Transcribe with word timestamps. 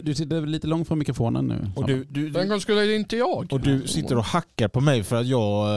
Du, 0.00 0.10
du 0.10 0.14
sitter 0.14 0.46
lite 0.46 0.66
långt 0.66 0.88
från 0.88 0.98
mikrofonen 0.98 1.46
nu. 1.48 1.70
Och 1.76 1.86
du, 1.86 2.04
du, 2.04 2.30
Den 2.30 2.48
gången 2.48 2.60
skulle 2.60 2.80
det 2.80 2.96
inte 2.96 3.16
jag. 3.16 3.52
och 3.52 3.60
du 3.60 3.86
sitter 3.88 4.16
och 4.18 4.24
hackar 4.24 4.68
på 4.68 4.80
mig 4.80 5.02
för 5.02 5.16
att 5.16 5.26
jag 5.26 5.68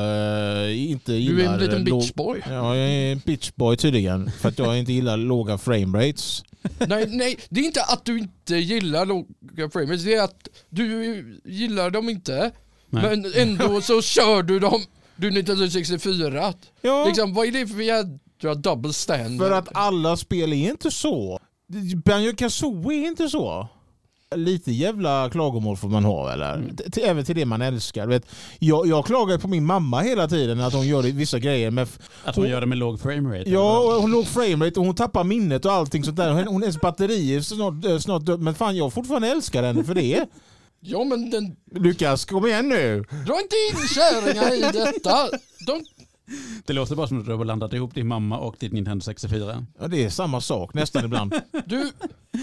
eh, 0.68 0.92
inte 0.92 1.14
gillar... 1.14 1.36
Du 1.38 1.44
är 1.44 1.54
en 1.54 1.60
liten 1.60 1.84
låg- 1.86 2.00
bitchboy. 2.02 2.42
Ja, 2.50 2.76
jag 2.76 2.90
är 2.92 3.12
en 3.12 3.22
bitchboy 3.26 3.78
tydligen. 3.78 4.32
För 4.32 4.50
att 4.50 4.60
jag 4.60 4.80
inte 4.80 4.94
gillar 4.94 5.18
låga 5.18 5.58
framerates. 5.58 6.44
nej, 6.88 7.06
nej, 7.10 7.38
det 7.50 7.60
är 7.62 7.66
inte 7.66 7.84
att 7.84 8.06
du 8.06 8.18
inte 8.20 8.56
gillar 8.56 9.06
låga 9.06 9.70
frames, 9.74 10.04
det 10.04 10.14
är 10.14 10.24
att 10.24 10.48
du 10.70 11.40
gillar 11.46 11.90
dem 11.90 12.10
inte. 12.10 12.52
Nej. 12.90 13.04
Men 13.04 13.32
ändå 13.36 13.82
så 13.82 14.02
kör 14.02 14.44
du 14.44 14.60
dem, 14.60 14.82
du 15.16 15.28
1964. 15.28 16.54
Ja, 16.82 17.06
Liksom, 17.08 17.34
vad 17.34 17.48
är 17.48 17.52
det 17.52 17.68
för 17.68 17.82
jädra 17.82 18.56
double 18.56 18.94
standard? 18.94 19.48
för 19.48 19.52
att 19.58 19.68
alla 19.74 20.18
spel 20.18 20.54
är 20.54 20.70
inte 20.70 20.92
så. 20.92 21.40
Banjo 22.06 22.36
Kazooie 22.36 23.04
är 23.04 23.08
inte 23.08 23.30
så. 23.30 23.68
Lite 24.36 24.72
jävla 24.72 25.30
klagomål 25.30 25.78
får 25.78 25.90
man 25.90 26.04
ha 26.06 26.34
eller? 26.34 26.54
Mm. 26.56 26.76
T- 26.76 27.02
även 27.04 27.26
till 27.26 27.36
det 27.36 27.46
man 27.46 27.62
älskar. 27.62 28.08
Vet, 28.08 28.26
jag, 28.60 28.88
jag 28.88 29.06
klagar 29.06 29.38
på 29.38 29.48
min 29.48 29.66
mamma 29.66 30.02
hela 30.02 30.28
tiden 30.28 30.60
att 30.60 30.74
hon 30.74 30.88
gör 30.88 31.02
vissa 31.02 31.40
grejer 31.40 31.72
med 31.72 31.88
Att 32.24 32.36
hon 32.36 32.50
gör 32.50 32.62
det 32.62 32.68
med 32.68 32.78
låg 32.78 33.00
framerate? 33.02 33.50
Ja, 33.50 33.98
hon 34.02 34.12
låg 34.12 34.28
framerate 34.28 34.80
och 34.80 34.86
hon 34.86 34.96
tappar 34.96 35.24
minnet 35.24 35.66
och 35.66 35.72
allting 35.72 36.04
sånt 36.04 36.18
där. 36.18 36.32
Hon, 36.32 36.48
hon 36.48 36.62
hennes 36.62 36.82
batteri 36.82 37.36
är 37.36 37.42
snart, 37.42 37.86
eh, 37.86 37.98
snart. 37.98 38.40
Men 38.40 38.56
fan 38.56 38.76
jag 38.78 38.94
fortfarande 38.94 39.28
älskar 39.28 39.64
henne 39.64 39.84
för 39.84 39.94
det. 39.96 40.26
Ja 40.86 41.04
men 41.04 41.30
den, 41.30 41.56
Lukas, 41.76 42.26
kom 42.26 42.46
igen 42.48 42.70
nu. 42.70 43.04
dra 43.10 43.40
inte 43.42 43.56
in 43.72 43.88
kärringar 43.88 44.54
i 44.54 44.62
detta. 44.62 45.30
De, 45.68 45.84
Det 46.66 46.74
låter 46.74 46.96
bara 46.96 47.08
som 47.08 47.20
att 47.20 47.26
du 47.26 47.32
har 47.32 47.44
blandat 47.44 47.74
ihop 47.74 47.96
din 47.96 48.08
mamma 48.08 48.38
och 48.38 48.56
ditt 48.60 48.72
Nintendo 48.74 49.04
64. 49.04 49.66
Ja, 49.80 49.88
det 49.88 50.04
är 50.04 50.10
samma 50.10 50.42
sak 50.42 50.74
nästan 50.74 51.06
ibland. 51.06 51.34
du, 51.66 51.92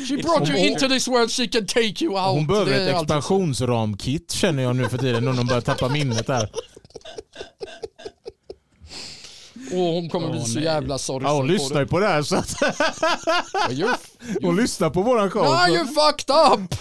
she 0.08 0.16
brought 0.16 0.48
you 0.48 0.58
into 0.58 0.88
this 0.88 1.08
world, 1.08 1.30
she 1.30 1.46
can 1.46 1.66
take 1.66 2.04
you 2.04 2.14
out. 2.14 2.34
Hon 2.36 2.46
behöver 2.46 2.72
ett 2.72 2.94
expansionsramkit 3.00 4.32
känner 4.32 4.62
jag 4.62 4.76
nu 4.76 4.88
för 4.88 4.98
tiden 4.98 5.24
när 5.24 5.32
hon 5.32 5.46
börjar 5.46 5.60
tappa 5.60 5.88
minnet 5.88 6.26
där. 6.26 6.50
Och 9.72 9.78
hon 9.78 10.08
kommer 10.08 10.26
Åh, 10.26 10.32
bli 10.32 10.40
så 10.44 10.54
nej. 10.54 10.64
jävla 10.64 10.98
sorgsen 10.98 11.28
Ja, 11.30 11.36
hon 11.36 11.46
på 11.46 11.52
lyssnar 11.52 11.80
ju 11.80 11.86
på 11.86 11.98
det 12.00 12.06
här 12.06 12.22
så 12.22 12.36
att 12.36 12.48
You're, 13.70 13.96
hon 14.42 14.56
lyssnar 14.56 14.90
på 14.90 15.02
våran 15.02 15.30
show. 15.30 15.42
nah, 15.42 15.66
så- 15.66 15.72
you 15.72 15.86
fucked 15.86 16.36
up! 16.52 16.74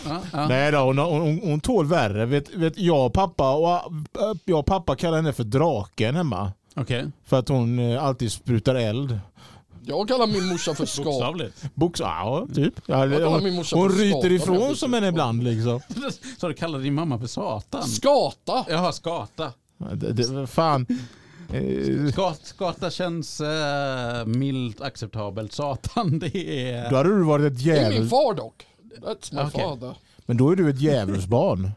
Nej 0.50 0.72
då, 0.72 0.78
hon, 0.78 0.98
hon, 0.98 1.40
hon 1.44 1.60
tål 1.62 1.86
värre. 1.86 2.26
Vet, 2.26 2.50
vet, 2.54 2.78
jag, 2.78 3.06
och 3.06 3.14
pappa 3.14 3.52
och, 3.54 3.70
äh, 3.70 4.34
jag 4.46 4.60
och 4.60 4.66
pappa 4.66 4.96
kallar 4.96 5.16
henne 5.18 5.34
för 5.34 5.44
draken 5.44 6.16
hemma. 6.16 6.52
Okej, 6.80 7.12
För 7.26 7.40
att 7.40 7.50
hon 7.50 7.80
eh, 7.80 8.04
alltid 8.04 8.32
sprutar 8.32 8.76
eld. 8.76 9.20
Jag 9.86 10.08
kallar 10.08 10.28
min 10.28 10.46
morsa 10.48 10.74
för 10.74 10.86
skap. 10.86 11.06
bokstavligt. 11.06 11.66
Box, 11.76 12.00
ja, 12.00 12.48
typ. 12.56 12.74
Ja, 12.86 13.06
hon 13.08 13.64
hon 13.74 13.90
ryter 13.90 14.32
ifrån 14.32 14.76
som 14.76 14.94
henne 14.94 15.08
ibland 15.08 15.44
liksom. 15.44 15.82
Så 16.38 16.48
du 16.48 16.54
kallar 16.54 16.80
din 16.80 16.94
mamma 16.94 17.20
för 17.20 17.28
Satan? 17.28 17.84
Skata! 17.84 18.66
Jaha, 18.70 18.92
skata. 18.92 19.54
Det, 19.94 20.14
det, 20.14 20.48
fan. 20.48 20.86
Eh, 21.54 22.12
Skat, 22.12 22.40
skata 22.46 22.90
känns 22.90 23.42
eh, 23.42 24.26
milt 24.26 24.82
acceptabelt. 24.82 25.54
Satan, 25.54 26.20
det 26.20 26.38
är... 26.72 26.90
Då 26.90 26.96
hade 26.96 27.10
du 27.10 27.24
varit 27.24 27.52
ett 27.52 27.64
Det 27.64 27.72
är 27.72 27.84
min 27.84 27.92
djävul. 27.92 28.10
far 28.10 28.34
dock. 28.34 28.66
That's 29.02 29.36
my 29.36 29.42
Okej. 29.42 29.62
father. 29.64 29.96
Men 30.26 30.38
då 30.38 30.52
är 30.52 30.56
du 30.56 30.70
ett 30.70 30.82
djävulsbarn. 30.82 31.72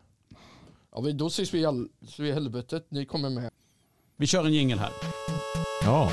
Ja, 0.94 1.00
då 1.12 1.26
ses 1.26 1.54
vi 1.54 2.28
i 2.28 2.32
helvetet. 2.32 2.86
Ni 2.88 3.06
kommer 3.06 3.30
med. 3.30 3.50
Vi 4.22 4.26
kör 4.26 4.44
en 4.44 4.52
jingel 4.52 4.78
här. 4.78 4.90
Ja. 5.84 6.10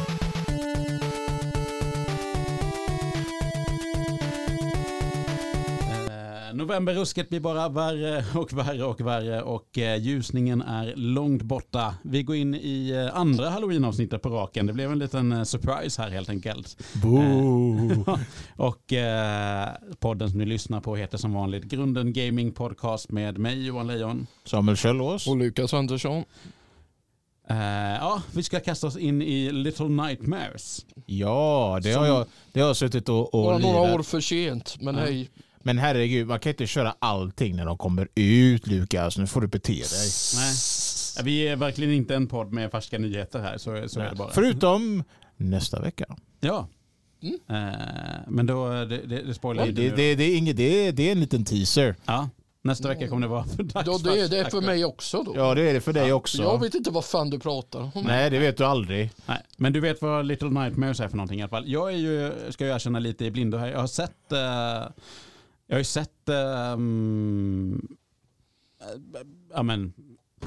Eh, 5.89 6.55
Novemberrusket 6.55 7.29
blir 7.29 7.39
bara 7.39 7.69
värre 7.69 8.25
och 8.35 8.53
värre 8.53 8.83
och 8.83 9.01
värre 9.01 9.41
och 9.41 9.77
eh, 9.77 10.01
ljusningen 10.01 10.61
är 10.61 10.93
långt 10.95 11.41
borta. 11.41 11.95
Vi 12.03 12.23
går 12.23 12.35
in 12.35 12.55
i 12.55 12.91
eh, 12.91 13.19
andra 13.19 13.49
halloween-avsnittet 13.49 14.22
på 14.22 14.29
raken. 14.29 14.66
Det 14.66 14.73
blev 14.73 14.91
en 14.91 15.00
liten 15.00 15.45
surprise 15.45 16.01
här 16.01 16.09
helt 16.09 16.29
enkelt. 16.29 16.78
Boo. 17.03 18.05
Och 18.55 18.94
eh, 18.94 19.69
podden 20.00 20.29
som 20.29 20.39
ni 20.39 20.45
lyssnar 20.45 20.81
på 20.81 20.95
heter 20.95 21.17
som 21.17 21.34
vanligt 21.34 21.63
Grunden 21.63 22.13
Gaming 22.13 22.51
Podcast 22.51 23.11
med 23.11 23.38
mig 23.38 23.66
Johan 23.66 23.88
Lejon. 23.88 24.28
Samuel 24.45 24.78
Kjellås. 24.78 25.28
Och 25.28 25.38
Lukas 25.38 25.73
Andersson. 25.73 26.23
Eh, 27.49 27.57
ja, 27.99 28.21
vi 28.33 28.43
ska 28.43 28.59
kasta 28.59 28.87
oss 28.87 28.97
in 28.97 29.21
i 29.21 29.51
Little 29.51 29.87
Nightmares. 29.87 30.85
Ja, 31.05 31.79
det 31.83 31.91
har 31.91 32.05
jag, 32.05 32.25
det 32.51 32.59
har 32.59 32.67
jag 32.67 32.77
suttit 32.77 33.09
och, 33.09 33.33
och 33.35 33.43
Bara 33.43 33.57
några 33.57 33.81
lirat. 33.83 33.99
år 33.99 34.03
för 34.03 34.21
sent. 34.21 34.77
Men 34.81 34.95
Ja. 34.95 35.01
hej. 35.01 35.29
Men 35.63 35.77
herregud, 35.77 36.27
man 36.27 36.39
kan 36.39 36.49
inte 36.49 36.67
köra 36.67 36.95
allting 36.99 37.55
när 37.55 37.65
de 37.65 37.77
kommer 37.77 38.07
ut 38.15 38.67
Lukas. 38.67 39.17
Nu 39.17 39.27
får 39.27 39.41
du 39.41 39.47
bete 39.47 39.73
dig. 39.73 40.09
Nej. 40.35 40.55
Vi 41.23 41.47
är 41.47 41.55
verkligen 41.55 41.93
inte 41.93 42.15
en 42.15 42.27
podd 42.27 42.53
med 42.53 42.71
färska 42.71 42.97
nyheter 42.99 43.39
här, 43.39 43.57
så, 43.57 43.89
så 43.89 43.99
är 43.99 44.09
det 44.09 44.16
bara. 44.16 44.31
Förutom 44.31 45.03
nästa 45.37 45.81
vecka. 45.81 46.05
Ja. 46.39 46.67
Mm. 47.23 47.39
Eh, 47.49 47.75
men 48.27 48.45
då, 48.45 48.69
det, 48.69 48.85
det, 48.85 49.21
det 49.21 49.33
spoilar 49.33 49.63
Det, 49.63 49.69
inte 49.69 49.81
det, 49.81 49.89
det, 49.95 50.16
det, 50.16 50.23
är 50.23 50.37
inget, 50.37 50.57
det, 50.57 50.91
det 50.91 51.07
är 51.07 51.11
en 51.11 51.19
liten 51.19 51.45
teaser. 51.45 51.95
Ja, 52.05 52.29
nästa 52.62 52.88
vecka 52.88 53.08
kommer 53.08 53.22
det 53.22 53.28
vara 53.28 53.46
Ja, 53.74 53.81
dags 53.84 54.03
det 54.03 54.20
är 54.22 54.30
det 54.30 54.52
för 54.52 54.62
mig 54.62 54.86
också 54.86 55.24
då. 55.24 55.34
Ja, 55.36 55.56
det 55.56 55.70
är 55.70 55.74
det 55.74 55.81
för 55.81 55.94
dig 55.94 56.14
också. 56.14 56.42
Jag 56.42 56.59
vet 56.62 56.75
inte 56.75 56.92
vad 56.92 57.06
fan 57.06 57.30
du 57.30 57.40
pratar 57.40 57.80
om. 57.80 57.92
Nej, 58.06 58.30
det 58.30 58.40
vet 58.40 58.58
du 58.58 58.66
aldrig. 58.66 59.12
Nej, 59.25 59.42
men 59.58 59.74
du 59.74 59.80
vet 59.80 60.02
vad 60.02 60.25
Little 60.25 60.50
Nightmares 60.50 61.00
är 61.00 61.08
för 61.08 61.18
någonting 61.18 61.40
i 61.40 61.42
alla 61.42 61.50
fall. 61.50 61.68
Jag 61.68 61.94
är 61.94 61.97
ju, 61.97 62.31
ska 62.52 62.66
jag 62.66 62.75
erkänna 62.75 63.00
lite 63.00 63.25
i 63.25 63.31
blindo 63.31 63.58
här, 63.58 63.68
jag 63.68 63.80
har 63.80 63.88
sett, 63.88 64.31
eh, 64.31 64.40
jag 65.68 65.75
har 65.75 65.78
ju 65.78 65.84
sett, 65.84 66.30
ehm, 66.30 67.88
eh, 68.81 69.20
ja 69.53 69.64
men, 69.64 69.94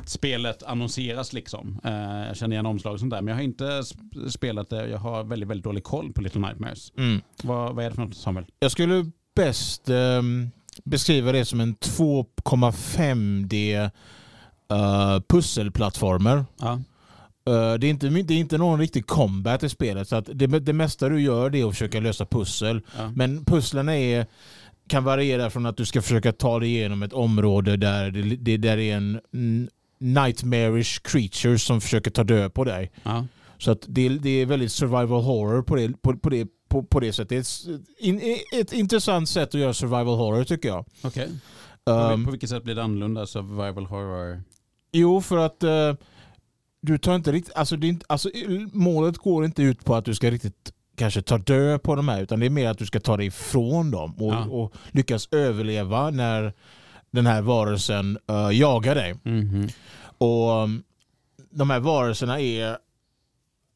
spelet 0.06 0.62
annonseras 0.62 1.32
liksom. 1.32 1.80
Eh, 1.84 1.92
jag 2.26 2.36
känner 2.36 2.54
igen 2.56 2.66
omslag 2.66 2.92
och 2.94 3.00
sånt 3.00 3.10
där, 3.10 3.20
men 3.22 3.28
jag 3.28 3.36
har 3.36 3.42
inte 3.42 3.64
sp- 3.64 4.28
spelat 4.28 4.70
det. 4.70 4.88
Jag 4.88 4.98
har 4.98 5.24
väldigt, 5.24 5.48
väldigt 5.48 5.64
dålig 5.64 5.84
koll 5.84 6.12
på 6.12 6.20
Little 6.20 6.40
Nightmares. 6.40 6.92
Mm. 6.96 7.20
Vad, 7.42 7.74
vad 7.74 7.84
är 7.84 7.90
det 7.90 7.94
för 7.96 8.02
något 8.02 8.16
Samuel? 8.16 8.46
Jag 8.58 8.70
skulle 8.72 9.10
bäst 9.34 9.88
ehm, 9.88 10.50
beskriva 10.84 11.32
det 11.32 11.44
som 11.44 11.60
en 11.60 11.76
2,5D 11.76 13.90
uh, 14.72 15.20
pusselplattformer. 15.28 16.44
Ja. 16.60 16.80
Eh, 17.46 17.74
det, 17.74 17.86
är 17.86 17.90
inte, 17.90 18.08
det 18.08 18.34
är 18.34 18.38
inte 18.38 18.58
någon 18.58 18.80
riktig 18.80 19.06
combat 19.06 19.62
i 19.62 19.68
spelet. 19.68 20.08
Så 20.08 20.16
att 20.16 20.28
det, 20.34 20.46
det 20.46 20.72
mesta 20.72 21.08
du 21.08 21.20
gör 21.20 21.50
det 21.50 21.60
är 21.60 21.64
att 21.64 21.72
försöka 21.72 22.00
lösa 22.00 22.26
pussel. 22.26 22.80
Ja. 22.96 23.12
Men 23.14 23.44
pusslen 23.44 23.88
är, 23.88 24.26
kan 24.88 25.04
variera 25.04 25.50
från 25.50 25.66
att 25.66 25.76
du 25.76 25.84
ska 25.84 26.02
försöka 26.02 26.32
ta 26.32 26.58
dig 26.58 26.68
igenom 26.68 27.02
ett 27.02 27.12
område 27.12 27.76
där 27.76 28.10
det, 28.10 28.36
det 28.36 28.56
där 28.56 28.78
är 28.78 28.96
en 28.96 29.20
nightmarish 29.98 31.00
creature 31.02 31.58
som 31.58 31.80
försöker 31.80 32.10
ta 32.10 32.24
död 32.24 32.54
på 32.54 32.64
dig. 32.64 32.90
Ja. 33.02 33.26
Så 33.58 33.70
att 33.70 33.84
det, 33.88 34.08
det 34.08 34.30
är 34.30 34.46
väldigt 34.46 34.72
survival 34.72 35.22
horror 35.22 35.62
på 35.62 35.76
det, 35.76 36.02
på, 36.02 36.16
på 36.16 36.30
det, 36.30 36.46
på, 36.72 36.82
på 36.82 37.00
det 37.00 37.12
sättet. 37.12 37.28
Det 37.28 37.36
är 37.36 37.40
ett, 37.40 37.78
in, 37.98 38.20
ett 38.52 38.72
intressant 38.72 39.28
sätt 39.28 39.48
att 39.54 39.60
göra 39.60 39.74
survival 39.74 40.16
horror 40.18 40.44
tycker 40.44 40.68
jag. 40.68 40.84
Okej. 41.02 41.28
På, 41.84 41.92
Um, 41.92 42.24
på 42.24 42.30
vilket 42.30 42.50
sätt 42.50 42.64
blir 42.64 42.74
det 42.74 42.82
annorlunda? 42.82 43.26
Survival 43.26 43.86
horror? 43.86 44.42
jo, 44.92 45.20
för 45.20 45.36
att 45.38 45.62
eh, 45.62 45.94
du 46.80 46.98
tar 46.98 47.14
inte 47.14 47.32
riktigt... 47.32 47.54
Alltså, 47.54 47.76
det 47.76 47.86
inte, 47.88 48.06
alltså, 48.08 48.30
målet 48.72 49.18
går 49.18 49.44
inte 49.44 49.62
ut 49.62 49.84
på 49.84 49.94
att 49.94 50.04
du 50.04 50.14
ska 50.14 50.30
riktigt 50.30 50.72
kanske 50.96 51.22
ta 51.22 51.38
död 51.38 51.82
på 51.82 51.94
de 51.94 52.08
här 52.08 52.22
utan 52.22 52.40
det 52.40 52.46
är 52.46 52.50
mer 52.50 52.68
att 52.68 52.78
du 52.78 52.86
ska 52.86 53.00
ta 53.00 53.16
dig 53.16 53.26
ifrån 53.26 53.90
dem 53.90 54.14
och, 54.18 54.32
Ja. 54.32 54.44
och 54.44 54.72
lyckas 54.90 55.28
överleva 55.30 56.10
när 56.10 56.52
den 57.10 57.26
här 57.26 57.42
varelsen 57.42 58.18
eh, 58.28 58.50
jagar 58.58 58.94
dig. 58.94 59.14
Mhm. 59.22 59.68
Och 60.18 60.62
um, 60.62 60.82
de 61.50 61.70
här 61.70 61.80
varelserna 61.80 62.40
är 62.40 62.78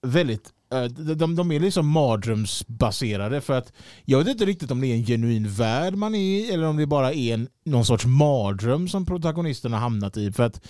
väldigt 0.02 0.52
de, 0.68 1.14
de, 1.14 1.36
de 1.36 1.52
är 1.52 1.60
liksom 1.60 1.88
mardrömsbaserade 1.88 3.40
för 3.40 3.58
att 3.58 3.72
jag 4.04 4.18
vet 4.18 4.28
inte 4.28 4.44
riktigt 4.44 4.70
om 4.70 4.80
det 4.80 4.86
är 4.86 4.94
en 4.94 5.06
genuin 5.06 5.48
värld 5.48 5.94
man 5.94 6.14
är 6.14 6.18
i 6.18 6.50
eller 6.52 6.66
om 6.66 6.76
det 6.76 6.86
bara 6.86 7.12
är 7.12 7.34
en, 7.34 7.48
någon 7.64 7.84
sorts 7.84 8.06
mardröm 8.06 8.88
som 8.88 9.06
protagonisten 9.06 9.72
har 9.72 9.80
hamnat 9.80 10.16
i. 10.16 10.32
För 10.32 10.42
att 10.42 10.60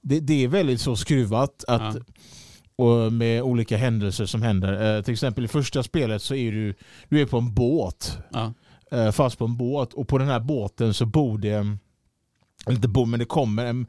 det, 0.00 0.20
det 0.20 0.44
är 0.44 0.48
väldigt 0.48 0.80
så 0.80 0.96
skruvat 0.96 1.64
att 1.68 1.94
Ja. 1.96 2.00
och 2.84 3.12
med 3.12 3.42
olika 3.42 3.76
händelser 3.76 4.26
som 4.26 4.42
händer. 4.42 4.96
Eh, 4.96 5.02
till 5.02 5.12
exempel 5.12 5.44
i 5.44 5.48
första 5.48 5.82
spelet 5.82 6.22
så 6.22 6.34
är 6.34 6.52
du, 6.52 6.74
du 7.08 7.20
är 7.20 7.26
på 7.26 7.38
en 7.38 7.54
båt 7.54 8.18
Ja. 8.32 8.52
eh, 8.92 9.10
fast 9.10 9.38
på 9.38 9.44
en 9.44 9.56
båt 9.56 9.92
och 9.94 10.08
på 10.08 10.18
den 10.18 10.28
här 10.28 10.40
båten 10.40 10.94
så 10.94 11.06
bor 11.06 11.38
det 11.38 11.76
inte 12.70 12.88
bor 12.88 13.06
men 13.06 13.18
det 13.18 13.24
kommer 13.26 13.66
en, 13.66 13.86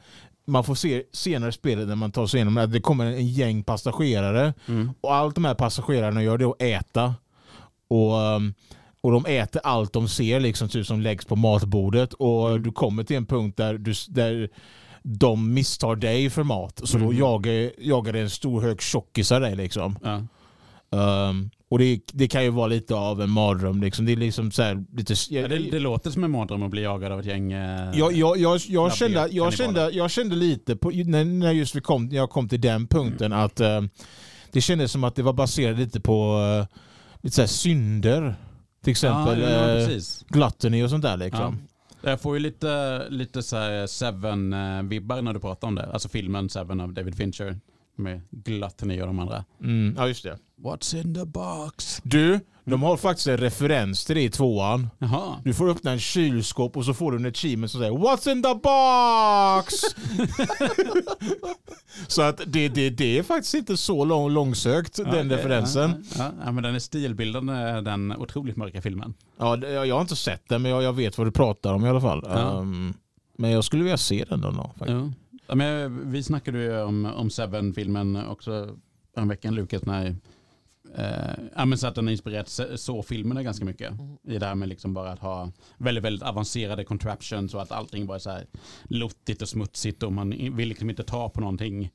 man 0.50 0.63
får 0.63 0.75
se 0.75 1.04
senare 1.12 1.50
i 1.50 1.54
spelet 1.54 1.88
när 1.88 1.96
man 1.96 2.12
tar 2.12 2.28
sig 2.28 2.38
igenom 2.38 2.57
att 2.57 2.72
det 2.72 2.80
kommer 2.81 3.06
en 3.06 3.28
gäng 3.28 3.63
passagerare 3.63 4.54
Mm. 4.68 4.90
och 5.01 5.13
allt 5.16 5.36
de 5.36 5.46
här 5.46 5.56
passagerarna 5.56 6.24
gör 6.24 6.38
det 6.38 6.46
är 6.46 6.50
att 6.50 6.62
äta 6.86 7.16
och, 7.88 8.13
um, 8.36 8.54
och 9.01 9.12
de 9.12 9.25
äter 9.25 9.62
allt 9.63 9.94
de 9.94 10.07
ser 10.07 10.40
liksom 10.40 10.69
typ 10.69 10.86
som 10.88 11.01
läggs 11.01 11.25
på 11.25 11.36
matbordet 11.36 12.13
och 12.13 12.62
du 12.62 12.72
kommer 12.72 13.04
till 13.04 13.16
en 13.16 13.25
punkt 13.25 13.57
där, 13.57 13.78
du, 13.78 13.94
där 14.07 14.50
de 15.04 15.54
misstar 15.54 15.96
dig 15.96 16.30
för 16.30 16.44
mat 16.44 16.81
så 16.84 16.98
då 16.98 17.06
Mm. 17.06 17.18
jagar, 17.18 17.72
jagar 17.78 18.13
det 18.13 18.19
en 18.19 18.30
stor 18.30 18.62
hög 18.62 18.81
tjockisar 18.81 19.40
dig 19.42 19.56
liksom. 19.56 20.00
Ja. 20.04 20.22
Um, 21.30 21.50
och 21.69 21.80
det, 21.80 22.01
det 22.13 22.27
kan 22.27 22.44
ju 22.44 22.50
vara 22.50 22.68
lite 22.68 22.95
av 22.95 23.21
en 23.21 23.30
mardröm. 23.30 23.81
Liksom. 23.81 24.06
Det 24.06 24.12
är 24.12 24.16
liksom 24.16 24.51
så 24.51 24.63
här, 24.63 24.83
lite... 24.94 25.13
Ja, 25.30 25.48
det, 25.48 25.57
det 25.57 25.80
låter 25.80 26.12
som 26.12 26.24
en 26.24 26.31
mardröm 26.31 26.63
att 26.63 26.71
bli 26.71 26.81
jagad 26.81 27.12
av 27.12 27.19
ett 27.19 27.25
gäng... 27.25 27.51
eh, 27.51 27.92
Jag, 27.94 28.13
jag, 28.13 28.38
jag, 28.38 28.60
jag, 28.68 28.95
kände, 28.95 29.27
jag, 29.31 29.54
kände, 29.54 29.92
jag 29.92 30.12
kände 30.12 30.36
lite 30.36 30.75
på, 30.75 30.89
när, 30.89 31.25
när 31.25 31.51
just 31.51 31.75
vi 31.75 31.81
kom, 31.81 32.10
jag 32.12 32.30
kom 32.30 32.50
till 32.50 32.62
den 32.62 32.88
punkten 32.88 33.33
att 33.33 33.60
eh, 33.60 33.81
det 34.51 34.62
kändes 34.62 34.92
som 34.92 35.04
att 35.04 35.16
det 35.16 35.24
var 35.24 35.33
baserat 35.33 35.77
lite 35.80 36.00
på 36.00 36.42
eh, 36.62 36.77
lite 37.21 37.36
så 37.36 37.42
här 37.42 37.48
synder. 37.48 38.36
Till 38.83 38.92
exempel 38.92 39.42
ja, 39.42 39.50
ja, 39.50 39.77
eh, 39.77 40.00
gluttony 40.27 40.83
och 40.83 40.89
sånt 40.89 41.04
där. 41.04 41.18
Liksom. 41.18 41.57
Jag 42.01 42.22
får 42.22 42.36
ju 42.36 42.39
lite, 42.39 43.06
lite 43.10 43.44
så 43.44 43.57
här 43.57 43.88
Seven-vibbar 43.88 45.22
när 45.22 45.33
du 45.33 45.39
pratar 45.39 45.68
om 45.68 45.75
det. 45.75 45.94
Alltså 45.94 46.10
filmen 46.10 46.50
Seven 46.50 46.80
av 46.81 46.94
David 46.94 47.15
Fincher 47.15 47.60
med 47.95 48.22
Gluttony 48.31 49.01
och 49.01 49.07
de 49.07 49.19
andra. 49.19 49.45
Mm, 49.63 49.95
ja, 49.98 50.07
just 50.07 50.24
det. 50.24 50.38
What's 50.64 50.96
in 51.02 51.14
the 51.14 51.26
box? 51.26 52.02
Du, 52.04 52.40
de 52.66 52.84
har 52.84 52.98
faktiskt 52.98 53.28
en 53.28 53.38
referens 53.38 54.06
till 54.06 54.16
det 54.16 54.22
i 54.24 54.30
tvåan. 54.30 54.90
Jaha. 55.00 55.36
Du 55.44 55.54
får 55.54 55.70
öppna 55.70 55.92
en 55.92 56.00
kylskåp 56.00 56.78
och 56.78 56.86
så 56.86 56.94
får 56.94 57.12
du 57.12 57.18
en 57.18 57.26
achievement 57.26 57.72
som 57.72 57.80
säger 57.82 57.94
What's 57.94 58.32
in 58.32 58.44
the 58.44 58.54
box? 58.56 59.76
så 62.08 62.22
att 62.22 62.42
det, 62.48 62.70
det, 62.70 62.90
det 62.90 63.18
är 63.18 63.24
faktiskt 63.24 63.54
inte 63.54 63.78
så 63.78 64.06
lång, 64.06 64.30
långsökt, 64.32 64.96
den 64.96 65.08
okej, 65.08 65.24
referensen. 65.24 66.06
Ja, 66.18 66.24
ja, 66.24 66.32
ja, 66.46 66.52
men 66.52 66.64
den 66.64 66.76
är 66.76 66.80
stilbildande, 66.80 67.54
den 67.82 68.12
otroligt 68.18 68.56
mörka 68.56 68.82
filmen. 68.82 69.14
Ja, 69.40 69.56
det- 69.56 69.72
jag 69.72 69.88
jag 69.88 69.96
har 69.96 70.02
inte 70.02 70.16
sett 70.16 70.50
den 70.50 70.62
men 70.62 70.72
jag, 70.72 70.84
jag 70.84 70.94
vet 70.94 71.18
vad 71.18 71.28
du 71.28 71.32
pratar 71.32 71.74
om 71.74 71.86
i 71.86 71.90
alla 71.90 72.02
fall. 72.02 72.24
Ja. 72.30 72.60
Ehm, 72.60 72.94
men 73.38 73.52
jag 73.52 73.64
skulle 73.64 73.84
vilja 73.84 73.98
se 73.98 74.26
den 74.30 74.42
då. 74.42 74.52
då 74.52 74.64
faktiskt. 74.78 74.90
Ja. 74.90 75.12
Ja, 75.48 75.56
men 75.56 76.12
vi 76.12 76.24
snackade 76.24 76.60
ju 76.64 76.82
om, 76.82 77.06
om 77.06 77.30
Seven-filmen 77.30 78.16
också 78.28 78.76
en 79.16 79.28
veckan 79.28 79.56
Lukas 79.56 79.84
när 79.86 80.16
eh, 80.97 81.33
ja, 81.56 81.65
men 81.65 81.77
så 81.77 81.88
att 81.88 81.95
den 81.95 82.06
har 82.06 82.12
inspirerat 82.12 82.47
så- 82.47 82.77
så-filmerna 82.77 83.44
ganska 83.44 83.65
mycket. 83.65 83.94
I 84.27 84.38
det 84.39 84.45
här 84.45 84.56
med 84.56 84.69
liksom 84.69 84.94
bara 84.94 85.12
att 85.12 85.19
ha 85.19 85.51
väldigt, 85.77 86.03
väldigt 86.03 86.24
avancerade 86.24 86.83
contraptions 86.83 87.53
och 87.53 87.62
att 87.62 87.71
allting 87.71 88.06
bara 88.07 88.15
är 88.15 88.19
så 88.19 88.30
här 88.30 88.45
lottigt 88.83 89.41
och 89.41 89.50
smutsigt 89.50 90.03
och 90.03 90.13
man 90.13 90.30
vill 90.30 90.69
liksom 90.69 90.89
inte 90.89 91.03
ta 91.03 91.30
på 91.30 91.39
någonting 91.41 91.91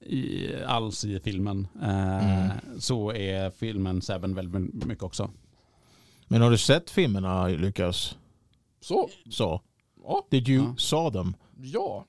i, 0.00 0.54
alls 0.66 1.04
i 1.04 1.20
filmen. 1.20 1.68
Eh, 1.82 2.46
Mm. 2.46 2.80
Så 2.80 3.12
är 3.12 3.50
filmen 3.50 4.02
Seven 4.02 4.34
väldigt 4.34 4.84
mycket 4.86 5.04
också. 5.04 5.30
Men 6.28 6.42
har 6.42 6.50
du 6.50 6.58
sett 6.58 6.90
filmerna 6.90 7.48
Lukas? 7.48 8.16
Så, 8.80 9.08
Så. 9.30 9.60
ja. 10.04 10.26
Did 10.30 10.48
you 10.48 10.64
Ja. 10.64 10.74
saw 10.78 11.18
them? 11.18 11.34
Ja. 11.56 12.06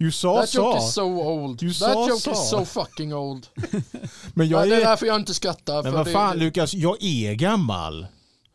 You 0.00 0.10
saw 0.10 0.40
That 0.40 0.54
joke 0.54 0.78
saw. 0.78 0.88
is 0.88 0.94
so 0.94 1.02
old. 1.02 1.62
You 1.62 1.72
That 1.72 1.78
saw 1.92 2.08
joke 2.08 2.20
saw. 2.20 2.32
is 2.32 2.48
so 2.50 2.64
fucking 2.64 3.14
old. 3.14 3.46
Men 4.34 4.48
Ja, 4.48 4.60
jag 4.60 4.68
det 4.68 4.74
är 4.76 4.80
är... 4.80 4.84
därför 4.84 5.06
jag 5.06 5.16
inte 5.20 5.34
skrattar. 5.34 5.82
Men 5.82 5.92
för 5.92 5.98
vad 5.98 6.06
det- 6.06 6.10
fan 6.12 6.38
det, 6.38 6.44
Lukas, 6.44 6.74
jag 6.74 7.02
är 7.02 7.34
gammal. 7.34 8.06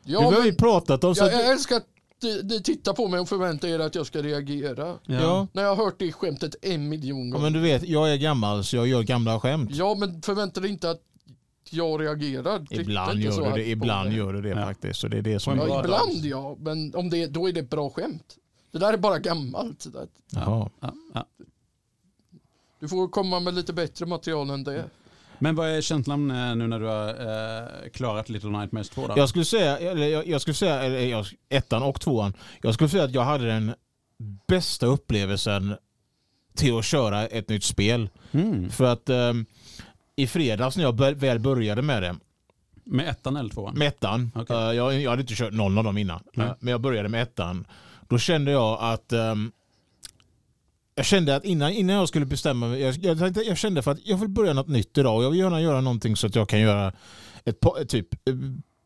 ja, 0.06 0.20
det 0.20 0.26
har 0.26 0.32
men, 0.32 0.44
vi 0.44 0.54
pratat 0.54 1.04
om. 1.04 1.16
Så 1.16 1.24
jag, 1.24 1.28
att- 1.34 1.40
jag 1.42 1.52
älskar 1.52 1.76
att 1.78 1.86
ni, 2.24 2.42
ni 2.44 2.64
tittar 2.64 2.94
på 2.94 3.08
mig 3.08 3.20
och 3.20 3.30
förväntar 3.30 3.68
er 3.68 3.80
att 3.80 3.96
jag 3.96 4.06
ska 4.06 4.22
reagera. 4.22 4.96
ja. 5.06 5.48
När 5.54 5.64
jag 5.64 5.76
har 5.76 5.86
hört 5.86 5.96
det 6.00 6.12
skämtet 6.12 6.56
en 6.62 6.90
miljon 6.90 7.28
ja, 7.28 7.32
gånger. 7.34 7.44
men 7.44 7.54
du 7.54 7.60
vet, 7.60 7.84
jag 7.84 8.14
är 8.14 8.18
gammal 8.18 8.64
så 8.64 8.76
jag 8.76 8.88
gör 8.88 9.04
gamla 9.04 9.40
skämt. 9.40 9.70
Ja, 9.74 9.96
men 9.96 10.22
förvänta 10.22 10.60
dig 10.62 10.70
inte 10.72 10.90
att 10.90 11.02
jag 11.70 12.02
reagerar. 12.02 12.60
Titta 12.70 12.82
Ibland 12.82 13.20
inte 13.20 13.32
så 13.32 13.42
gör 13.42 13.46
du 13.46 13.50
här 13.52 13.58
det, 13.58 13.64
på 13.64 13.70
ibland 13.70 14.10
mig. 14.10 14.18
gör 14.18 14.34
du 14.34 14.42
det 14.42 14.50
Ja. 14.50 14.56
faktiskt. 14.66 15.00
Så 15.00 15.08
det 15.08 15.18
är 15.18 15.22
det 15.22 15.40
som 15.40 15.58
Ja, 15.58 15.80
ibland 15.84 16.26
ja, 16.26 16.58
men 16.60 16.96
om 16.96 17.10
det, 17.10 17.28
då 17.28 17.50
är 17.50 17.54
det 17.54 17.60
ett 17.60 17.70
bra 17.70 17.90
skämt. 17.90 18.36
Det 18.80 18.86
där 18.86 18.94
är 18.94 18.98
bara 18.98 19.20
gammalt. 19.20 19.84
det 19.84 19.90
där. 19.90 20.08
Jaha. 20.32 20.70
Ja, 20.80 20.94
ja. 21.14 21.26
Du 22.80 22.88
får 22.88 23.08
komma 23.08 23.40
med 23.40 23.54
lite 23.54 23.74
bättre 23.74 24.06
material 24.06 24.50
än 24.50 24.64
det. 24.64 24.86
Men 25.40 25.56
vad 25.56 25.70
är 25.70 25.82
känslan 25.82 26.32
eh, 26.32 26.56
nu 26.56 26.68
när 26.68 26.80
du 26.80 26.86
har 26.86 27.08
eh, 27.10 27.90
klarat 27.90 28.30
Little 28.30 28.50
Nightmares 28.50 28.90
2 28.90 29.08
då? 29.08 29.14
Jag 29.18 29.30
skulle 29.30 29.46
säga, 29.46 29.78
eller 29.78 30.08
jag, 30.08 30.28
jag 30.28 30.42
skulle 30.42 30.54
säga, 30.56 30.82
eller 30.84 31.00
jag, 31.00 31.26
ettan 31.50 31.84
och 31.84 32.02
tvåan. 32.02 32.34
Jag 32.62 32.74
skulle 32.74 32.90
säga 32.90 33.04
att 33.04 33.14
jag 33.14 33.24
hade 33.24 33.46
den 33.48 33.74
bästa 34.48 34.86
upplevelsen 34.86 35.76
till 36.56 36.78
att 36.78 36.86
köra 36.86 37.28
ett 37.28 37.50
nytt 37.50 37.64
spel. 37.64 38.10
Mm. 38.32 38.70
För 38.70 38.86
att 38.86 39.10
ehm, 39.10 39.46
i 40.16 40.28
fredags 40.28 40.78
när 40.78 40.84
jag 40.84 40.96
bör, 40.96 41.14
väl 41.14 41.40
började 41.40 41.82
med 41.82 42.04
det, 42.04 42.16
Med 42.84 43.10
ettan 43.10 43.36
eller 43.38 43.50
tvåan? 43.50 43.78
med 43.78 43.88
ettan, 43.88 44.32
Okej. 44.36 44.56
eh, 44.58 44.62
jag, 44.74 45.02
jag 45.02 45.10
hade 45.10 45.22
inte 45.22 45.34
kört 45.36 45.54
någon 45.54 45.78
av 45.78 45.84
dem 45.84 45.98
innan, 45.98 46.24
Nej. 46.34 46.48
eh, 46.48 46.54
men 46.60 46.72
jag 46.72 46.82
började 46.82 47.10
med 47.10 47.22
ettan. 47.24 47.68
Då 48.10 48.18
kände 48.18 48.52
jag 48.52 48.78
att 48.82 49.14
ehm, 49.14 49.52
jag 50.96 51.06
kände 51.06 51.36
att 51.36 51.46
innan, 51.46 51.72
innan 51.72 51.96
jag 51.96 52.08
skulle 52.08 52.26
bestämma 52.26 52.68
mig, 52.68 52.82
jag, 52.82 52.96
jag, 52.96 53.38
jag 53.46 53.58
kände 53.58 53.82
för 53.82 53.92
att 53.92 54.00
jag 54.04 54.18
vill 54.18 54.30
börja 54.30 54.54
något 54.54 54.68
nytt 54.68 54.98
idag 54.98 55.18
och 55.18 55.24
jag 55.24 55.30
vill 55.30 55.40
gärna 55.40 55.62
göra 55.62 55.82
någonting 55.82 56.16
så 56.16 56.28
att 56.28 56.36
jag 56.36 56.50
kan 56.50 56.60
göra 56.60 56.94
ett, 57.46 57.90
typ, 57.90 58.14
eh, 58.14 58.36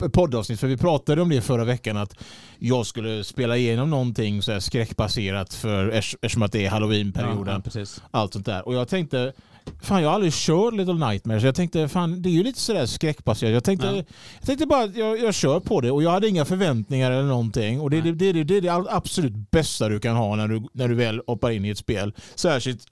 ett 0.05 0.13
poddavsnitt. 0.13 0.59
För 0.59 0.67
vi 0.67 0.77
pratade 0.77 1.21
om 1.21 1.29
det 1.29 1.41
förra 1.41 1.63
veckan 1.63 1.97
att 1.97 2.23
jag 2.59 2.85
skulle 2.85 3.23
spela 3.23 3.57
igenom 3.57 3.89
någonting 3.89 4.41
så 4.41 4.51
här 4.51 4.59
skräckbaserat 4.59 5.53
för, 5.53 5.89
eftersom 5.89 6.43
att 6.43 6.51
det 6.51 6.65
är 6.65 6.69
halloweenperioden 6.69 7.63
Ja, 7.65 7.71
ja, 7.79 7.85
allt 8.11 8.33
sånt 8.33 8.45
där. 8.45 8.67
Och 8.67 8.75
jag 8.75 8.87
tänkte, 8.87 9.33
fan 9.81 10.01
jag 10.01 10.09
har 10.09 10.15
aldrig 10.15 10.33
kört 10.33 10.73
Little 10.73 11.07
Nightmares. 11.07 11.43
Jag 11.43 11.55
tänkte, 11.55 11.87
fan 11.87 12.21
det 12.21 12.29
är 12.29 12.33
ju 12.33 12.43
lite 12.43 12.59
sådär 12.59 12.85
skräckbaserat. 12.85 13.53
Jag 13.53 13.63
tänkte, 13.63 13.87
Ja. 13.87 13.95
jag 14.39 14.45
tänkte 14.45 14.65
bara 14.65 14.83
att 14.83 14.95
jag, 14.95 15.19
jag 15.19 15.33
kör 15.33 15.59
på 15.59 15.81
det 15.81 15.91
och 15.91 16.03
jag 16.03 16.11
hade 16.11 16.27
inga 16.27 16.45
förväntningar 16.45 17.11
eller 17.11 17.27
någonting. 17.27 17.81
Och 17.81 17.89
det, 17.89 18.01
det, 18.01 18.11
det, 18.11 18.31
det, 18.31 18.43
det 18.43 18.57
är 18.57 18.61
det 18.61 18.73
absolut 18.73 19.33
bästa 19.51 19.89
du 19.89 19.99
kan 19.99 20.15
ha 20.15 20.35
när 20.35 20.47
du, 20.47 20.63
när 20.73 20.87
du 20.87 20.95
väl 20.95 21.21
hoppar 21.27 21.51
in 21.51 21.65
i 21.65 21.69
ett 21.69 21.77
spel. 21.77 22.13
Särskilt 22.35 22.83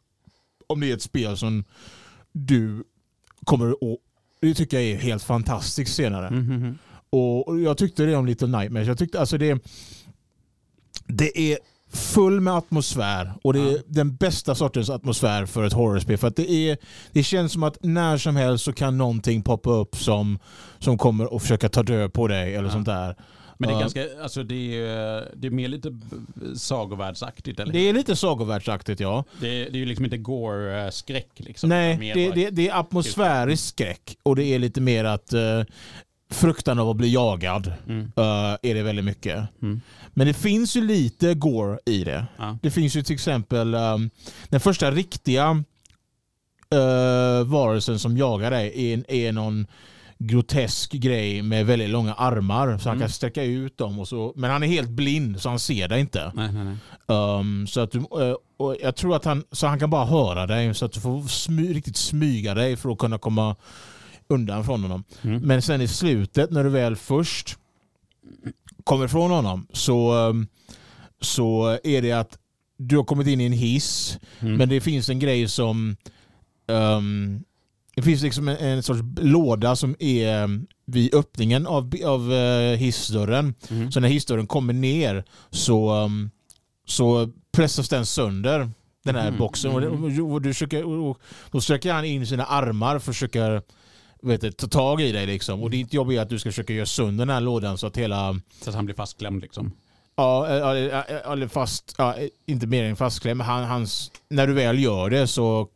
om 0.67 0.79
det 0.79 0.89
är 0.89 0.93
ett 0.93 1.01
spel 1.01 1.37
som 1.37 1.63
du 2.31 2.83
kommer 3.45 3.71
att 3.71 3.97
det 4.41 4.53
tycker 4.53 4.79
jag 4.79 4.85
är 4.85 4.97
helt 4.97 5.23
fantastiskt 5.23 5.95
senare. 5.95 6.31
Mhm. 6.31 6.77
Och 7.09 7.47
och 7.47 7.59
jag 7.59 7.77
tyckte 7.77 8.05
det 8.05 8.15
om 8.15 8.25
Little 8.25 8.47
Nightmares. 8.47 8.87
Jag 8.87 8.97
tyckte 8.97 9.19
alltså 9.19 9.37
det, 9.37 9.63
det 11.07 11.39
är 11.53 11.57
full 11.93 12.41
med 12.41 12.53
atmosfär 12.53 13.33
och 13.43 13.53
det 13.53 13.59
är 13.59 13.71
Ja. 13.71 13.77
den 13.87 14.15
bästa 14.15 14.55
sortens 14.55 14.89
atmosfär 14.89 15.45
för 15.45 15.63
ett 15.63 15.73
horrorspel. 15.73 16.17
För 16.17 16.27
att 16.27 16.35
det, 16.35 16.51
är, 16.51 16.77
det 17.11 17.23
känns 17.23 17.51
som 17.53 17.63
att 17.63 17.77
när 17.83 18.17
som 18.17 18.35
helst 18.35 18.65
så 18.65 18.73
kan 18.73 18.97
någonting 18.97 19.41
poppa 19.41 19.69
upp 19.71 19.95
som, 19.95 20.39
som 20.79 20.97
kommer 20.97 21.35
att 21.35 21.41
försöka 21.41 21.69
ta 21.69 21.83
död 21.83 22.13
på 22.13 22.27
dig 22.27 22.55
eller 22.55 22.67
Ja. 22.67 22.73
sånt 22.73 22.85
där. 22.85 23.15
Men 23.61 23.69
det 23.69 23.75
är 23.75 23.79
ganska, 23.79 24.05
alltså 24.23 24.43
det 24.43 24.55
är, 24.79 25.27
det 25.35 25.47
är 25.47 25.51
mer 25.51 25.67
lite 25.67 25.89
sagovärldsaktigt 26.55 27.59
eller? 27.59 27.73
Det 27.73 27.79
är 27.89 27.93
lite 27.93 28.15
sagovärldsaktigt 28.15 28.99
ja. 28.99 29.23
Det 29.41 29.47
är, 29.47 29.69
det 29.71 29.77
är 29.77 29.79
ju 29.79 29.85
liksom 29.85 30.05
inte 30.05 30.17
gore-skräck 30.17 31.29
liksom. 31.35 31.69
Nej, 31.69 32.11
det, 32.15 32.31
det, 32.31 32.49
det 32.49 32.69
är 32.69 32.79
atmosfärisk 32.79 33.67
skräck 33.67 34.17
och 34.23 34.35
det 34.35 34.43
är 34.43 34.59
lite 34.59 34.81
mer 34.81 35.03
att 35.05 35.33
uh, 35.33 35.63
fruktan 36.31 36.79
av 36.79 36.89
att 36.89 36.95
bli 36.95 37.13
jagad 37.13 37.73
Mm. 37.87 38.11
eh, 38.17 38.23
är 38.61 38.73
det 38.73 38.83
väldigt 38.83 39.05
mycket. 39.05 39.43
Mm. 39.61 39.81
Men 40.19 40.27
det 40.27 40.33
finns 40.33 40.75
ju 40.75 40.81
lite 40.87 41.33
gore 41.33 41.79
i 41.85 42.03
det. 42.03 42.25
Ja. 42.37 42.57
Det 42.61 42.71
finns 42.71 42.95
ju 42.95 43.01
till 43.03 43.13
exempel 43.13 43.75
um, 43.75 44.09
den 44.49 44.59
första 44.59 44.91
riktiga 44.91 45.51
uh, 46.75 47.43
varelsen 47.45 47.99
som 47.99 48.17
jagar 48.17 48.51
dig 48.51 48.91
är, 48.93 49.11
är 49.11 49.31
någon 49.31 49.67
grotesk 50.17 50.91
grej 50.91 51.41
med 51.41 51.65
väldigt 51.65 51.89
långa 51.89 52.13
armar 52.13 52.77
så 52.77 52.89
han 52.89 52.97
Mm. 52.97 52.99
kan 53.07 53.09
sträcka 53.09 53.43
ut 53.43 53.77
dem. 53.77 53.99
Och 53.99 54.07
så, 54.07 54.33
men 54.35 54.51
han 54.51 54.63
är 54.63 54.67
helt 54.67 54.89
blind 54.89 55.41
så 55.41 55.49
han 55.49 55.59
ser 55.59 55.87
dig 55.87 55.99
inte. 56.01 56.31
Nej, 56.35 56.51
nej, 56.53 56.65
nej. 56.65 56.77
Um, 57.39 57.67
så 57.67 57.79
att 57.81 57.91
du, 57.91 57.99
eh, 57.99 58.35
och 58.57 58.75
jag 58.81 58.95
tror 58.95 59.15
att 59.15 59.25
han, 59.25 59.43
så 59.51 59.67
han 59.67 59.79
kan 59.79 59.89
bara 59.89 60.05
höra 60.05 60.47
dig 60.47 60.73
så 60.73 60.85
att 60.85 60.91
du 60.91 60.99
får 60.99 61.27
smy, 61.27 61.73
riktigt 61.73 61.97
smyga 61.97 62.53
dig 62.53 62.75
för 62.77 62.89
att 62.91 62.97
kunna 62.97 63.17
komma 63.17 63.55
undan 64.27 64.63
från 64.65 64.81
honom. 64.81 65.03
Mm. 65.21 65.41
Men 65.41 65.61
sen 65.61 65.81
i 65.81 65.87
slutet 65.87 66.51
när 66.51 66.63
du 66.63 66.69
väl 66.69 66.95
först 66.95 67.57
kommer 68.89 69.05
ifrån 69.05 69.31
honom 69.31 69.67
så, 69.73 70.13
um, 70.13 70.47
så 71.21 71.77
är 71.83 72.01
det 72.01 72.11
att 72.11 72.37
du 72.77 72.97
har 72.97 73.03
kommit 73.03 73.27
in 73.27 73.41
i 73.41 73.45
en 73.45 73.51
hiss 73.53 74.19
Mm. 74.39 74.55
men 74.57 74.69
det 74.69 74.81
finns 74.81 75.09
en 75.09 75.19
grej 75.19 75.47
som 75.47 75.95
um, 76.67 77.43
det 77.95 78.01
finns 78.01 78.21
liksom 78.21 78.47
en, 78.47 78.57
en 78.57 78.83
sorts 78.83 78.99
låda 79.21 79.75
som 79.75 79.95
är 79.99 80.43
um, 80.43 80.67
vid 80.85 81.15
öppningen 81.15 81.67
av, 81.67 81.93
av 82.05 82.31
uh, 82.31 82.75
hissdörren. 82.77 83.53
Mm. 83.69 83.91
Så 83.91 83.99
när 83.99 84.07
hissdörren 84.07 84.47
kommer 84.47 84.73
ner 84.73 85.23
så, 85.49 86.03
um, 86.05 86.29
så 86.85 87.29
pressas 87.51 87.89
den 87.89 88.05
sönder. 88.05 88.69
Den 89.03 89.15
här 89.15 89.29
Mhm, 89.31 89.39
boxen. 89.39 89.71
Och, 89.71 89.81
det- 89.81 89.87
och, 89.87 90.31
och, 90.33 90.41
du 90.41 90.53
försöker, 90.53 90.83
och, 90.83 91.09
och 91.09 91.17
då 91.51 91.61
sträcker 91.61 91.93
han 91.93 92.05
in 92.05 92.27
sina 92.27 92.45
armar 92.45 92.95
och 92.95 93.03
försöker 93.03 93.61
vet 94.21 94.41
du, 94.41 94.51
ta 94.51 94.67
tag 94.67 95.01
i 95.01 95.11
dig. 95.11 95.25
Liksom. 95.25 95.63
Och 95.63 95.69
ditt 95.69 95.93
jobb 95.93 96.11
är 96.11 96.21
att 96.21 96.29
du 96.29 96.39
ska 96.39 96.49
försöka 96.49 96.73
göra 96.73 96.85
sönder 96.85 97.25
den 97.25 97.33
här 97.33 97.41
lådan 97.41 97.77
så 97.77 97.87
att 97.87 97.97
hela... 97.97 98.39
Så 98.61 98.69
att 98.69 98.75
han 98.75 98.85
blir 98.85 98.95
fastklämd 98.95 99.41
liksom. 99.41 99.71
Ja, 100.15 100.47
eh, 100.47 100.55
ja, 100.55 101.03
ja, 101.09 101.33
eller 101.33 101.47
fast, 101.47 101.95
ja, 101.97 102.15
inte 102.45 102.67
mer 102.67 102.83
än 102.83 102.95
fastklämd, 102.95 103.37
men 103.37 103.47
han, 103.47 103.63
hans, 103.63 104.11
när 104.29 104.47
du 104.47 104.53
väl 104.53 104.79
gör 104.79 105.09
det 105.09 105.27
så 105.27 105.67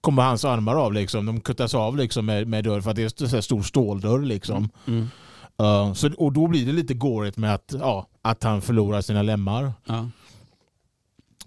kommer 0.00 0.22
hans 0.22 0.44
armar 0.44 0.74
av. 0.74 0.92
Liksom. 0.92 1.26
De 1.26 1.40
kuttas 1.40 1.74
av 1.74 1.96
liksom, 1.96 2.26
med, 2.26 2.48
med 2.48 2.64
dörr 2.64 2.80
för 2.80 2.90
att 2.90 2.96
det 2.96 3.20
är 3.20 3.24
en 3.24 3.30
här 3.30 3.40
stor 3.40 3.62
ståldörr. 3.62 4.20
Liksom. 4.20 4.68
Mm. 4.86 5.08
Uh, 5.62 5.92
så, 5.92 6.10
och 6.18 6.32
då 6.32 6.46
blir 6.46 6.66
det 6.66 6.72
lite 6.72 6.94
gårigt 6.94 7.36
med 7.36 7.54
att, 7.54 7.74
ja, 7.80 8.06
att 8.22 8.42
han 8.42 8.62
förlorar 8.62 9.00
sina 9.00 9.22
lemmar. 9.22 9.72
Ja. 9.84 10.10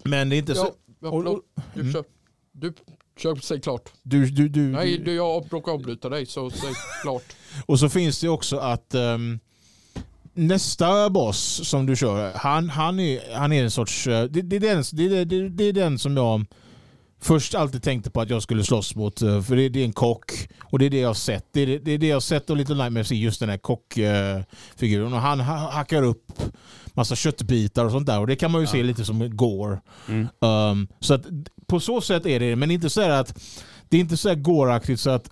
Men 0.02 0.28
det 0.28 0.36
är 0.36 0.38
inte 0.38 0.54
så... 0.54 0.70
Ja, 1.00 1.08
och- 1.08 1.26
och- 1.26 1.42
du, 1.74 1.80
mm. 1.80 1.92
kör. 1.92 2.04
du 2.52 2.74
Kör, 3.18 3.34
säg 3.36 3.60
klart. 3.60 3.92
Du, 4.02 4.26
du, 4.26 4.48
du, 4.48 4.60
Nej, 4.60 4.98
du. 4.98 5.14
jag 5.14 5.44
råkar 5.50 5.72
avbryta 5.72 6.08
dig 6.08 6.26
så 6.26 6.50
säg 6.50 6.72
klart. 7.02 7.22
Och 7.66 7.78
så 7.80 7.88
finns 7.88 8.20
det 8.20 8.28
också 8.28 8.56
att 8.58 8.94
ehm, 8.94 9.38
nästa 10.34 11.10
boss 11.10 11.68
som 11.68 11.86
du 11.86 11.96
kör, 11.96 12.32
han, 12.34 12.68
han, 12.70 13.00
är, 13.00 13.34
han 13.34 13.52
är 13.52 13.62
en 13.64 13.70
sorts... 13.70 14.06
eh, 14.06 14.24
Det, 14.24 14.42
det, 14.42 14.56
är 14.56 14.60
den, 14.60 14.84
det, 14.92 15.24
det, 15.24 15.48
det 15.48 15.64
är 15.64 15.72
den 15.72 15.98
som 15.98 16.16
jag 16.16 16.44
först 17.20 17.54
alltid 17.54 17.82
tänkte 17.82 18.10
på 18.10 18.20
att 18.20 18.30
jag 18.30 18.42
skulle 18.42 18.64
slåss 18.64 18.94
mot. 18.94 19.22
eh, 19.22 19.42
För 19.42 19.56
det, 19.56 19.68
det 19.68 19.80
är 19.80 19.84
en 19.84 19.92
kock. 19.92 20.32
Och 20.62 20.78
det 20.78 20.84
är 20.86 20.90
det 20.90 21.00
jag 21.00 21.08
har 21.08 21.14
sett. 21.14 21.46
Det 21.52 21.60
är 21.60 21.66
det, 21.66 21.78
det, 21.78 21.92
är 21.92 21.98
det 21.98 22.06
jag 22.06 22.16
har 22.16 22.20
sett 22.20 22.50
och 22.50 22.56
Little 22.56 22.74
Nightmares 22.74 23.12
i 23.12 23.16
just 23.16 23.40
den 23.40 23.48
här 23.48 23.58
kockfiguren. 23.58 25.12
och 25.12 25.20
han 25.20 25.40
ha- 25.40 25.70
hackar 25.70 26.02
upp 26.02 26.32
massa 26.94 27.16
köttbitar 27.16 27.84
och 27.84 27.90
sånt 27.90 28.06
där. 28.06 28.20
Och 28.20 28.26
det 28.26 28.36
kan 28.36 28.50
man 28.50 28.60
ju 28.60 28.66
Ja. 28.66 28.72
se 28.72 28.82
lite 28.82 29.04
som 29.04 29.36
gore. 29.36 29.80
Mm. 30.08 30.28
Um, 30.38 30.88
så 31.00 31.14
att 31.14 31.22
på 31.66 31.80
så 31.80 32.00
sätt 32.00 32.26
är 32.26 32.40
det 32.40 32.56
men 32.56 32.70
inte 32.70 32.90
så 32.90 33.00
att 33.00 33.38
det 33.88 33.96
är 33.96 34.00
inte 34.00 34.16
så 34.16 34.28
här 34.28 34.36
gåraktigt 34.36 35.00
så 35.00 35.10
att 35.10 35.30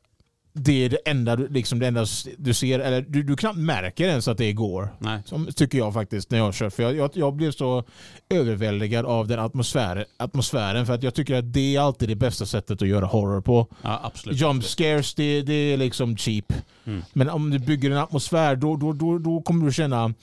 det 0.55 0.85
är 0.85 0.89
det 0.89 0.97
enda, 0.97 1.35
liksom 1.35 1.79
det 1.79 1.87
enda 1.87 2.07
du 2.39 2.55
ser, 2.55 2.79
eller 2.79 3.01
du, 3.01 3.23
du 3.23 3.37
knappt 3.37 3.59
märker 3.59 4.09
ens 4.09 4.29
att 4.29 4.39
det 4.39 4.45
är 4.45 4.53
går. 4.53 4.89
Nej. 4.99 5.23
Som, 5.27 5.47
tycker 5.47 5.79
jag 5.79 5.95
faktiskt 5.95 6.31
när 6.31 6.39
jag 6.39 6.55
kör. 6.55 6.71
För 6.71 6.83
jag, 6.83 6.97
jag, 6.97 7.11
jag 7.15 7.35
blev 7.37 7.51
så 7.53 7.85
överväldigad 8.31 9.07
av 9.07 9.29
den 9.29 9.39
atmosfären, 9.39 10.05
atmosfären 10.17 10.87
för 10.87 10.93
att 10.95 11.03
jag 11.03 11.15
tycker 11.15 11.35
att 11.35 11.53
det 11.53 11.77
är 11.77 11.81
alltid 11.81 12.09
det 12.09 12.15
bästa 12.15 12.47
sättet 12.47 12.83
att 12.83 12.89
göra 12.89 13.07
horror 13.07 13.41
på. 13.41 13.67
Ja, 13.83 14.01
absolut. 14.03 14.41
Jump 14.41 14.65
scares, 14.65 15.15
det, 15.15 15.43
det 15.43 15.53
är 15.55 15.77
liksom 15.77 16.17
cheap. 16.17 16.53
Mm. 16.85 17.03
Men 17.13 17.31
om 17.31 17.51
du 17.51 17.59
bygger 17.59 17.91
en 17.91 17.99
atmosfär 17.99 18.57
då, 18.57 18.77
då, 18.77 18.93
då, 18.93 19.19
då 19.19 19.43
kommer 19.43 19.67
du 19.67 19.73
känna 19.73 20.15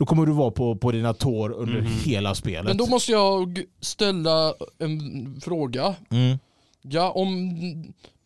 då 0.00 0.06
kommer 0.06 0.26
du 0.26 0.32
vara 0.32 0.50
på, 0.50 0.76
på 0.76 0.92
dina 0.92 1.14
tår 1.14 1.52
under 1.52 1.80
Mhm. 1.80 1.86
hela 2.04 2.34
spelet. 2.34 2.64
Men 2.64 2.76
då 2.76 2.86
måste 2.86 3.12
jag 3.12 3.62
ställa 3.80 4.54
en 4.78 5.40
fråga. 5.40 5.94
mm. 6.10 6.38
Ja, 6.82 7.10
om 7.10 7.32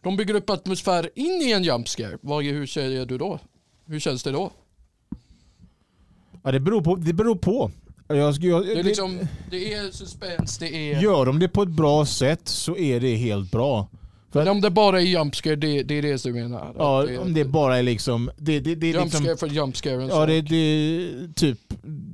de 0.03 0.17
bygger 0.17 0.35
upp 0.35 0.51
atmosfär 0.51 1.11
in 1.15 1.43
i 1.43 1.53
en 1.53 1.63
jump 1.65 1.89
scare, 1.89 2.19
vad, 2.21 2.45
hur 2.45 2.67
säger 2.67 3.07
du 3.07 3.19
då? 3.19 3.39
Hur 3.87 4.01
känns 4.01 4.23
det 4.23 4.31
då? 4.31 4.51
Ja, 6.43 6.53
det 6.53 6.61
beror 6.61 6.83
på. 6.83 6.97
Det 6.97 7.13
beror 7.13 7.37
på. 7.37 7.71
Jag, 8.09 8.17
jag, 8.19 8.65
Det 8.67 8.73
är 8.73 8.77
det- 8.77 8.83
liksom, 8.83 9.19
det 9.51 9.75
är 9.75 9.91
suspens, 9.91 10.59
det 10.59 10.93
är... 10.93 11.01
Gör 11.03 11.27
de 11.27 11.39
det 11.39 11.49
på 11.49 11.63
ett 11.63 11.69
bra 11.69 12.07
sätt 12.07 12.49
så 12.49 12.77
är 12.77 13.01
det 13.01 13.17
helt 13.17 13.51
bra. 13.51 13.89
Men 14.35 14.49
om 14.49 14.61
det 14.61 14.71
bara 14.71 15.01
är 15.01 15.05
jump 15.05 15.35
scare, 15.35 15.57
det, 15.57 15.83
det 15.83 15.99
är 15.99 16.03
det 16.03 16.23
du 16.23 16.33
menar? 16.33 16.75
Ja, 16.79 17.03
Att 17.03 17.19
om 17.19 17.35
det 17.35 17.45
bara 17.45 17.79
är 17.79 17.83
liksom... 17.83 18.31
Det, 18.37 18.61
det, 18.61 18.75
det 18.75 18.87
är 18.87 18.93
jump 18.93 19.05
liksom 19.05 19.37
för 19.39 19.47
jump 19.47 19.77
scare. 19.77 20.07
ja, 20.11 20.27
det, 20.27 20.41
det, 20.41 21.35
typ, 21.35 21.59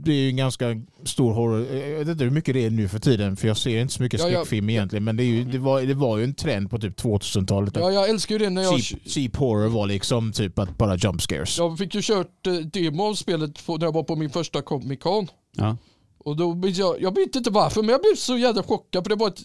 det 0.04 0.12
är 0.12 0.16
ju 0.16 0.28
en 0.28 0.36
ganska 0.36 0.66
stor 1.04 1.32
horror. 1.32 1.76
Jag 1.76 1.98
vet 1.98 2.08
inte 2.08 2.24
hur 2.24 2.30
mycket 2.30 2.54
det 2.54 2.66
är 2.66 2.70
nu 2.70 2.88
för 2.88 2.98
tiden 2.98 3.36
för 3.36 3.48
jag 3.48 3.56
ser 3.56 3.80
inte 3.80 3.94
så 3.94 4.02
mycket 4.02 4.20
Ja, 4.20 4.28
ja. 4.28 4.32
skräckfilm 4.32 4.70
egentligen. 4.70 5.04
Men 5.04 5.16
det, 5.16 5.22
är 5.22 5.26
ju, 5.26 5.44
det, 5.44 5.58
var, 5.58 5.82
det 5.82 5.94
var 5.94 6.18
ju 6.18 6.24
en 6.24 6.34
trend 6.34 6.70
på 6.70 6.78
typ 6.78 7.00
2000-talet. 7.00 7.76
ja, 7.76 7.90
jag 7.92 8.08
älskar 8.08 8.34
ju 8.34 8.38
det 8.38 8.50
när 8.50 8.62
jag... 8.62 8.80
cheap, 8.80 9.00
cheap 9.06 9.36
horror 9.36 9.68
var 9.68 9.86
liksom 9.86 10.32
typ 10.32 10.58
att 10.58 10.78
bara 10.78 10.96
jump 10.96 11.22
scares. 11.22 11.58
Jag 11.58 11.78
fick 11.78 11.94
ju 11.94 12.00
kört 12.02 12.46
eh, 12.46 12.54
demo 12.54 13.02
av 13.02 13.14
spelet 13.14 13.66
på, 13.66 13.76
när 13.76 13.86
jag 13.86 13.92
var 13.92 14.02
på 14.02 14.16
min 14.16 14.30
första 14.30 14.62
Comic 14.62 15.00
Con. 15.00 15.28
Ja. 15.56 15.76
Och 16.18 16.36
då 16.36 16.54
blev 16.54 16.72
jag, 16.72 17.02
jag 17.02 17.14
vet 17.14 17.36
inte 17.36 17.50
varför, 17.50 17.82
men 17.82 17.90
jag 17.90 18.00
blev 18.00 18.14
så 18.16 18.38
jävla 18.38 18.62
chockad 18.62 19.04
för 19.04 19.08
det 19.08 19.16
var 19.16 19.28
ett 19.28 19.40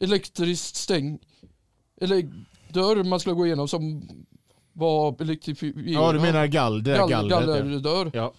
elektriskt 0.00 0.76
stäng, 0.76 1.18
eller 2.00 2.30
dörr 2.72 3.04
man 3.04 3.20
skulle 3.20 3.34
gå 3.34 3.46
igenom 3.46 3.68
som 3.68 4.08
var 4.72 5.22
elektrifierad. 5.22 5.82
Ja, 5.86 6.12
du 6.12 6.20
menar 6.20 6.40
där 6.40 6.46
Gall- 6.48 6.88
ja. 6.88 7.06
gallerdörr. 7.28 8.10
Ja. 8.14 8.32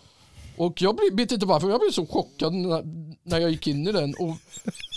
Och 0.58 0.82
jag 0.82 0.96
blev- 0.96 1.16
vet 1.18 1.32
inte 1.32 1.46
varför, 1.46 1.70
jag 1.70 1.80
blev 1.80 1.92
så 1.92 2.06
chockad 2.08 2.54
när, 2.54 2.84
när 3.24 3.40
jag 3.40 3.52
gick 3.52 3.68
in 3.68 3.88
i 3.88 3.92
den 3.92 4.14
och 4.20 4.36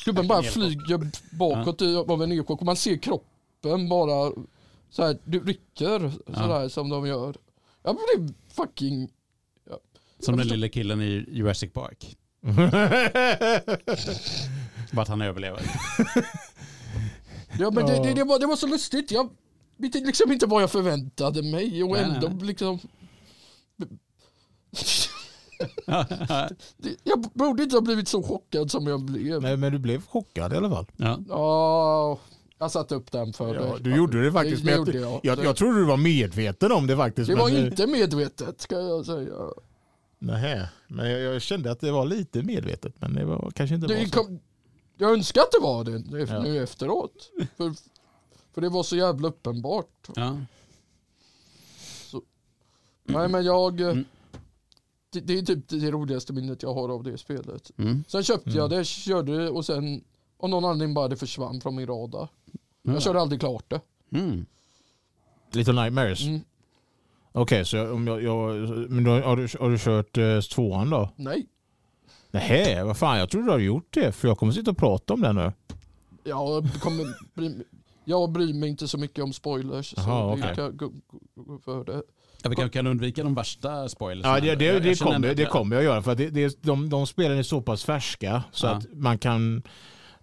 gubben 0.05 0.29
bara 0.29 0.43
flyger 0.53 1.11
bakåt 1.37 1.83
av 1.83 2.23
en 2.23 2.33
elchock 2.33 2.61
och 2.61 2.67
man 2.67 2.77
ser 2.77 2.97
kroppen 2.97 3.89
bara 3.89 4.33
så 4.91 5.03
här, 5.07 5.19
du 5.25 5.45
rycker 5.45 6.13
sådär 6.27 6.69
som 6.69 6.89
de 6.89 7.07
gör. 7.07 7.37
Jag 7.83 7.97
blev 7.97 8.35
fucking... 8.57 9.09
Som 10.21 10.37
den 10.37 10.49
lille 10.49 10.69
killen 10.69 11.03
i 11.03 11.25
Jurassic 11.29 11.73
Park. 11.73 12.17
Vart 14.93 15.09
han 15.09 15.23
överlever. 15.23 15.61
Ja, 17.59 17.71
men 17.71 17.87
det, 17.87 17.97
Ja. 17.97 18.03
det, 18.03 18.15
det, 18.15 18.25
var, 18.25 18.39
det 18.39 18.47
var 18.47 18.57
så 18.57 18.67
lustigt. 18.67 19.11
Jag 19.11 19.31
vet 19.77 19.95
liksom 19.95 20.33
inte 20.33 20.47
vad 20.47 20.63
jag 20.63 20.71
förväntade 20.71 21.43
mig 21.43 21.83
och 21.83 21.91
Nej, 21.91 22.07
nej, 22.07 22.15
ändå 22.15 22.29
nej. 22.29 22.47
liksom... 22.47 22.79
Jag 27.05 27.21
borde 27.35 27.63
inte 27.63 27.77
ha 27.77 27.81
blivit 27.81 28.09
så 28.09 28.23
chockad 28.23 28.71
som 28.71 28.87
jag 28.87 29.01
blev. 29.05 29.43
Nej, 29.43 29.57
men 29.57 29.73
du 29.73 29.79
blev 29.79 30.07
chockad 30.07 30.53
i 30.53 30.57
alla 30.57 30.71
fall. 30.71 30.87
ja. 30.97 31.19
Ja, 31.29 32.19
jag 32.59 32.71
satte 32.71 32.95
upp 32.95 33.13
den 33.13 33.33
för 33.33 33.55
Ja, 33.55 33.61
dig. 33.63 33.73
du 33.81 33.97
gjorde 33.97 34.25
det 34.25 34.33
faktiskt. 34.33 34.65
Det, 34.65 34.71
det 34.71 34.77
men 34.79 34.87
gjorde 34.87 34.99
jag, 34.99 35.21
jag. 35.23 35.39
jag, 35.39 35.45
jag 35.45 35.57
trodde 35.57 35.79
du 35.79 35.85
var 35.85 35.97
medveten 35.97 36.73
om 36.73 36.87
det 36.87 36.97
faktiskt. 36.97 37.29
det 37.29 37.35
men 37.37 37.43
var 37.43 37.51
inte 37.51 37.87
medvetet 37.87 38.61
ska 38.61 38.75
jag 38.81 39.07
säga. 39.07 39.35
Nähä, 40.19 40.69
men 40.89 41.11
jag, 41.11 41.21
jag 41.21 41.43
kände 41.43 41.71
att 41.71 41.81
det 41.81 41.93
var 41.93 42.05
lite 42.05 42.43
medvetet. 42.43 42.95
Men 43.01 43.15
det 43.15 43.25
var 43.25 43.51
kanske 43.55 43.75
inte 43.75 43.87
var 43.87 43.95
Det 43.95 44.09
så. 44.09 44.23
kom, 44.23 44.41
jag 44.97 45.13
önskar 45.13 45.41
att 45.43 45.53
det 45.53 45.59
var 45.63 45.85
det 45.85 45.99
nu 45.99 46.21
Ja. 46.29 46.63
efteråt. 46.63 47.31
För, 47.57 47.75
för 48.55 48.61
det 48.61 48.69
var 48.69 48.83
så 48.83 48.97
jävla 48.97 49.29
uppenbart. 49.29 50.09
Ja. 50.15 50.37
Nej 53.05 53.29
men 53.29 53.45
jag... 53.45 53.81
Mm. 53.81 54.05
Det, 55.13 55.21
det 55.21 55.39
är 55.39 55.43
typ 55.43 55.69
det 55.69 55.91
roligaste 55.91 56.33
minnet 56.33 56.63
jag 56.63 56.75
har 56.75 56.89
av 56.89 57.03
det 57.03 57.19
spelet. 57.19 57.71
Mm. 57.79 58.05
Sen 58.09 58.23
köpte 58.23 58.51
Mm. 58.51 58.59
jag 58.61 58.71
det, 58.71 58.85
körde 58.85 59.37
det 59.39 59.51
och 59.51 59.67
sen 59.67 60.05
av 60.39 60.49
någon 60.51 60.65
anledning 60.65 60.95
bara 60.95 61.09
det 61.09 61.17
försvann 61.17 61.61
från 61.61 61.75
min 61.75 61.87
radar. 61.87 62.29
Ja. 62.83 62.93
Jag 62.93 63.03
körde 63.03 63.21
aldrig 63.21 63.41
klart 63.41 63.65
det. 63.71 63.81
Mm. 64.19 64.47
Little 65.53 65.73
Nightmares? 65.83 66.23
Mm. 66.23 66.41
Okej, 67.33 67.65
så 67.65 67.77
jag, 67.77 67.93
om 67.93 68.07
jag, 68.07 68.23
jag, 68.23 68.55
men 68.91 69.05
då, 69.05 69.11
har, 69.11 69.37
du, 69.37 69.49
har 69.61 69.71
du 69.71 69.79
kört 69.79 70.19
eh, 70.19 70.41
tvåan 70.41 70.91
då? 70.91 71.11
Nej. 71.17 71.47
Nähä, 72.33 72.85
vad 72.85 72.97
fan 72.97 73.19
jag 73.19 73.31
trodde 73.31 73.47
du 73.47 73.51
hade 73.51 73.63
gjort 73.65 73.87
det. 73.91 74.13
För 74.13 74.29
jag 74.29 74.39
kommer 74.39 74.53
sitta 74.53 74.71
och 74.71 74.77
prata 74.77 75.15
om 75.15 75.21
det 75.21 75.33
nu. 75.33 75.53
Jag, 76.25 76.69
kommer 76.81 77.05
bry, 77.35 77.55
jag 78.05 78.33
bryr 78.33 78.55
mig 78.55 78.69
inte 78.69 78.89
så 78.89 78.99
mycket 78.99 79.25
om 79.25 79.33
spoilers. 79.33 79.95
Jaha, 79.97 80.37
så 80.37 80.49
vi 80.49 80.55
kan 80.55 80.77
gå, 80.77 80.89
gå, 80.89 81.19
gå 81.45 81.59
för 81.59 81.85
det. 81.85 82.03
Ja, 82.43 82.51
vi 82.51 82.57
kan, 82.57 82.71
kan 82.71 82.87
undvika 82.87 83.23
de 83.23 83.35
värsta 83.35 83.89
spoilers. 83.89 84.25
Ja, 84.27 84.41
det, 84.41 84.55
det, 84.55 84.65
Jag- 84.65 84.75
jag 84.75 84.83
det, 84.83 84.95
känner 84.95 85.13
kommer, 85.13 85.29
ändå 85.29 85.35
det 85.37 85.45
att- 85.47 85.51
kommer 85.53 85.77
jag 85.77 85.85
göra. 85.85 86.03
För 86.03 86.13
att 86.13 86.19
det, 86.19 86.31
det, 86.31 86.63
de, 86.63 86.89
de 86.91 87.07
spelen 87.07 87.39
är 87.39 87.43
så 87.43 87.61
pass 87.63 87.85
färska 87.85 88.43
så 88.53 88.67
Ja. 88.67 88.71
att 88.73 88.87
man 88.93 89.19
kan... 89.19 89.63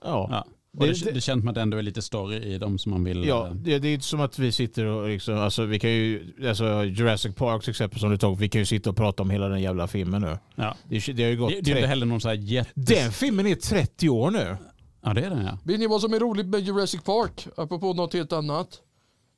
Ja, 0.02 0.28
Ja. 0.32 0.46
Det, 0.72 0.86
Det- 0.88 1.06
det, 1.06 1.12
det- 1.12 1.22
känns 1.22 1.42
som 1.42 1.48
att 1.50 1.56
det 1.56 1.62
ändå 1.62 1.78
är 1.78 1.82
lite 1.82 2.02
story 2.02 2.38
i 2.38 2.58
dem 2.58 2.78
som 2.80 2.92
man 2.92 3.04
vill... 3.04 3.26
Ja, 3.26 3.48
eh, 3.48 3.54
det, 3.54 3.80
det 3.80 3.88
är 3.88 3.94
inte 3.94 4.06
som 4.06 4.22
att 4.22 4.40
vi 4.40 4.52
sitter 4.52 4.86
och 4.86 5.10
liksom, 5.10 5.38
alltså 5.38 5.66
vi 5.66 5.80
kan 5.80 5.90
ju, 5.90 6.34
alltså 6.50 6.84
Jurassic 6.86 7.36
Park 7.36 7.62
till 7.64 7.70
exempel 7.70 8.00
som 8.00 8.10
du 8.10 8.18
tog, 8.18 8.38
vi 8.40 8.50
kan 8.50 8.62
ju 8.62 8.66
sitta 8.66 8.90
och 8.90 8.96
prata 8.98 9.24
om 9.24 9.30
hela 9.30 9.48
den 9.50 9.62
jävla 9.62 9.88
filmen 9.88 10.22
nu. 10.22 10.38
ja. 10.56 10.76
Det, 10.90 11.00
det 11.14 11.24
har 11.24 11.30
ju 11.30 11.38
gått 11.38 11.50
Det, 11.50 11.54
det 11.54 11.58
är 11.58 11.60
inte 11.72 11.72
30, 11.74 11.88
heller 11.88 12.06
någon 12.06 12.22
så 12.22 12.28
här 12.28 12.36
jätte... 12.36 12.72
Den 12.76 13.12
filmen 13.12 13.48
är 13.48 13.56
30 13.56 14.10
år 14.10 14.32
nu. 14.32 14.58
Ja, 15.02 15.14
det 15.14 15.22
är 15.22 15.30
den 15.30 15.46
ja. 15.46 15.58
Vet 15.64 15.80
ni 15.80 15.88
vad 15.88 16.02
som 16.02 16.14
är 16.14 16.20
roligt 16.20 16.46
med 16.48 16.60
Jurassic 16.62 17.02
Park? 17.04 17.48
Apropå 17.58 17.94
något 17.94 18.14
helt 18.14 18.34
annat. 18.34 18.68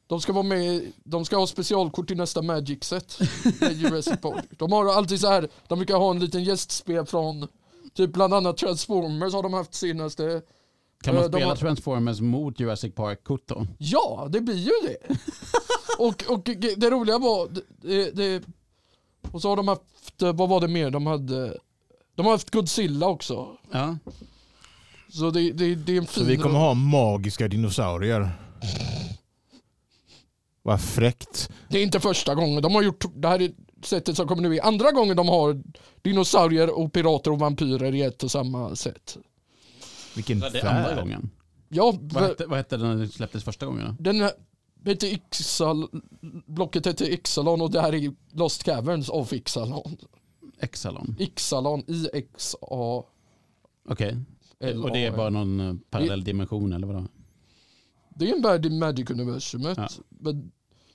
De 0.08 0.22
ska 0.22 0.34
vara 0.34 0.44
med, 0.44 0.82
de 1.04 1.26
ska 1.26 1.38
ha 1.38 1.48
specialkort 1.48 2.08
till 2.08 2.18
nästa 2.18 2.42
Magic-set. 2.42 3.20
med 3.62 3.74
Jurassic 3.74 4.22
Park. 4.22 4.46
De 4.58 4.72
har 4.72 4.86
alltid 4.94 5.20
så 5.20 5.28
här, 5.28 5.48
de 5.68 5.80
brukar 5.80 5.96
ha 5.96 6.12
en 6.12 6.20
liten 6.20 6.44
gästspel 6.44 7.06
från 7.06 7.48
typ 7.94 8.14
bland 8.14 8.34
annat 8.34 8.58
Transformers 8.58 9.34
har 9.34 9.44
de 9.44 9.54
haft 9.54 9.74
senaste. 9.74 10.42
Kan 11.02 11.16
man 11.16 11.24
Eh, 11.24 11.30
spela 11.30 11.46
har- 11.46 11.56
Transformers 11.56 12.22
mot 12.22 12.60
Jurassic 12.60 12.96
Park-kort 12.96 13.48
då? 13.48 13.68
Ja, 13.78 14.28
det 14.32 14.42
blir 14.42 14.56
ju 14.56 14.72
det. 14.88 14.98
och, 15.98 16.24
och 16.30 16.44
det 16.78 16.90
roliga 16.90 17.18
var, 17.18 17.48
det, 17.82 18.12
det, 18.12 18.44
och 19.32 19.42
så 19.42 19.50
har 19.50 19.56
de 19.56 19.68
haft, 19.68 19.84
vad 20.34 20.50
var 20.50 20.62
det 20.62 20.68
mer 20.68 20.90
de 20.90 21.06
hade? 21.08 21.58
De 22.16 22.26
har 22.26 22.32
haft 22.34 22.50
Godzilla 22.52 23.08
också. 23.08 23.48
Ja. 23.72 23.98
Så 25.10 25.30
det, 25.30 25.52
det, 25.52 25.76
det 25.76 25.94
är 25.94 25.98
en 25.98 26.06
Så 26.08 26.12
fin 26.14 26.28
vi 26.28 26.38
kommer 26.38 26.60
ha 26.60 26.74
magiska 26.74 27.48
dinosaurier. 27.48 28.30
Vad 30.64 30.82
fräckt. 30.82 31.50
Det 31.70 31.78
är 31.80 31.84
inte 31.84 32.00
första 32.00 32.36
gången. 32.36 32.62
De 32.62 32.76
har 32.76 32.82
gjort 32.82 33.06
det 33.16 33.28
här 33.28 33.42
är 33.42 33.52
sättet 33.84 34.16
som 34.18 34.28
kommer 34.28 34.42
nu 34.42 34.56
är 34.56 34.66
andra 34.66 34.92
gången 34.92 35.18
de 35.18 35.28
har 35.30 35.62
dinosaurier 36.02 36.80
och 36.80 36.94
pirater 36.94 37.32
och 37.32 37.40
vampyrer 37.40 37.96
i 37.96 38.02
ett 38.02 38.24
och 38.24 38.32
samma 38.32 38.76
sätt. 38.76 39.18
Vilken 40.16 40.40
Det 40.40 40.60
är 40.60 40.66
andra 40.66 41.02
gången. 41.02 41.30
Ja, 41.70 41.94
Vad 42.02 42.24
hette, 42.24 42.46
vad 42.46 42.58
hette 42.58 42.78
den 42.78 42.88
när 42.90 42.96
den 42.96 43.10
släpptes 43.10 43.44
första 43.44 43.66
gången? 43.66 43.86
då? 44.00 44.04
den 44.04 44.22
här 44.22 44.32
heter 44.86 45.08
Ixal, 45.14 45.88
blocket 46.46 46.88
heter 46.88 47.10
Ixalon 47.14 47.62
och 47.62 47.72
det 47.72 47.82
här 47.82 47.96
är 47.96 48.14
Lost 48.32 48.64
Caverns 48.64 49.10
of 49.10 49.34
Ixalon. 49.34 49.98
Exalon. 50.60 51.16
Ixalon, 51.20 51.84
I-X-A. 51.88 53.04
Okej. 53.90 54.18
Och 54.84 54.92
det 54.92 55.06
är 55.06 55.12
bara 55.18 55.30
någon 55.30 55.60
eh, 55.60 55.74
parallell 55.90 56.24
dimension 56.24 56.74
eller 56.74 56.88
vadå? 56.88 57.06
Det 58.16 58.30
är 58.30 58.36
en 58.36 58.42
värld 58.42 58.66
i 58.66 58.70
Magic-universumet. 58.70 59.78
Ja. 59.78 59.88
Men 60.10 60.52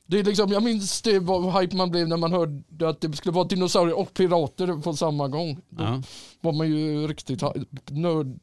Det 0.06 0.18
är 0.18 0.25
liksom, 0.25 0.50
jag 0.52 0.62
minns 0.62 1.02
det 1.02 1.18
vad 1.18 1.61
hype 1.62 1.76
man 1.76 1.90
blev 1.90 2.08
när 2.08 2.16
man 2.16 2.32
hörde 2.32 2.88
att 2.88 3.00
det 3.00 3.12
skulle 3.16 3.32
vara 3.32 3.44
dinosaurier 3.49 3.99
och 3.99 4.14
pirater 4.14 4.82
på 4.82 4.92
samma 4.96 5.28
gång. 5.28 5.61
Då 5.68 5.85
Ja. 5.85 6.02
var 6.40 6.52
man 6.52 6.68
ju 6.68 7.06
riktigt 7.06 7.42
nörd. 7.90 8.38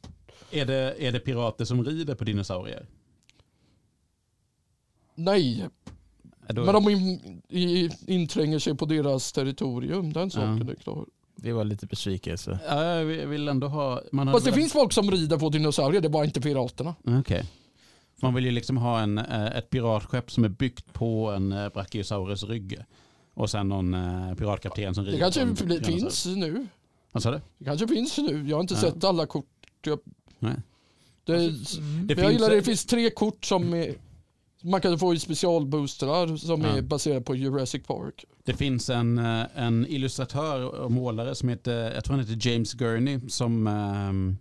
Är, 0.51 0.65
det, 0.65 0.95
är 1.07 1.11
det 1.11 1.19
pirater 1.19 1.65
som 1.65 1.85
rider 1.85 2.15
på 2.15 2.23
dinosaurier? 2.23 2.85
Nej, 5.15 5.69
Då, 6.47 6.65
men 6.65 6.73
de 6.73 6.89
in, 6.89 7.41
i, 7.49 7.89
intränger 8.07 8.59
sig 8.59 8.75
på 8.75 8.85
deras 8.85 9.31
territorium. 9.31 10.13
Den 10.13 10.31
saken 10.31 10.69
är 10.69 10.75
klar. 10.75 11.05
Det 11.35 11.53
var 11.53 11.63
lite 11.63 11.85
besvikelse. 11.85 12.59
ja, 12.67 12.83
jag 12.83 13.05
vill 13.27 13.47
ändå 13.47 13.67
ha... 13.67 14.01
Man 14.11 14.31
Fast 14.31 14.45
det 14.45 14.51
velat- 14.51 14.59
finns 14.61 14.73
folk 14.73 14.93
som 14.93 15.11
rider 15.11 15.37
på 15.37 15.49
dinosaurier, 15.49 16.01
det 16.01 16.07
är 16.07 16.09
bara 16.09 16.25
inte 16.25 16.41
piraterna. 16.41 16.95
Okej. 17.05 17.45
Man 18.21 18.33
vill 18.33 18.45
ju 18.45 18.51
liksom 18.51 18.77
ha 18.77 18.99
en, 18.99 19.17
eh, 19.17 19.45
ett 19.57 19.69
piratskepp 19.69 20.31
som 20.31 20.43
är 20.43 20.49
byggt 20.49 20.93
på 20.93 21.31
en 21.31 21.51
eh, 21.51 21.69
Brachiosaurus 21.69 22.43
rygg. 22.43 22.77
Och 23.33 23.49
sen 23.49 23.69
någon 23.69 23.93
eh, 23.93 24.33
piratkapten 24.35 24.95
som 24.95 25.05
rider 25.05 25.17
Det 25.17 25.23
kanske 25.23 25.83
finns 25.91 26.25
nu. 26.25 26.67
Vad 27.11 27.23
sa 27.23 27.31
du? 27.31 27.41
Det 27.57 27.65
kanske 27.65 27.87
finns 27.87 28.17
nu. 28.17 28.49
Jag 28.49 28.55
har 28.57 28.61
inte 28.61 28.73
Ja. 28.73 28.79
sett 28.79 29.03
alla 29.03 29.25
kort. 29.25 29.45
Jag, 29.85 29.99
Nej. 30.43 30.55
det, 31.25 31.33
Det 31.33 31.41
men 31.41 32.07
jag 32.07 32.17
finns- 32.17 32.31
gillar 32.31 32.49
det. 32.49 32.55
Det 32.55 32.63
finns 32.63 32.85
tre 32.85 33.09
kort 33.09 33.45
som 33.45 33.73
är, 33.73 33.95
man 34.63 34.81
kan 34.81 34.99
få 34.99 35.13
i 35.13 35.19
specialboostrar 35.19 36.37
som 36.37 36.61
Ja. 36.61 36.67
är 36.67 36.81
baserade 36.81 37.21
på 37.21 37.35
Jurassic 37.35 37.83
Park. 37.87 38.25
Det 38.43 38.53
finns 38.53 38.89
en, 38.89 39.17
eh, 39.17 39.45
en 39.55 39.85
illustratör 39.87 40.63
och 40.79 40.91
målare 40.91 41.35
som 41.35 41.49
heter, 41.49 41.91
jag 41.93 42.03
tror 42.03 42.15
han 42.17 42.25
heter 42.27 42.49
James 42.49 42.73
Gurney, 42.73 43.19
som 43.29 43.67
ehm, 43.67 44.37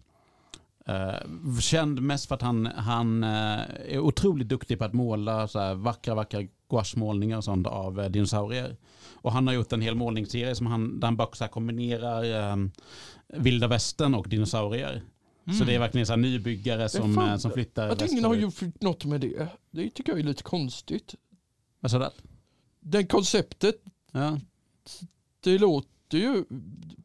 eh, 0.87 1.59
känd 1.61 2.03
mest 2.03 2.27
för 2.29 2.35
att 2.35 2.43
han, 2.43 2.67
han 2.67 3.25
eh, 3.25 3.61
är 3.89 3.99
otroligt 3.99 4.49
duktig 4.49 4.79
på 4.79 4.85
att 4.85 4.93
måla 4.93 5.49
så 5.49 5.59
här 5.59 5.75
vackra, 5.75 6.15
vackra 6.15 6.43
gouachemålningar 6.71 7.37
och 7.37 7.45
sånt 7.45 7.67
av 7.67 8.01
eh, 8.01 8.09
dinosaurier. 8.11 8.77
Och 9.15 9.33
han 9.33 9.47
har 9.47 9.55
gjort 9.55 9.73
en 9.73 9.81
hel 9.81 9.95
målningsserie 9.95 10.55
som 10.55 10.67
han, 10.67 11.01
där 11.01 11.07
han 11.07 11.17
bara 11.17 11.29
så 11.33 11.45
här 11.45 11.49
kombinerar 11.51 12.51
eh, 12.53 12.57
vilda 13.37 13.67
västern 13.69 14.15
och 14.15 14.29
dinosaurier. 14.29 15.03
Så 15.59 15.65
det 15.65 15.75
är 15.75 15.79
verkligen 15.79 16.07
så 16.07 16.13
här 16.13 16.17
nybyggare 16.19 16.89
som, 16.89 17.15
fan- 17.15 17.31
eh, 17.31 17.37
som 17.37 17.51
flyttar 17.51 17.89
Att 17.89 18.11
ingen 18.13 18.25
har 18.25 18.35
gjort 18.35 18.61
något 18.81 19.05
med 19.05 19.21
det, 19.21 19.49
det 19.71 19.91
tycker 19.91 20.13
jag 20.13 20.19
är 20.19 20.25
lite 20.25 20.43
konstigt. 20.43 21.15
Vad 21.81 21.91
sa 21.91 21.99
du? 21.99 22.09
Det 22.81 23.05
konceptet, 23.07 23.75
Ja. 24.13 24.39
det 25.45 25.59
låter 25.59 25.89
ju 26.19 26.45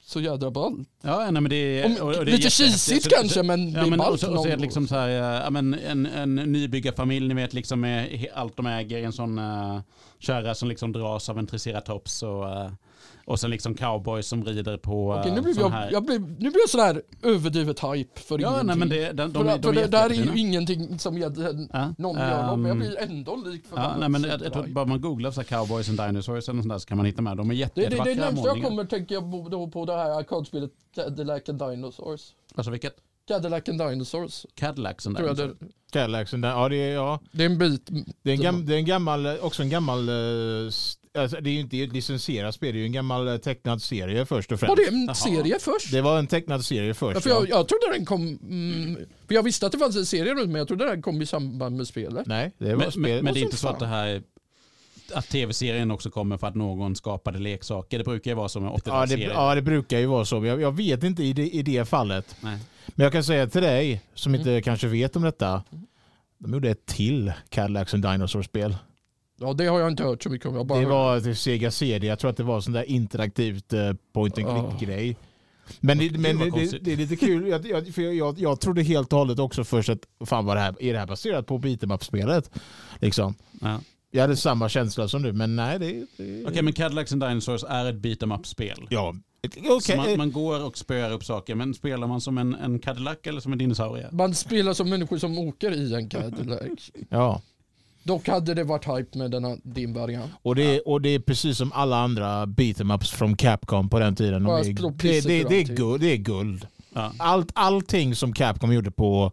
så 0.03 0.21
jädra 0.21 0.51
ballt. 0.51 0.89
Ja, 1.01 1.31
nej, 1.31 1.41
men 1.41 1.49
det 1.49 1.55
är, 1.55 1.85
Om, 1.85 1.91
och- 2.07 2.15
och 2.17 2.25
det 2.25 2.31
är 2.31 2.37
lite 2.37 2.49
Så 2.51 2.93
det- 2.93 3.09
kanske 3.09 3.43
men 3.43 3.73
det 3.73 3.79
Ja, 3.79 3.85
är 3.85 3.89
men 3.89 3.99
och 3.99 4.05
ballt. 4.05 4.21
så, 4.21 4.31
och 4.35 4.41
så 4.41 4.47
är 4.47 4.55
det 4.55 4.61
liksom 4.61 4.87
så 4.87 4.95
här, 4.95 5.09
eh, 5.09 5.43
ja, 5.43 5.49
men 5.49 5.73
en, 5.73 6.05
en 6.05 6.35
nybyggarfamilj, 6.35 7.27
ni 7.27 7.33
vet, 7.33 7.53
liksom 7.53 8.05
allt 8.33 8.57
de 8.57 8.65
äger, 8.67 9.03
en 9.03 9.13
sån 9.13 9.39
uh, 9.39 9.79
kärra 10.19 10.55
som 10.55 10.69
liksom 10.69 10.91
dras 10.91 11.29
av 11.29 11.39
en 11.39 11.47
triceratops 11.47 12.23
och, 12.23 12.49
eh, 12.49 12.71
och 13.27 13.39
sen 13.39 13.49
liksom 13.49 13.73
cowboys 13.75 14.27
som 14.27 14.45
rider 14.45 14.77
på 14.77 15.11
Okej, 15.11 15.31
nu 15.31 15.41
blev 15.41 15.53
sån 15.53 15.63
jag, 15.63 15.69
här. 15.69 15.91
jag 15.91 16.05
blev, 16.05 16.21
nu 16.21 16.37
blev 16.37 16.53
jag 16.55 16.69
sådär 16.69 17.01
överdrivet 17.23 17.79
hype 17.79 18.19
för 18.19 18.39
ja, 18.39 18.47
ingenting. 18.49 18.67
nej, 18.67 18.77
men 18.77 18.89
det, 18.89 19.11
de, 19.11 19.33
de, 19.33 19.33
för 19.33 19.43
de, 19.43 19.61
för 19.61 19.73
de 19.73 19.79
är 19.79 19.81
det 19.81 19.87
där 19.87 20.09
är 20.09 20.13
ju 20.13 20.39
ingenting 20.39 20.99
som 20.99 21.17
egentligen 21.17 21.69
Ja, 21.73 21.93
någon 21.97 22.15
gör 22.17 22.47
något, 22.47 22.59
men 22.59 22.65
jag 22.65 22.71
ehm, 22.71 22.79
blir 22.79 23.01
ändå 23.01 23.35
lik 23.35 23.61
Ja, 23.63 23.69
förbannat 23.69 23.99
nej, 23.99 24.09
men 24.09 24.23
jag, 24.23 24.41
jag 24.41 24.53
tror 24.53 24.67
bara 24.67 24.85
man 24.85 25.01
googlar 25.01 25.31
så 25.31 25.41
här 25.41 25.45
cowboys 25.45 25.89
and 25.89 25.99
dinosaurs 25.99 26.49
eller 26.49 26.55
något 26.55 26.63
sånt 26.63 26.73
där 26.73 26.79
så 26.79 26.87
kan 26.87 26.97
man 26.97 27.05
hitta 27.05 27.21
med. 27.21 27.37
De 27.37 27.49
är 27.49 27.53
Det, 27.53 27.59
jätte, 27.59 27.81
det, 27.81 27.89
det 27.89 27.95
är 27.95 28.05
jättevackra 28.05 28.25
närmast 28.25 28.45
jag 28.45 28.63
kommer 28.63 28.85
tänker 28.85 29.15
jag 29.15 29.51
då 29.51 29.67
på 29.67 29.85
det 29.85 29.93
här 29.93 30.09
arkadspelet 30.19 30.71
Cadillac 30.95 31.41
and 31.49 31.59
Dinosaurs. 31.59 32.21
Alltså 32.55 32.71
vilket? 32.71 32.95
Cadillac 33.27 33.69
and 33.69 33.79
Dinosaurs. 33.79 34.45
Cadillacs 34.55 35.07
and 35.07 35.17
Tror 35.17 35.27
jag 35.29 35.37
dinosaurs. 35.37 35.59
det, 35.59 35.67
Cadillaxen 35.91 36.41
där, 36.41 36.49
ja 36.49 36.69
det 36.69 36.75
är, 36.75 36.93
ja. 36.93 37.19
det 37.31 37.43
är 37.43 37.49
en 37.49 37.57
bit. 37.57 37.89
Det 38.21 38.29
är 38.31 38.33
en, 38.35 38.41
gam, 38.41 38.65
det 38.65 38.73
är 38.73 38.77
en 38.77 38.85
gammal, 38.85 39.27
också 39.41 39.63
en 39.63 39.69
gammal, 39.69 40.09
eh, 40.09 40.15
alltså 41.17 41.37
det 41.41 41.49
är 41.49 41.53
ju 41.53 41.59
inte 41.59 41.81
ett 41.81 41.93
licensierat 41.93 42.55
spel, 42.55 42.73
det 42.73 42.77
är 42.77 42.79
ju 42.79 42.85
en 42.85 42.91
gammal 42.91 43.27
eh, 43.27 43.37
tecknad 43.37 43.81
serie 43.81 44.25
först 44.25 44.51
och 44.51 44.61
Var 44.61 44.75
främst. 44.75 44.91
det 44.91 44.97
en 45.11 45.15
serie 45.15 45.59
först? 45.59 45.91
Det 45.91 46.01
var 46.01 46.19
en 46.19 46.27
tecknad 46.27 46.65
serie 46.65 46.87
Ja, 46.87 46.93
först. 46.93 47.23
för 47.23 47.29
ja. 47.29 47.35
jag, 47.35 47.49
jag 47.49 47.67
trodde 47.67 47.93
den 47.93 48.05
kom, 48.05 48.21
mm, 48.41 48.95
för 49.27 49.35
jag 49.35 49.43
visste 49.43 49.65
att 49.65 49.71
det 49.71 49.77
fanns 49.77 49.95
en 49.95 50.05
serie 50.05 50.33
runt 50.33 50.49
men 50.49 50.55
jag 50.55 50.67
trodde 50.67 50.85
den 50.85 51.01
kom 51.01 51.21
i 51.21 51.25
samband 51.25 51.77
med 51.77 51.87
spelet. 51.87 52.27
Nej, 52.27 52.51
det 52.57 52.75
var 52.75 52.77
Men, 52.83 52.91
spel. 52.91 53.01
men, 53.01 53.23
men 53.23 53.33
det 53.33 53.39
är 53.39 53.43
inte 53.43 53.57
så 53.57 53.61
så 53.61 53.73
att 53.73 53.79
det 53.79 53.87
här 53.87 54.23
att 55.13 55.29
tv-serien 55.29 55.91
också 55.91 56.09
kommer 56.09 56.37
för 56.37 56.47
att 56.47 56.55
någon 56.55 56.95
skapade 56.95 57.39
leksaker. 57.39 57.97
Det 57.97 58.03
brukar 58.03 58.31
ju 58.31 58.35
vara 58.35 58.49
som 58.49 58.63
en 58.65 58.69
ja, 58.71 58.79
det, 58.85 58.91
80-talsserie. 58.91 59.31
ja, 59.33 59.55
det 59.55 59.61
brukar 59.61 59.99
ju 59.99 60.05
vara 60.05 60.25
så. 60.25 60.45
Jag, 60.45 60.61
jag 60.61 60.75
vet 60.75 61.03
inte 61.03 61.23
i 61.23 61.33
det, 61.33 61.49
i 61.49 61.61
det 61.61 61.85
fallet. 61.85 62.35
Nej. 62.41 62.57
Men 62.87 63.03
jag 63.03 63.13
kan 63.13 63.23
säga 63.23 63.47
till 63.47 63.61
dig, 63.61 64.01
som 64.13 64.35
inte 64.35 64.49
Mm. 64.49 64.61
kanske 64.61 64.87
vet 64.87 65.15
om 65.15 65.21
detta. 65.21 65.63
De 66.37 66.53
gjorde 66.53 66.69
ett 66.69 66.85
till 66.85 67.33
Cadillacs 67.49 67.93
and 67.93 68.03
Dinosaurs-spel. 68.05 68.75
Ja 69.39 69.53
det 69.53 69.65
har 69.65 69.79
jag 69.79 69.87
inte 69.87 70.03
hört 70.03 70.23
så 70.23 70.29
mycket 70.29 70.47
om. 70.47 70.55
Jag 70.55 70.65
bara 70.67 70.79
Det 70.79 70.85
var 70.85 71.19
till 71.19 71.35
Sega 71.35 71.71
CD. 71.71 72.07
Jag 72.07 72.19
tror 72.19 72.31
att 72.31 72.37
det 72.37 72.43
var 72.43 72.61
sån 72.61 72.73
där 72.73 72.83
interaktivt 72.83 73.73
eh, 73.73 73.93
point 74.13 74.37
and 74.37 74.47
Ja. 74.47 74.71
click-grej. 74.71 75.17
Men, 75.79 75.97
det, 75.97 76.17
men 76.17 76.37
det, 76.37 76.49
konstigt. 76.49 76.83
det 76.85 76.93
är 76.93 76.97
lite 76.97 77.15
kul, 77.15 77.47
jag, 77.47 77.65
jag, 77.67 77.87
för 77.87 78.01
jag, 78.01 78.15
jag, 78.15 78.39
jag 78.39 78.59
trodde 78.59 78.83
helt 78.83 79.13
och 79.13 79.19
hållet 79.19 79.39
också 79.39 79.63
först 79.63 79.89
att 79.89 79.99
fan 80.25 80.45
vad 80.45 80.57
det 80.57 80.61
här, 80.61 80.75
är 80.79 80.93
det 80.93 80.99
här 80.99 81.07
baserat 81.07 81.45
på 81.47 81.57
beat'em 81.57 81.93
up-spelet? 81.95 82.51
Liksom. 82.99 83.35
Ja. 83.61 83.79
Jag 84.11 84.21
hade 84.21 84.35
samma 84.35 84.69
känsla 84.69 85.07
som 85.07 85.21
du, 85.21 85.33
men 85.33 85.55
nej 85.55 85.79
det... 85.79 86.05
det 86.17 86.45
Okej, 86.45 86.61
men 86.61 86.73
Cadillacs 86.73 87.11
and 87.11 87.21
Dinosaurs 87.23 87.63
är 87.69 87.85
ett 87.85 87.95
beat 87.95 88.23
em 88.23 88.31
up-spel. 88.31 88.87
Ja. 88.89 89.15
Så 89.81 89.95
man, 89.95 90.09
eh, 90.09 90.17
man 90.17 90.31
går 90.31 90.65
och 90.65 90.77
spöar 90.77 91.11
upp 91.11 91.23
saker, 91.23 91.55
men 91.55 91.73
spelar 91.73 92.07
man 92.07 92.21
som 92.21 92.37
en, 92.37 92.55
en 92.55 92.79
Cadillac 92.79 93.17
eller 93.23 93.39
som 93.39 93.51
en 93.51 93.57
dinosaurie? 93.57 94.07
Man 94.11 94.33
spelar 94.33 94.73
som 94.73 94.89
människor 94.89 95.17
som 95.17 95.37
åker 95.37 95.71
i 95.71 95.93
en 95.93 96.09
Cadillac. 96.09 96.91
Ja, 97.09 97.41
Dock 98.07 98.27
hade 98.27 98.53
det 98.53 98.63
varit 98.63 98.87
hype 98.87 99.17
med 99.17 99.31
denna, 99.31 99.57
din 99.63 99.93
variant. 99.93 100.31
och 100.41 100.55
det, 100.55 100.79
och 100.79 101.01
det 101.01 101.09
är 101.09 101.19
precis 101.19 101.57
som 101.57 101.71
alla 101.71 101.97
andra 101.97 102.45
beat'em 102.45 102.95
ups 102.95 103.11
från 103.11 103.35
Capcom 103.35 103.89
på 103.89 103.99
den 103.99 104.15
tiden. 104.15 104.43
De 104.43 104.55
är, 104.55 104.63
det, 104.63 105.21
det, 105.21 105.43
det, 105.49 105.55
är 105.55 105.75
guld, 105.75 106.01
det 106.01 106.11
är 106.11 106.17
guld. 106.17 106.67
Ja. 106.93 107.11
Allt, 107.19 107.51
allting 107.53 108.15
som 108.15 108.33
Capcom 108.33 108.73
gjorde 108.73 108.91
på 108.91 109.31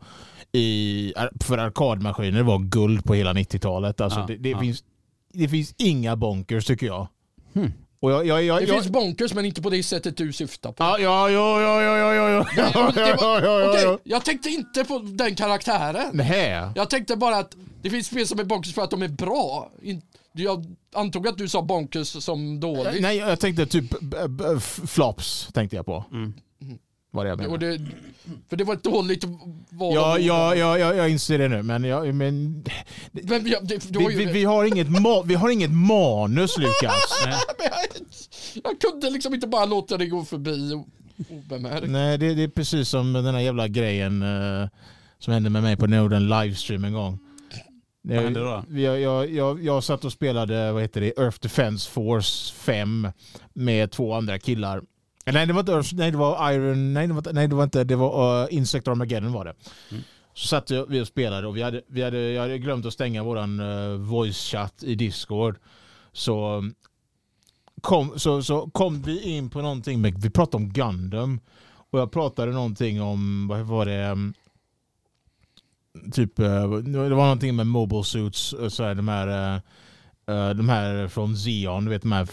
i, 0.53 1.13
för 1.41 1.59
arkadmaskiner 1.59 2.43
var 2.43 2.59
guld 2.59 3.05
på 3.05 3.15
hela 3.15 3.33
90-talet. 3.33 4.01
Alltså 4.01 4.21
Ja, 4.21 4.27
det, 4.27 4.37
det, 4.37 4.49
ja. 4.49 4.61
finns, 4.61 4.85
det 5.33 5.49
finns 5.49 5.75
inga 5.77 6.17
bonkers 6.17 6.65
tycker 6.65 6.87
jag. 6.87 7.09
Hmm. 7.53 7.73
Och 8.05 8.11
jag, 8.11 8.27
jag, 8.27 8.45
jag, 8.45 8.63
det 8.63 8.67
finns 8.67 8.89
bonkers 8.89 9.35
men 9.35 9.45
inte 9.45 9.63
på 9.63 9.71
det 9.71 9.83
sättet 9.83 10.17
du 10.17 10.33
syftar 10.33 10.73
på. 10.73 10.85
Ja, 10.85 10.99
ja, 10.99 11.31
ja, 11.31 11.61
ja, 11.61 12.15
ja, 12.15 13.41
ja, 13.41 13.99
Jag 14.05 14.25
tänkte 14.25 14.49
inte 14.49 14.85
på 14.85 14.99
den 14.99 15.35
karaktären. 15.35 16.11
Nej. 16.13 16.69
Jag 16.75 16.91
tänkte 16.91 17.17
bara 17.17 17.37
att 17.37 17.57
det 17.83 17.91
finns 17.91 18.07
spel 18.07 18.27
som 18.27 18.39
är 18.39 18.45
bonkers 18.45 18.75
för 18.75 18.83
att 18.83 18.91
de 18.91 19.03
är 19.03 19.09
bra. 19.09 19.71
Jag 20.33 20.77
antog 20.95 21.29
att 21.29 21.39
du 21.39 21.49
sa 21.49 21.63
bonkers 21.63 22.25
som 22.25 22.61
dåligt. 22.61 23.01
Nej, 23.03 23.17
jag 23.17 23.41
tänkte 23.41 23.67
typ 23.67 23.85
flops 24.87 25.49
tänkte 25.53 25.77
jag 25.77 25.87
på. 25.87 26.05
Mm. 26.13 26.35
Var 27.15 27.25
det 27.25 27.31
jag 27.31 27.41
Och 27.41 27.61
menade. 27.61 27.79
det, 27.79 27.85
för 28.49 28.57
det 28.57 28.65
var 28.65 28.75
ett 28.75 28.83
dåligt 28.85 29.25
val. 29.71 29.95
Ja, 29.95 30.19
ja, 30.19 30.55
ja, 30.55 30.79
ja, 30.79 30.95
jag 30.95 31.11
inser 31.11 31.39
det 31.39 31.49
nu, 31.49 31.63
men, 31.63 31.85
jag, 31.85 32.15
men 32.15 32.65
Men 33.13 33.45
vi, 33.45 33.51
det, 33.51 33.61
det 33.63 33.91
vi, 33.99 34.05
var 34.05 34.11
ju, 34.11 34.17
vi, 34.17 34.25
vi, 34.25 34.45
har 34.45 34.65
inget 34.65 34.89
ma- 34.89 35.23
vi 35.27 35.35
har 35.35 35.51
inget 35.51 35.71
manus, 35.73 36.59
Lukas. 36.59 37.03
Jag, 37.25 37.35
jag 38.65 38.81
kunde 38.81 39.11
liksom 39.11 39.35
inte 39.35 39.47
bara 39.47 39.65
låta 39.65 39.97
det 39.97 40.07
gå 40.07 40.25
förbi 40.25 40.85
obemärkt. 41.31 41.89
Nej, 41.91 42.19
det, 42.19 42.35
det 42.35 42.43
är 42.43 42.49
precis 42.49 42.89
som 42.89 43.13
den 43.13 43.35
här 43.35 43.41
jävla 43.41 43.69
grejen 43.69 44.23
eh, 44.23 44.69
som 45.19 45.33
hände 45.33 45.51
med 45.51 45.63
mig 45.63 45.77
på 45.77 45.87
Norden 45.87 46.29
livestream 46.29 46.85
en 46.85 46.93
gång. 46.93 47.19
Vad 48.03 48.17
hände 48.19 48.41
då? 48.41 48.65
Jag, 48.81 49.01
jag, 49.01 49.31
jag, 49.31 49.65
jag 49.65 49.85
satt 49.85 50.05
och 50.05 50.13
spelade 50.13 50.73
vad 50.73 50.83
heter 50.83 51.01
det, 51.01 51.19
Earth 51.19 51.39
Defense 51.41 51.91
Force 51.91 52.55
5 52.55 53.09
med 53.53 53.91
två 53.91 54.15
andra 54.15 54.39
killar. 54.39 54.83
Nej, 55.27 55.47
det 55.47 55.53
var 55.53 55.61
inte 55.61 55.97
nej, 55.97 56.11
det 56.11 56.17
var 56.17 56.53
Iron, 56.53 56.95
nej, 56.95 57.07
det 57.07 57.15
var, 57.15 57.33
nej, 57.33 57.49
det 57.49 57.55
var 57.55 57.65
inte, 57.65 57.85
det 57.85 57.97
var 57.97 58.43
uh, 58.43 58.55
Insect 58.55 58.89
Armageddon 58.89 59.33
var 59.33 59.45
det. 59.45 59.55
Mm. 59.91 60.03
Så 60.35 60.47
satt 60.47 60.71
vi 60.89 61.01
och 61.01 61.07
spelade 61.07 61.47
och 61.47 61.57
vi 61.57 61.63
hade, 61.63 61.83
vi 61.87 62.03
hade, 62.03 62.19
jag 62.33 62.43
hade 62.43 62.59
glömt 62.59 62.87
att 62.87 62.93
stänga 62.93 63.23
våran 63.23 63.61
uh, 63.61 63.97
voice 63.97 64.51
chat 64.51 64.83
i 64.83 64.95
Discord. 64.95 65.57
Så 66.13 66.57
um, 66.57 66.75
kom, 67.81 68.19
så, 68.19 68.43
så 68.43 68.71
kom 68.71 69.03
vi 69.03 69.23
in 69.23 69.51
på 69.51 69.63
någonting, 69.63 70.01
med, 70.01 70.23
vi 70.23 70.31
pratade 70.31 70.65
om 70.65 70.73
Gundam. 70.73 71.41
Och 71.91 71.99
jag 72.01 72.13
pratade 72.13 72.53
någonting 72.53 73.03
om, 73.03 73.49
vad 73.49 73.61
var 73.61 73.87
det? 73.87 74.11
um, 74.11 74.35
Typ, 76.13 76.39
eh, 76.39 76.71
det 76.79 76.99
var 76.99 77.09
någonting 77.09 77.57
med 77.57 77.67
mobile 77.67 78.05
suits, 78.05 78.55
så 78.69 78.85
här, 78.85 78.95
de 78.95 79.09
här 79.09 79.61
de 80.55 80.69
här 80.69 81.09
från 81.09 81.35
Xeon, 81.37 81.85
du 81.85 81.91
vet 81.91 82.03
de 82.03 82.13
här... 82.13 82.29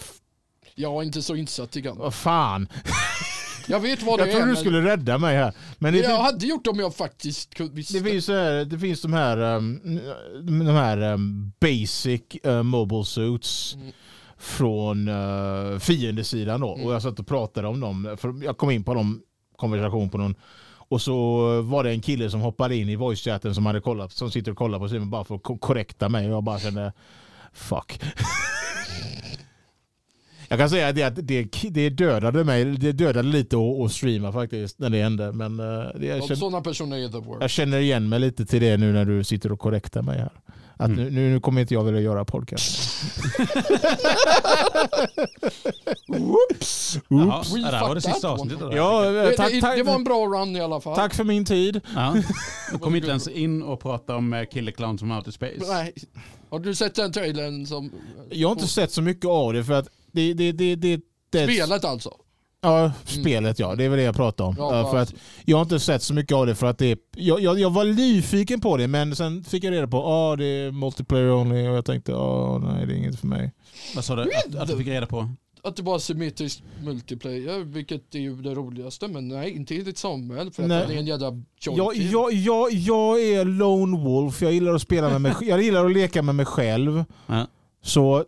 Jag 0.76 0.94
är 0.94 1.04
inte 1.04 1.22
så 1.22 1.36
insatt 1.36 1.76
i 1.78 1.82
gamla. 1.82 2.04
Vad 2.04 2.14
fan! 2.14 2.68
Jag 3.68 3.80
vet 3.80 4.04
vad 4.04 4.20
det 4.20 4.26
Jag 4.26 4.34
är. 4.34 4.38
trodde 4.38 4.52
du 4.52 4.56
skulle 4.56 4.82
rädda 4.82 5.18
mig 5.18 5.38
här. 5.38 5.54
Men 5.78 5.94
det, 5.94 6.00
jag 6.00 6.10
det, 6.12 6.24
hade 6.24 6.46
gjort 6.46 6.64
det 6.64 6.70
om 6.70 6.80
jag 6.80 6.96
faktiskt 6.96 7.54
kunde 7.54 7.74
visste. 7.74 8.00
det, 8.00 8.10
finns, 8.12 8.28
här, 8.28 8.66
det 8.66 8.80
finns 8.80 9.02
de 9.02 9.14
här, 9.14 9.38
um, 9.38 10.00
de 10.44 10.66
här 10.68 11.02
um, 11.14 11.52
basic 11.62 12.22
uh, 12.48 12.64
mobile 12.64 13.06
suits 13.06 13.76
Mm. 13.76 13.92
från 14.38 15.08
uh, 15.08 15.80
fiendesidan 15.80 16.62
då. 16.62 16.74
Mm. 16.76 16.88
Och 16.88 16.94
jag 16.94 17.02
satt 17.02 17.20
och 17.20 17.28
pratade 17.28 17.68
om 17.68 17.80
dem. 17.80 18.18
För 18.20 18.44
jag 18.44 18.58
kom 18.58 18.72
in 18.72 18.84
på 18.84 18.94
någon 18.94 19.22
konversation 19.58 20.10
på 20.10 20.18
någon 20.18 20.36
och 20.90 21.02
så 21.02 21.38
var 21.62 21.84
det 21.84 21.92
en 21.92 22.02
kille 22.02 22.30
som 22.30 22.42
hoppade 22.42 22.76
in 22.76 22.90
i 22.90 22.96
voice-chatten 22.96 23.54
som 23.56 23.66
hade 23.66 23.82
kollat, 23.82 24.12
som 24.12 24.32
sitter 24.32 24.52
och 24.52 24.58
kollar 24.58 24.80
på 24.80 24.90
Simon 24.90 25.10
bara 25.10 25.24
för 25.24 25.36
att 25.36 25.44
ko- 25.44 25.58
korrekta 25.58 26.10
mig 26.10 26.28
och 26.28 26.34
jag 26.34 26.44
bara 26.44 26.60
kände 26.60 26.94
fuck. 27.54 28.02
Jag 30.52 30.60
kan 30.60 30.70
säga 30.70 30.92
det 30.92 31.04
att 31.04 31.16
det, 31.28 31.44
det 31.70 31.90
dödade 31.90 32.44
mig. 32.44 32.66
Det 32.66 32.92
dödade 32.92 33.28
lite 33.30 33.58
att 33.58 33.86
att 33.86 33.92
streama 33.92 34.32
faktiskt 34.32 34.80
när 34.80 34.90
det 34.90 35.04
hände. 35.04 35.32
Men 35.32 35.60
eh, 35.60 35.66
det, 36.00 36.06
jag, 36.06 36.24
känner, 36.24 36.36
Sådana 36.36 36.62
personer 36.62 36.98
är 36.98 37.10
the 37.10 37.18
worst. 37.18 37.38
jag 37.42 37.50
känner 37.50 37.80
igen 37.80 38.10
mig 38.10 38.20
lite 38.20 38.46
till 38.46 38.62
det 38.62 38.78
nu 38.78 38.94
när 38.94 39.06
du 39.06 39.24
sitter 39.24 39.52
och 39.52 39.60
korrektar 39.60 40.02
mig 40.02 40.18
här. 40.20 40.32
Att 40.78 40.88
Mm. 40.90 41.04
nu, 41.04 41.10
nu, 41.12 41.30
nu 41.34 41.40
kommer 41.40 41.62
inte 41.62 41.74
jag 41.74 41.84
vilja 41.84 42.02
göra 42.02 42.26
podcast. 42.26 42.90
Whoops! 46.08 46.98
Jaha, 47.10 47.44
We 47.54 47.60
ja, 47.60 47.72
det 47.72 47.78
här 47.78 47.88
var 47.88 47.96
det 47.96 48.02
sista 48.02 48.30
avsnittet. 48.30 48.68
Ja, 48.72 49.06
eh, 49.24 49.30
tack, 49.38 49.62
tack, 49.62 49.78
det 49.78 49.84
var 49.84 49.96
en 49.96 50.04
bra 50.04 50.26
run 50.26 50.56
i 50.56 50.62
alla 50.62 50.82
fall. 50.82 50.96
tack 50.96 51.14
för 51.14 51.24
min 51.24 51.46
tid. 51.46 51.82
Ja. 51.96 52.16
Du 52.72 52.78
kom 52.80 52.96
inte 52.96 53.08
ens 53.10 53.28
in 53.28 53.64
och 53.64 53.80
prata 53.80 54.16
om 54.16 54.34
eh, 54.34 54.46
Killer 54.46 54.72
Clowns 54.72 55.00
from 55.02 55.12
Outer 55.12 55.32
Space. 55.32 55.74
Nej. 55.74 55.94
Har 56.50 56.60
du 56.60 56.76
sett 56.76 56.96
den 56.96 57.12
trailern 57.12 57.66
som... 57.66 57.92
Jag 58.30 58.48
har 58.48 58.56
inte 58.56 58.68
sett 58.68 58.92
så 58.92 59.02
mycket 59.02 59.26
av 59.26 59.54
det 59.54 59.64
för 59.64 59.74
att 59.74 59.88
det, 60.12 60.34
det, 60.34 60.52
det, 60.52 60.76
det, 60.76 61.02
det 61.30 61.44
Spelet 61.44 61.86
alltså? 61.86 62.12
Ja, 62.62 62.92
spelet 63.06 63.60
ja. 63.60 63.76
Det 63.76 63.84
är 63.84 63.90
väl 63.90 63.98
det 63.98 64.04
jag 64.04 64.16
pratar 64.16 64.46
om. 64.46 64.56
Ja, 64.58 64.92
för 64.92 64.98
att 64.98 65.14
jag 65.46 65.58
har 65.58 65.62
inte 65.62 65.80
sett 65.80 66.04
så 66.04 66.14
mycket 66.14 66.36
av 66.36 66.46
det 66.46 66.56
för 66.56 66.68
att 66.68 66.78
det 66.78 67.00
jag, 67.16 67.42
jag, 67.42 67.60
jag 67.60 67.70
var 67.70 67.86
nyfiken 67.86 68.62
på 68.62 68.78
det 68.78 68.88
men 68.88 69.16
sen 69.16 69.44
fick 69.44 69.64
jag 69.64 69.72
reda 69.72 69.88
på 69.88 69.98
att 69.98 70.06
ah, 70.06 70.36
det 70.36 70.46
är 70.46 70.72
multiplayer 70.72 71.32
only 71.32 71.68
och 71.68 71.76
jag 71.76 71.86
tänkte 71.86 72.16
ah, 72.16 72.58
nej 72.58 72.86
det 72.86 72.94
är 72.94 72.98
inget 72.98 73.20
för 73.20 73.28
mig. 73.28 73.52
Vad 73.96 74.06
sa 74.06 74.16
du 74.16 74.22
att, 74.22 74.56
att 74.56 74.68
du 74.68 74.78
fick 74.78 74.88
reda 74.88 75.06
på? 75.06 75.30
Att 75.64 75.76
det 75.76 75.84
var 75.84 76.00
symmetriskt 76.00 76.64
multiplayer, 76.84 77.60
vilket 77.60 78.16
är 78.16 78.20
ju 78.20 78.36
det 78.36 78.56
roligaste. 78.56 79.08
Men 79.08 79.28
nej, 79.28 79.52
inte 79.52 79.76
enligt 79.76 79.98
Samuel. 79.98 80.52
För 80.52 80.64
att 80.64 80.70
han 80.70 80.82
är 80.82 80.98
en 80.98 81.06
jävla 81.06 81.44
Jag, 81.60 81.96
jag, 81.96 82.34
jag, 82.34 82.72
jag 82.72 83.22
är 83.22 83.46
lone 83.46 83.98
wolf. 83.98 84.42
Jag 84.42 84.54
gillar 84.54 84.74
att 84.74 84.82
spela 84.82 85.10
med 85.10 85.22
mig 85.22 85.34
Jag 85.42 85.62
gillar 85.62 85.86
att 85.86 85.92
leka 85.92 86.22
med 86.22 86.36
mig 86.36 86.46
själv. 86.46 87.04
Ja. 87.28 87.48
Så 87.84 88.26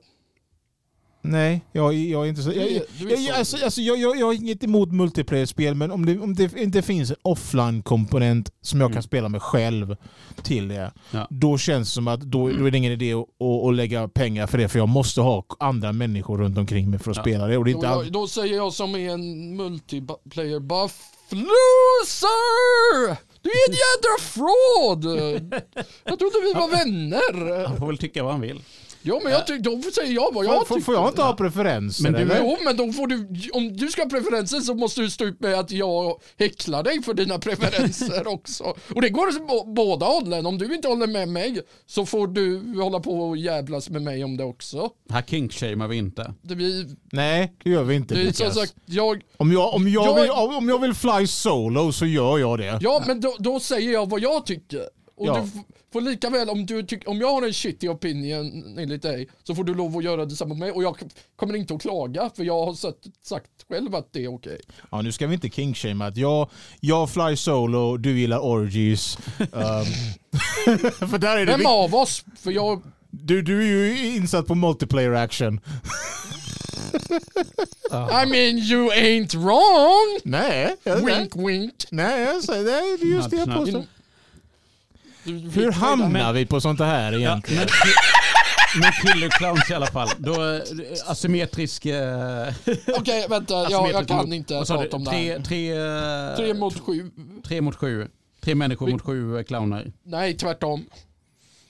nej, 1.26 1.62
jag, 1.72 1.94
jag 1.94 2.26
är 2.26 2.30
inte 2.30 2.42
så... 2.42 2.52
Jag, 2.52 2.72
jag, 2.72 3.20
jag, 3.20 3.36
alltså, 3.38 3.58
alltså, 3.66 3.82
jag, 3.82 3.98
jag, 3.98 4.18
jag 4.20 4.26
har 4.26 4.34
inget 4.34 4.64
emot 4.64 4.92
multiplayer-spel 4.92 5.76
men 5.76 5.92
om 5.92 6.06
det, 6.06 6.20
om 6.20 6.34
det 6.36 6.58
inte 6.58 6.82
finns 6.82 7.10
en 7.10 7.16
offline-komponent 7.22 8.50
som 8.62 8.80
jag 8.80 8.86
Mm. 8.88 8.94
kan 8.96 9.04
spela 9.04 9.30
med 9.30 9.42
själv 9.42 9.96
till 10.44 10.68
det. 10.68 10.92
Ja. 11.12 11.28
Då 11.30 11.58
känns 11.58 11.88
det 11.90 11.94
som 11.94 12.08
att 12.08 12.22
då, 12.22 12.50
då 12.50 12.66
är 12.68 12.72
det 12.72 12.78
ingen 12.78 12.92
idé 12.94 13.14
att, 13.14 13.20
att, 13.20 13.64
att 13.70 13.76
lägga 13.76 14.08
pengar 14.08 14.48
för 14.48 14.58
det 14.58 14.68
för 14.70 14.80
jag 14.80 14.90
måste 14.90 15.22
ha 15.22 15.46
andra 15.60 15.92
människor 15.92 16.38
runt 16.38 16.58
omkring 16.58 16.90
mig 16.90 17.00
för 17.00 17.12
att 17.12 17.18
Ja. 17.18 17.24
spela 17.24 17.48
det. 17.48 17.58
Och 17.58 17.66
det 17.66 17.72
är 17.72 17.74
Då, 17.74 17.78
inte 17.80 17.90
all... 17.90 18.12
då 18.12 18.28
säger 18.28 18.56
jag 18.56 18.74
som 18.74 18.96
är 18.96 19.10
en 19.10 19.56
multiplayer 19.56 20.60
buff. 20.60 21.00
Loser! 21.30 23.18
Du 23.42 23.50
är 23.50 23.70
en 23.70 23.76
jädra 23.84 24.18
fraud! 24.22 25.04
Jag 26.04 26.20
trodde 26.20 26.36
vi 26.44 26.54
var 26.54 26.70
vänner. 26.70 27.68
Han 27.68 27.78
får 27.78 27.88
väl 27.88 27.98
tycka 27.98 28.24
vad 28.24 28.32
han 28.32 28.42
vill. 28.42 28.62
Ja 29.06 29.20
men 29.24 29.32
jag 29.32 29.48
tycker, 29.48 29.64
då 29.64 29.92
säger 29.92 30.14
jag 30.14 30.34
vad 30.34 30.46
jag 30.46 30.68
får, 30.68 30.76
tycker. 30.76 30.86
får 30.86 30.96
jag 30.96 31.08
inte 31.10 31.22
ha 31.22 31.34
preferenser? 31.36 32.04
Men 32.04 32.14
du 32.14 32.20
eller? 32.20 32.40
Jo 32.40 32.58
men 32.66 32.78
då 32.78 32.94
får 32.94 33.08
du, 33.08 33.50
om 33.54 33.78
du 33.78 33.88
ska 33.88 34.02
ha 34.04 34.10
preferenser 34.10 34.60
så 34.60 34.74
måste 34.76 35.02
du 35.02 35.10
stå 35.10 35.26
ut 35.26 35.40
med 35.40 35.54
att 35.60 35.72
jag 35.72 36.22
häcklar 36.40 36.84
dig 36.84 37.04
för 37.04 37.14
dina 37.14 37.40
preferenser 37.40 38.28
också. 38.34 38.64
Och 38.96 39.02
det 39.02 39.10
går 39.10 39.28
åt 39.28 39.68
båda 39.76 40.06
hållen. 40.06 40.46
Om 40.46 40.58
du 40.58 40.76
inte 40.76 40.88
håller 40.88 41.08
med 41.08 41.28
mig 41.30 41.62
så 41.86 42.06
får 42.06 42.28
du 42.28 42.62
hålla 42.82 43.00
på 43.00 43.12
och 43.30 43.38
jävlas 43.38 43.90
med 43.90 44.02
mig 44.02 44.24
om 44.24 44.38
det 44.38 44.44
också. 44.44 44.90
Här 45.10 45.22
kinkshamear 45.22 45.88
vi 45.88 45.98
inte. 45.98 46.34
Det 46.42 46.56
blir, 46.56 46.86
Nej, 47.12 47.54
det 47.64 47.70
gör 47.70 47.84
vi 47.84 47.96
inte. 47.96 48.16
det 48.16 48.34
som 48.34 48.52
sagt, 48.52 48.74
jag, 48.86 49.22
Om 49.38 49.52
jag, 49.52 49.74
om, 49.74 49.88
jag 49.88 50.06
Jag- 50.08 50.22
vill, 50.22 50.32
om 50.32 50.70
jag 50.70 50.80
vill 50.82 50.94
fly 50.94 51.28
solo 51.28 51.92
så 51.92 52.06
gör 52.06 52.38
jag 52.40 52.60
det. 52.60 52.78
ja 52.82 53.04
men 53.08 53.22
då, 53.22 53.36
då 53.40 53.60
säger 53.60 53.92
jag 53.94 54.10
vad 54.10 54.20
jag 54.22 54.46
tycker. 54.46 54.82
Och 55.24 55.30
Ja. 55.30 55.48
du 55.54 55.62
får 55.94 56.02
lika 56.02 56.30
väl, 56.30 56.50
om, 56.50 56.66
du 56.66 56.84
tyck, 56.84 57.08
om 57.10 57.18
jag 57.20 57.28
har 57.32 57.42
en 57.42 57.54
shitty 57.54 57.88
opinion 57.88 58.78
enligt 58.80 59.02
dig 59.02 59.28
så 59.44 59.56
får 59.56 59.64
du 59.64 59.74
lov 59.74 59.98
att 59.98 60.04
göra 60.04 60.26
detsamma 60.26 60.50
med 60.54 60.58
mig 60.60 60.72
och 60.72 60.84
jag 60.84 60.98
kommer 61.36 61.56
inte 61.56 61.74
att 61.74 61.82
klaga 61.82 62.30
för 62.36 62.44
jag 62.44 62.66
har 62.66 62.74
sett, 62.74 62.98
sagt 63.24 63.50
själv 63.70 63.96
att 63.96 64.14
det 64.14 64.24
är 64.24 64.34
okej. 64.36 64.60
Ja, 64.92 65.02
nu 65.02 65.12
ska 65.12 65.28
vi 65.28 65.34
inte 65.34 65.50
kingshamea 65.50 66.08
att 66.08 66.18
jag, 66.18 66.50
jag 66.80 67.10
fly 67.10 67.36
solo, 67.36 67.98
du 67.98 68.20
gillar 68.20 68.40
orgies. 68.40 69.18
Um, 69.40 69.48
för 71.10 71.18
där 71.18 71.38
är 71.38 71.46
det 71.46 71.58
Vem 71.58 71.66
av 71.66 71.96
oss? 71.96 72.26
För 72.40 72.52
jag, 72.52 72.82
du, 73.10 73.42
du 73.42 73.62
är 73.62 73.68
ju 73.68 74.16
insatt 74.16 74.48
på 74.48 74.56
multiplayer 74.56 75.12
action. 75.12 75.60
I 77.92 78.26
mean 78.26 78.58
you 78.58 78.90
ain't 78.92 79.36
wrong! 79.36 80.20
Nej, 80.24 80.76
Wink 80.84 81.36
wink. 81.36 81.74
nej, 81.92 82.22
jag 82.22 82.44
säger, 82.44 82.64
det 82.64 82.72
är 82.72 83.08
just 83.08 83.30
det 83.30 83.38
jag 83.38 83.54
påstår. 83.56 83.84
Hur 85.26 85.72
hamnar 85.72 86.34
vi 86.34 86.46
på 86.46 86.62
sånt 86.62 86.80
här 86.80 87.12
Ja, 87.12 87.18
egentligen? 87.20 87.68
men, 88.76 88.82
men 88.82 88.92
Killer 89.14 89.30
Clowns 89.30 89.70
i 89.70 89.74
alla 89.74 89.86
fall. 89.88 90.10
Då, 90.18 90.32
eh, 90.54 90.62
asymmetrisk... 91.08 91.86
Eh, 91.86 92.54
Okej 93.00 93.26
vänta, 93.30 93.54
jag, 93.72 93.92
jag 93.92 94.08
kan 94.08 94.18
mot- 94.18 94.34
inte 94.36 94.60
du? 94.60 94.66
prata 94.66 94.96
om 94.98 95.04
det 95.04 95.10
tre, 95.12 95.32
här. 95.32 95.40
tre, 95.40 95.72
eh, 96.32 96.36
Tre 96.38 96.54
mot 96.54 96.80
sju. 96.80 97.12
tre 97.48 97.62
mot 97.62 97.76
sju. 97.76 98.08
Tre 98.42 98.56
människor 98.56 98.86
Vi- 98.86 98.92
mot 98.94 99.02
sju 99.02 99.38
eh, 99.38 99.44
clowner. 99.44 99.92
Nej 100.04 100.34
tvärtom. 100.38 100.86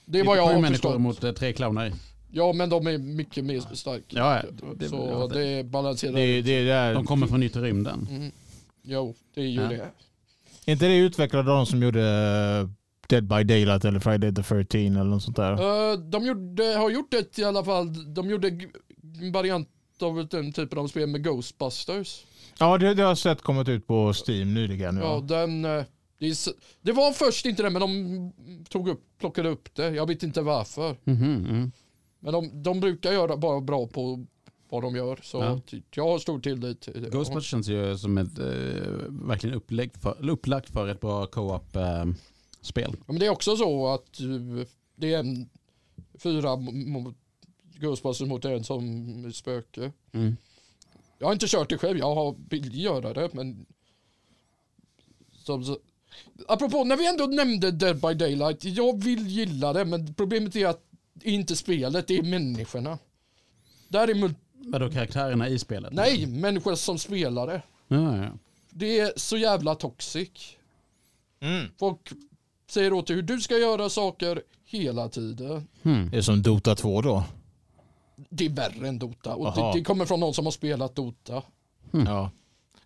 Det 0.06 0.20
är 0.20 0.24
vad 0.24 0.36
jag 0.38 0.42
har 0.42 0.52
människor 0.52 0.70
förstått. 0.72 1.00
mot 1.00 1.24
eh, 1.24 1.32
tre 1.32 1.52
clowner. 1.52 1.92
Ja 2.32 2.52
men 2.52 2.68
de 2.68 2.86
är 2.86 2.98
mycket 2.98 3.44
mer 3.44 3.60
starka. 3.74 4.02
Ja, 4.08 4.36
ja. 4.36 4.42
Det- 4.74 4.88
så 4.88 5.28
det- 5.28 5.56
det 5.56 5.64
balanserar 5.64 6.12
Det, 6.12 6.42
det, 6.42 6.64
det 6.64 6.70
är, 6.70 6.94
De 6.94 7.06
kommer 7.06 7.26
från 7.26 7.42
yttre 7.42 7.60
rymden. 7.62 8.06
Mm. 8.10 8.32
Jo, 8.82 9.14
det 9.34 9.40
är 9.40 9.44
ju 9.46 9.62
Ja. 9.62 9.68
det. 9.68 9.74
är 10.66 10.72
inte 10.72 10.86
det 10.86 10.96
utvecklat 10.96 11.38
av 11.40 11.44
de 11.46 11.66
som 11.66 11.82
gjorde 11.82 12.00
Dead 13.08 13.24
by 13.28 13.44
Daylight 13.44 13.84
eller 13.84 14.00
Friday 14.00 14.34
the 14.34 14.42
13 14.42 14.80
eller 14.80 15.04
något 15.04 15.22
sånt 15.22 15.36
där? 15.36 15.52
Uh, 15.92 15.98
de 15.98 16.26
gjorde, 16.26 16.64
har 16.64 16.90
gjort 16.90 17.10
det 17.10 17.38
i 17.38 17.44
alla 17.44 17.64
fall. 17.64 18.14
De 18.14 18.30
gjorde 18.30 18.48
en 19.20 19.32
variant 19.32 19.68
av 20.02 20.28
den 20.28 20.52
typen 20.52 20.78
av 20.78 20.86
spel 20.88 21.06
med 21.08 21.24
Ghostbusters. 21.24 22.24
Ja, 22.58 22.78
det, 22.78 22.94
det 22.94 23.02
har 23.02 23.08
jag 23.10 23.18
sett 23.18 23.42
kommit 23.42 23.68
ut 23.68 23.86
på 23.86 24.12
Steam 24.28 24.54
nyligen. 24.54 24.96
Ja, 24.96 25.02
Ja. 25.02 25.20
den, 25.20 25.64
eh, 25.64 25.84
det, 26.18 26.36
det 26.82 26.92
var 26.92 27.12
först 27.12 27.46
inte 27.46 27.62
det 27.62 27.70
men 27.70 27.80
de 27.80 28.32
tog 28.68 28.88
upp, 28.88 29.00
plockade 29.18 29.48
upp 29.48 29.74
det. 29.74 29.88
Jag 29.90 30.06
vet 30.08 30.22
inte 30.22 30.42
varför. 30.42 30.96
Mhm, 31.04 31.46
mm. 31.48 31.72
Men 32.20 32.32
de, 32.32 32.62
de 32.62 32.80
brukar 32.80 33.12
göra 33.12 33.36
bara 33.36 33.60
bra 33.60 33.86
på 33.86 34.26
vad 34.70 34.82
de 34.82 34.96
gör. 34.96 35.18
Så 35.22 35.38
Ja. 35.38 35.60
jag 35.94 36.04
har 36.08 36.18
stor 36.18 36.40
tillit. 36.40 36.88
Ghostbusters 37.10 37.50
känns 37.50 37.68
ju 37.68 37.98
som 37.98 38.18
ett 38.18 38.38
eh, 38.38 38.44
verkligen 39.10 39.56
upplagt 39.56 40.02
för, 40.02 40.30
upplagt 40.30 40.70
för 40.70 40.88
ett 40.88 41.00
bra 41.00 41.26
co-op-spel. 41.26 42.14
Ja, 42.98 43.04
Men 43.06 43.18
det 43.18 43.26
är 43.26 43.30
också 43.30 43.56
så 43.56 43.88
att 43.88 44.20
eh, 44.20 44.66
det 44.96 45.14
är 45.14 45.18
en 45.18 45.48
fyra 46.18 46.58
Ghostbusters 47.74 48.28
mot 48.28 48.44
en 48.44 48.64
som 48.64 49.32
spöke. 49.32 49.92
Mm. 50.12 50.36
Jag 51.18 51.26
har 51.26 51.32
inte 51.32 51.46
kört 51.48 51.70
det 51.70 51.78
själv, 51.78 51.98
jag 51.98 52.14
har 52.14 52.34
vill 52.48 52.80
göra 52.80 53.12
det 53.14 53.30
men... 53.32 53.66
Som, 55.32 55.64
så, 55.64 55.78
apropå, 56.48 56.84
när 56.84 56.96
vi 56.96 57.08
ändå 57.08 57.26
nämnde 57.26 57.70
Dead 57.70 58.00
by 58.00 58.14
Daylight, 58.14 58.64
jag 58.64 59.04
vill 59.04 59.26
gilla 59.26 59.72
det 59.72 59.84
men 59.84 60.14
problemet 60.14 60.56
är 60.56 60.66
att 60.66 60.82
det 61.14 61.28
är 61.30 61.34
inte 61.34 61.56
spelet, 61.56 62.06
det 62.06 62.18
är 62.18 62.22
människorna. 62.22 62.98
Där 63.88 64.08
är 64.08 64.14
mul- 64.14 64.34
Vadå 64.52 64.90
karaktärerna 64.90 65.48
i 65.48 65.58
spelet? 65.58 65.92
Nej, 65.92 66.26
människor 66.26 66.74
som 66.74 66.98
spelar 66.98 67.46
det. 67.46 67.62
Ja, 67.88 68.16
ja. 68.16 68.30
Det 68.70 69.00
är 69.00 69.12
så 69.16 69.36
jävla 69.36 69.74
toxic. 69.74 70.56
Mm. 71.40 71.66
Folk 71.78 72.12
säger 72.74 72.92
åt 72.92 73.06
dig 73.06 73.16
hur 73.16 73.22
du 73.22 73.40
ska 73.40 73.58
göra 73.58 73.88
saker 73.88 74.42
hela 74.64 75.08
tiden. 75.08 75.68
Hmm. 75.82 76.10
Det 76.10 76.16
är 76.16 76.22
som 76.22 76.42
Dota 76.42 76.74
2 76.74 77.02
då. 77.02 77.24
Det 78.30 78.44
är 78.44 78.50
värre 78.50 78.88
än 78.88 78.98
Dota. 78.98 79.34
Och 79.34 79.54
det, 79.56 79.78
det 79.78 79.84
kommer 79.84 80.04
från 80.04 80.20
någon 80.20 80.34
som 80.34 80.44
har 80.44 80.52
spelat 80.52 80.94
Dota. 80.94 81.42
Ja. 81.90 82.30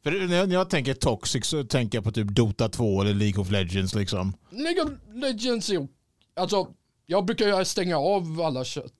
För 0.03 0.29
när 0.29 0.55
jag, 0.55 0.70
tänker 0.70 0.94
toxic 0.94 1.46
så 1.46 1.64
tänker 1.64 1.98
jag 1.98 2.05
på 2.05 2.12
typ 2.12 2.29
Dota 2.29 2.68
2 2.68 3.01
eller 3.01 3.14
League 3.14 3.40
of 3.42 3.51
Legends 3.51 3.94
liksom. 3.94 4.33
League 4.51 4.83
of 4.83 4.90
Legends 5.14 5.70
är... 5.70 5.88
Alltså, 6.37 6.68
jag 7.07 7.24
brukar 7.24 7.64
stänga 7.64 7.98
av 7.98 8.40
alla 8.40 8.64
kött 8.64 8.92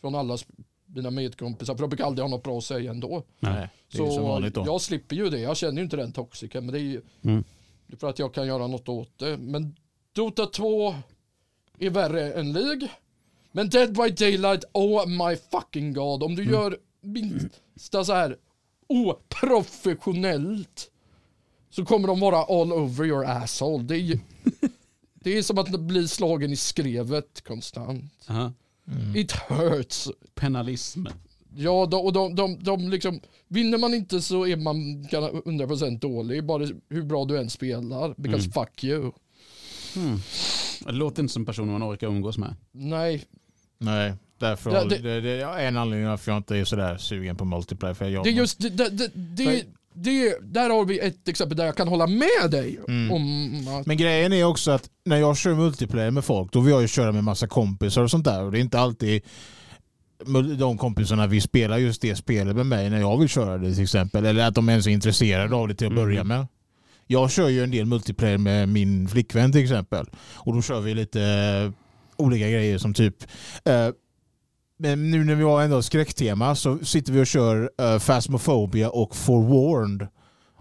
från 0.00 0.14
alla 0.14 0.38
mina 0.86 1.10
medkompisar 1.10 1.74
för 1.74 1.82
jag 1.82 1.90
brukar 1.90 2.04
aldrig 2.04 2.22
ha 2.22 2.30
något 2.30 2.42
bra 2.42 2.58
att 2.58 2.64
säga 2.64 2.90
ändå. 2.90 3.22
Nej. 3.40 3.68
Det 3.92 3.98
är 3.98 4.10
som 4.10 4.22
vanligt 4.24 4.54
då. 4.54 4.62
jag 4.66 4.80
slipper 4.80 5.16
ju 5.16 5.30
det. 5.30 5.38
Jag 5.38 5.56
känner 5.56 5.76
ju 5.76 5.82
inte 5.84 5.96
den 5.96 6.12
toxiken 6.12 6.66
men 6.66 6.72
det 6.72 6.78
är 6.78 6.82
ju 6.82 7.02
Mm. 7.22 7.44
det 7.86 7.94
är 7.94 7.98
för 7.98 8.08
att 8.08 8.18
jag 8.18 8.34
kan 8.34 8.46
göra 8.46 8.66
något 8.66 8.88
åt 8.88 9.18
det. 9.18 9.36
Men 9.36 9.76
Dota 10.12 10.46
2 10.46 10.94
är 11.78 11.90
värre 11.90 12.32
än 12.32 12.52
League. 12.52 12.90
Men 13.52 13.68
Dead 13.70 13.92
by 13.92 14.08
Daylight, 14.10 14.64
oh 14.72 15.06
my 15.06 15.36
fucking 15.50 15.92
god. 15.92 16.22
Om 16.22 16.34
du 16.34 16.42
Mm. 16.42 16.54
gör 16.54 16.78
minsta 17.00 18.04
så 18.04 18.12
här 18.12 18.36
oprofessionellt 18.86 20.90
så 21.70 21.84
kommer 21.84 22.08
de 22.08 22.20
vara 22.20 22.36
all 22.38 22.72
over 22.72 23.04
your 23.06 23.24
asshole. 23.24 23.82
Det 23.84 23.94
är, 23.94 23.98
ju- 24.00 24.18
det 25.14 25.38
är 25.38 25.42
som 25.42 25.58
att 25.58 25.80
bli 25.80 26.08
slagen 26.08 26.52
i 26.52 26.56
skrevet 26.56 27.44
konstant. 27.46 28.04
Aha. 28.28 28.52
It 29.16 29.32
hurts. 29.32 30.08
Penalism. 30.34 31.06
Ja, 31.56 31.86
de, 31.86 32.00
och 32.00 32.12
de, 32.12 32.34
de, 32.34 32.58
de 32.64 32.88
liksom, 32.88 33.20
vinner 33.48 33.78
man 33.78 33.94
inte 33.94 34.22
så 34.22 34.46
är 34.46 34.56
man 34.56 35.04
kan- 35.08 35.42
100% 35.42 35.98
dålig, 35.98 36.44
bara 36.44 36.66
hur 36.88 37.02
bra 37.02 37.24
du 37.24 37.38
än 37.38 37.50
spelar. 37.50 38.14
Because 38.16 38.44
Mm. 38.44 38.52
fuck 38.52 38.84
you. 38.84 39.12
Hmm. 39.94 40.20
Det 40.86 40.92
låter 40.92 41.22
inte 41.22 41.32
som 41.32 41.46
personer 41.46 41.72
man 41.78 41.82
orkar 41.94 42.06
umgås 42.06 42.38
med. 42.38 42.54
Nej, 42.72 43.24
Nej. 43.78 44.12
Därför 44.40 44.70
Ja, 44.70 44.84
det- 44.84 44.98
det, 44.98 45.20
det, 45.20 45.30
är 45.42 45.58
en 45.68 45.76
anledning 45.76 46.08
varför 46.08 46.32
jag 46.32 46.38
inte 46.38 46.56
är 46.56 46.64
sådär 46.64 46.96
sugen 46.96 47.36
på 47.36 47.44
multiplayer. 47.44 47.94
För 47.94 48.08
jag 48.08 48.24
Det 48.24 48.30
är 48.30 48.32
just 48.32 48.58
det, 48.60 48.68
det, 48.68 48.88
det, 48.88 49.10
det, 49.14 49.64
det, 49.94 50.38
där 50.42 50.70
har 50.70 50.84
vi 50.84 50.98
ett 50.98 51.28
exempel 51.28 51.56
där 51.56 51.64
jag 51.66 51.76
kan 51.76 51.88
hålla 51.88 52.06
med 52.06 52.50
dig 52.50 52.78
Mm. 52.88 53.12
om 53.12 53.68
att 53.80 53.86
Men 53.86 53.96
grejen 53.96 54.32
är 54.32 54.44
också 54.44 54.70
att 54.70 54.90
när 55.04 55.16
jag 55.16 55.36
kör 55.36 55.54
multiplayer 55.54 56.10
med 56.10 56.24
folk 56.24 56.52
då 56.52 56.60
vill 56.60 56.72
jag 56.72 56.82
ju 56.82 56.88
köra 56.88 57.12
med 57.12 57.24
massa 57.24 57.46
kompisar 57.46 58.02
och 58.02 58.10
sånt 58.10 58.24
där. 58.24 58.42
Och 58.42 58.52
det 58.52 58.58
är 58.58 58.60
inte 58.60 58.78
alltid 58.80 59.22
de 60.58 60.78
kompisarna 60.78 61.26
vill 61.26 61.42
spela 61.42 61.78
just 61.78 62.02
det 62.02 62.16
spelet 62.16 62.56
med 62.56 62.66
mig 62.66 62.90
när 62.90 63.00
jag 63.00 63.18
vill 63.18 63.28
köra 63.28 63.58
det 63.58 63.74
till 63.74 63.82
exempel. 63.82 64.24
Eller 64.26 64.48
att 64.48 64.54
de 64.54 64.68
ens 64.68 64.86
är 64.86 64.90
intresserade 64.90 65.56
av 65.56 65.68
det 65.68 65.74
till 65.74 65.86
att 65.86 65.92
Mm. 65.92 66.04
börja 66.04 66.24
med. 66.24 66.46
Jag 67.10 67.30
kör 67.30 67.48
ju 67.48 67.64
en 67.64 67.70
del 67.70 67.86
multiplayer 67.86 68.38
med 68.38 68.68
min 68.68 69.08
flickvän 69.08 69.52
till 69.52 69.62
exempel. 69.62 70.06
Och 70.34 70.54
då 70.54 70.62
kör 70.62 70.80
vi 70.80 70.94
lite 70.94 71.22
eh, 71.22 71.72
olika 72.16 72.50
grejer 72.50 72.78
som 72.78 72.94
typ 72.94 73.16
eh, 73.64 73.88
men 74.78 75.10
nu 75.10 75.24
när 75.24 75.34
vi 75.34 75.42
har 75.42 75.62
ändå 75.62 75.82
skräcktema 75.82 76.54
så 76.54 76.78
sitter 76.78 77.12
vi 77.12 77.22
och 77.22 77.26
kör 77.26 77.62
uh, 77.62 77.98
Phasmophobia 77.98 78.90
och 78.90 79.16
Forewarned. 79.16 80.08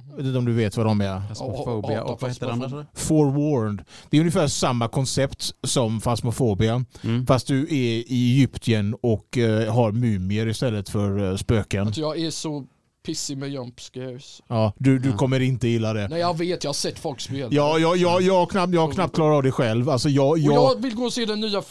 Jag 0.09 0.17
vet 0.17 0.25
inte 0.25 0.37
om 0.37 0.45
du 0.45 0.53
vet 0.53 0.77
vad 0.77 0.85
de 0.85 1.01
är? 1.01 1.21
Phasmophobia 1.27 2.03
och 2.03 2.21
vad 2.21 2.31
heter 2.31 2.45
det 2.45 2.53
andra? 2.53 2.85
Forewarned. 2.93 3.85
Det 4.09 4.17
är 4.17 4.21
ungefär 4.21 4.47
samma 4.47 4.87
koncept 4.87 5.51
som 5.63 6.01
Phasmophobia. 6.01 6.85
Mm. 7.03 7.25
Fast 7.25 7.47
du 7.47 7.61
är 7.61 7.71
i 7.71 8.05
Egypten 8.09 8.95
och 9.01 9.37
eh, 9.37 9.73
har 9.73 9.91
mumier 9.91 10.47
istället 10.47 10.89
för 10.89 11.29
eh, 11.29 11.35
spöken. 11.35 11.87
att 11.87 11.97
jag 11.97 12.19
är 12.19 12.31
så 12.31 12.65
pissig 13.07 13.37
med 13.37 13.49
jump 13.49 13.81
scares. 13.81 14.41
Ja, 14.47 14.73
du, 14.77 14.99
du 14.99 15.09
Ja. 15.09 15.17
kommer 15.17 15.39
inte 15.39 15.67
gilla 15.67 15.93
det. 15.93 16.07
Nej 16.07 16.19
jag 16.19 16.37
vet, 16.37 16.63
jag 16.63 16.69
har 16.69 16.73
sett 16.73 16.99
folk 16.99 17.19
spela. 17.21 17.47
Ja, 17.51 17.79
jag, 17.79 17.97
jag, 17.97 18.21
jag, 18.21 18.49
knappt, 18.51 18.73
jag 18.73 18.81
har 18.81 18.91
knappt 18.91 19.15
klarat 19.15 19.35
av 19.37 19.43
det 19.43 19.51
själv. 19.51 19.89
Alltså 19.89 20.09
jag, 20.09 20.29
Och 20.29 20.39
jag, 20.39 20.53
jag 20.53 20.81
vill 20.81 20.95
gå 20.95 21.03
och 21.03 21.13
se 21.13 21.25
den 21.25 21.39
nya 21.39 21.61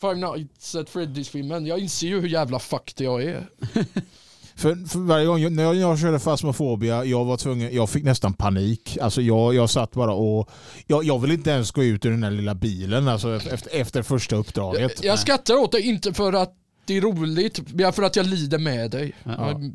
Five 0.00 0.14
Nights 0.14 0.74
at 0.74 0.88
Freddy's-filmen. 0.90 1.66
Jag 1.66 1.78
inser 1.78 2.06
ju 2.06 2.20
hur 2.20 2.28
jävla 2.28 2.58
fucked 2.58 3.06
jag 3.06 3.22
är. 3.22 3.46
för, 4.56 4.88
för 4.88 4.98
varje 4.98 5.26
gång 5.26 5.38
jag, 5.40 5.52
när 5.52 5.62
jag, 5.62 5.74
jag 5.74 5.98
körde 5.98 6.18
Phasmophobia, 6.18 7.04
jag 7.04 7.24
var 7.24 7.36
tvungen, 7.36 7.74
jag 7.74 7.90
fick 7.90 8.04
nästan 8.04 8.32
panik. 8.34 8.98
Alltså 9.00 9.22
jag, 9.22 9.54
jag 9.54 9.70
satt 9.70 9.92
bara 9.92 10.12
och... 10.14 10.50
Jag, 10.86 11.04
jag 11.04 11.18
vill 11.18 11.30
inte 11.30 11.50
ens 11.50 11.70
gå 11.70 11.84
ut 11.84 12.04
ur 12.06 12.10
den 12.10 12.22
här 12.22 12.30
lilla 12.30 12.54
bilen 12.54 13.08
alltså 13.08 13.36
efter, 13.36 13.70
efter 13.80 14.02
första 14.02 14.34
Jag, 14.36 14.40
uppdraget. 14.40 15.04
jag 15.04 15.18
skrattar 15.18 15.54
åt 15.54 15.72
det, 15.72 15.80
inte 15.80 16.12
för 16.14 16.32
att 16.32 16.54
det 16.84 16.96
är 16.96 17.00
roligt, 17.00 17.60
för 17.94 18.02
att 18.02 18.16
jag 18.16 18.26
lider 18.26 18.58
med 18.58 18.90
dig. 18.90 19.12
Ja. 19.24 19.30
I'm 19.32 19.72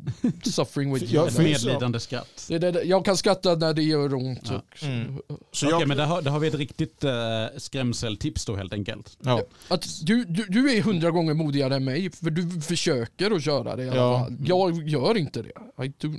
suffering 0.50 0.94
with 0.94 1.14
you. 1.14 1.30
För- 1.30 1.42
medlidande 1.42 2.00
skratt. 2.00 2.44
Det 2.48 2.58
det, 2.58 2.82
jag 2.82 3.04
kan 3.04 3.16
skratta 3.16 3.54
när 3.54 3.74
det 3.74 3.82
gör 3.82 4.14
ont. 4.14 4.50
Ja. 4.50 4.86
Mm. 4.86 5.16
Så 5.52 5.66
Okej, 5.66 5.78
jag, 5.80 5.88
men 5.88 5.96
där 5.96 6.04
har, 6.06 6.22
där 6.22 6.30
har 6.30 6.38
vi 6.38 6.48
ett 6.48 6.54
riktigt 6.54 7.04
uh, 7.04 7.10
skrämseltips 7.56 8.44
då 8.44 8.56
helt 8.56 8.72
enkelt. 8.72 9.16
ja. 9.22 9.42
Att 9.68 9.86
du, 10.02 10.24
du, 10.24 10.44
du 10.48 10.76
är 10.76 10.82
hundra 10.82 11.10
gånger 11.10 11.34
modigare 11.34 11.76
än 11.76 11.84
mig, 11.84 12.10
för 12.10 12.30
du 12.30 12.60
försöker 12.60 13.30
att 13.30 13.42
köra 13.44 13.76
det 13.76 13.84
i 13.84 13.88
alla 13.88 13.96
Ja. 14.00 14.18
fall. 14.18 14.36
Jag 14.44 14.88
gör 14.88 15.16
inte 15.16 15.42
det. 15.42 15.84
I 15.84 15.92
do. 15.98 16.12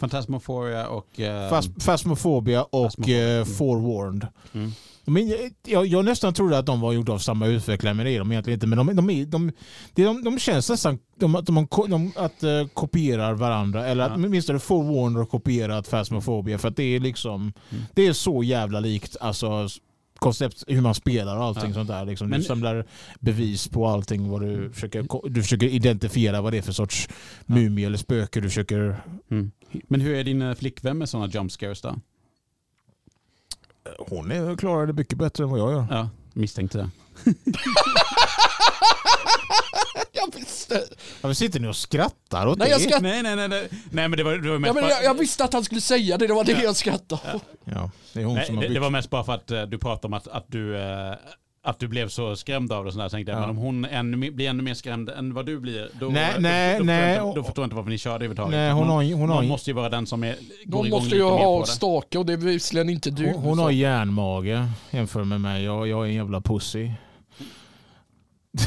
Fantasmophoria 0.00 0.86
och... 0.88 1.06
Uh, 1.18 1.24
Phas- 1.24 1.84
Phasmophobia 1.84 2.62
och 2.62 2.84
Phasmophobia. 2.84 3.38
eh, 3.38 3.44
Forewarned. 3.44 4.26
mm. 4.52 4.72
Men 5.04 5.32
jag, 5.66 5.86
jag, 5.86 6.04
nästan 6.04 6.34
trodde 6.34 6.58
att 6.58 6.66
de 6.66 6.80
var 6.80 6.92
gjorda 6.92 7.12
av 7.12 7.18
samma 7.18 7.46
utvecklare, 7.46 7.94
men 7.94 8.06
det 8.06 8.12
är 8.12 8.18
de 8.18 8.32
egentligen 8.32 8.56
inte. 8.56 8.66
Men 8.66 8.78
de, 8.86 8.96
de, 8.96 9.10
är, 9.10 9.26
de, 9.26 9.52
de, 9.94 10.22
de, 10.24 10.38
känns 10.38 10.70
nästan 10.70 10.98
de, 11.16 11.34
att 11.34 11.46
de, 11.46 11.66
de 11.88 12.12
att, 12.16 12.42
eh, 12.42 12.66
kopierar 12.74 13.34
varandra. 13.34 13.86
Eller 13.86 14.04
att 14.04 14.10
Ja. 14.10 14.16
åtminstone 14.26 14.58
Forewarner 14.58 15.18
har 15.18 15.26
kopierat 15.26 15.90
Phasmophobia. 15.90 16.58
För 16.58 16.68
att 16.68 16.76
det 16.76 16.82
är 16.96 17.00
liksom 17.00 17.52
Mm. 17.70 17.84
det 17.94 18.06
är 18.06 18.12
så 18.12 18.42
jävla 18.42 18.80
likt 18.80 19.16
alltså, 19.20 19.68
koncept 20.18 20.64
hur 20.66 20.80
man 20.80 20.94
spelar 20.94 21.36
och 21.36 21.44
allting 21.44 21.68
Ja. 21.68 21.74
sånt 21.74 21.88
där. 21.88 22.04
Liksom. 22.04 22.28
Men- 22.28 22.38
du 22.40 22.44
samlar 22.44 22.86
bevis 23.20 23.68
på 23.68 23.86
allting. 23.86 24.28
Vad 24.28 24.40
du, 24.40 24.70
försöker, 24.72 25.28
du 25.30 25.42
försöker 25.42 25.66
identifiera 25.66 26.40
vad 26.40 26.52
det 26.52 26.58
är 26.58 26.62
för 26.62 26.72
sorts 26.72 27.08
Ja. 27.46 27.54
mumie 27.54 27.86
eller 27.86 27.98
spöke 27.98 28.40
du 28.40 28.48
försöker... 28.48 28.96
Mm. 29.30 29.50
Men 29.88 30.00
hur 30.00 30.14
är 30.14 30.24
din 30.24 30.42
eh, 30.42 30.54
flickvän 30.54 30.98
med 30.98 31.08
sådana 31.08 31.28
jump 31.32 31.52
scares 31.52 31.80
då? 31.80 31.94
Hon 33.98 34.30
är, 34.30 34.56
klarar 34.56 34.86
det 34.86 34.92
mycket 34.92 35.18
bättre 35.18 35.44
än 35.44 35.50
vad 35.50 35.60
jag 35.60 35.72
gör. 35.72 35.86
Ja, 35.90 36.08
misstänkte 36.32 36.78
det. 36.78 36.90
Jag 40.12 40.34
visste, 40.34 40.82
Varför 41.20 41.34
sitter 41.34 41.60
ni 41.60 41.68
och 41.68 41.76
skrattar 41.76 42.46
åt 42.46 42.58
Nej, 42.58 42.66
det? 42.66 42.72
jag 42.72 42.80
skrattar. 42.80 43.00
Nej, 43.02 43.22
nej, 43.22 43.36
nej. 43.36 43.48
Nej, 43.48 43.68
nej 43.90 44.08
men 44.08 44.16
det 44.16 44.22
var, 44.24 44.32
det 44.32 44.50
var 44.50 44.58
mest 44.58 44.74
ja, 44.74 44.80
men 44.80 44.90
jag, 44.90 45.04
jag 45.04 45.14
visste 45.14 45.44
att 45.44 45.52
han 45.52 45.64
skulle 45.64 45.80
säga 45.80 46.18
det, 46.18 46.26
det 46.26 46.34
var 46.34 46.44
det 46.44 46.62
jag 46.62 46.76
skrattade 46.76 47.34
åt. 47.34 47.42
Ja, 47.64 47.90
det 48.12 48.20
är 48.20 48.24
hon 48.24 48.34
Nej, 48.34 48.46
som 48.46 48.56
har 48.56 48.62
det, 48.62 48.68
byggt. 48.68 48.76
det 48.76 48.80
var 48.80 48.90
mest 48.90 49.10
bara 49.10 49.24
för 49.24 49.32
att 49.32 49.50
eh, 49.50 49.62
du 49.62 49.78
pratade 49.78 50.06
om 50.06 50.12
att, 50.14 50.28
att 50.28 50.44
du... 50.48 50.76
eh, 50.76 51.14
att 51.64 51.78
du 51.78 51.88
blev 51.88 52.08
så 52.08 52.36
skrämd 52.36 52.72
av 52.72 52.84
det 52.84 52.88
och 52.88 52.92
sådär. 52.92 53.08
Så 53.08 53.16
tänkte 53.16 53.32
jag, 53.32 53.36
Ja. 53.38 53.40
men 53.40 53.50
om 53.50 53.56
hon 53.56 53.84
ännu, 53.84 54.30
blir 54.30 54.48
ännu 54.48 54.62
mer 54.62 54.74
skrämd 54.74 55.08
än 55.08 55.34
vad 55.34 55.46
du 55.46 55.60
blir, 55.60 55.90
då, 56.00 56.06
Nej, 56.08 56.32
då, 56.34 56.40
nej, 56.40 56.78
då, 56.78 56.84
nej, 56.84 57.18
Då, 57.18 57.32
då 57.34 57.42
förstår 57.42 57.62
jag 57.62 57.66
inte 57.66 57.76
varför 57.76 57.90
ni 57.90 57.98
körde 57.98 58.14
överhuvudtaget. 58.14 58.50
Nej, 58.52 58.72
hon 58.72 58.88
har, 58.88 59.02
hon, 59.02 59.20
någon 59.20 59.30
har, 59.30 59.42
måste 59.42 59.70
ju 59.70 59.74
vara 59.74 59.88
den 59.88 60.06
som 60.06 60.24
är, 60.24 60.36
går 60.64 60.82
De 60.82 60.86
igång 60.86 61.00
måste 61.00 61.16
ju 61.16 61.22
ha 61.22 61.66
stake 61.66 62.18
och 62.18 62.26
det 62.26 62.32
är 62.32 62.36
visserligen 62.36 62.88
inte 62.88 63.10
du. 63.10 63.26
hon, 63.32 63.42
hon 63.42 63.58
har 63.58 63.70
järnmage 63.70 64.66
jämfört 64.90 65.26
med 65.26 65.40
mig. 65.40 65.64
Jag, 65.64 65.88
jag 65.88 66.04
är 66.04 66.08
en 66.08 66.14
jävla 66.14 66.40
pussy. 66.40 66.90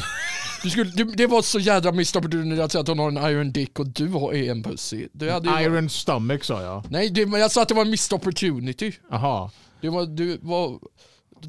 Du 0.63 0.69
skulle, 0.71 0.91
du, 0.91 1.03
det 1.03 1.27
var 1.27 1.41
så 1.41 1.59
jädra 1.59 1.91
missed 1.91 2.19
opportunity 2.19 2.61
att 2.61 2.71
säga 2.71 2.81
att 2.81 2.87
hon 2.87 2.99
har 2.99 3.07
en 3.07 3.17
iron 3.31 3.51
dick 3.51 3.79
och 3.79 3.87
du 3.87 4.07
har 4.07 4.33
en 4.33 4.63
pussy. 4.63 5.07
Det 5.11 5.31
hade 5.31 5.49
ju, 5.49 5.65
Iron 5.65 5.89
stomach 5.89 6.43
sa 6.43 6.61
jag. 6.61 6.83
Nej, 6.89 7.09
det, 7.09 7.21
jag 7.21 7.51
sa 7.51 7.61
att 7.61 7.67
det 7.67 7.73
var 7.75 7.81
en 7.81 7.89
missed 7.91 8.15
opportunity. 8.15 8.91
Jaha, 9.11 9.51
Det 9.81 9.89
var, 9.89 10.05
du 10.05 10.37
var, 10.41 10.79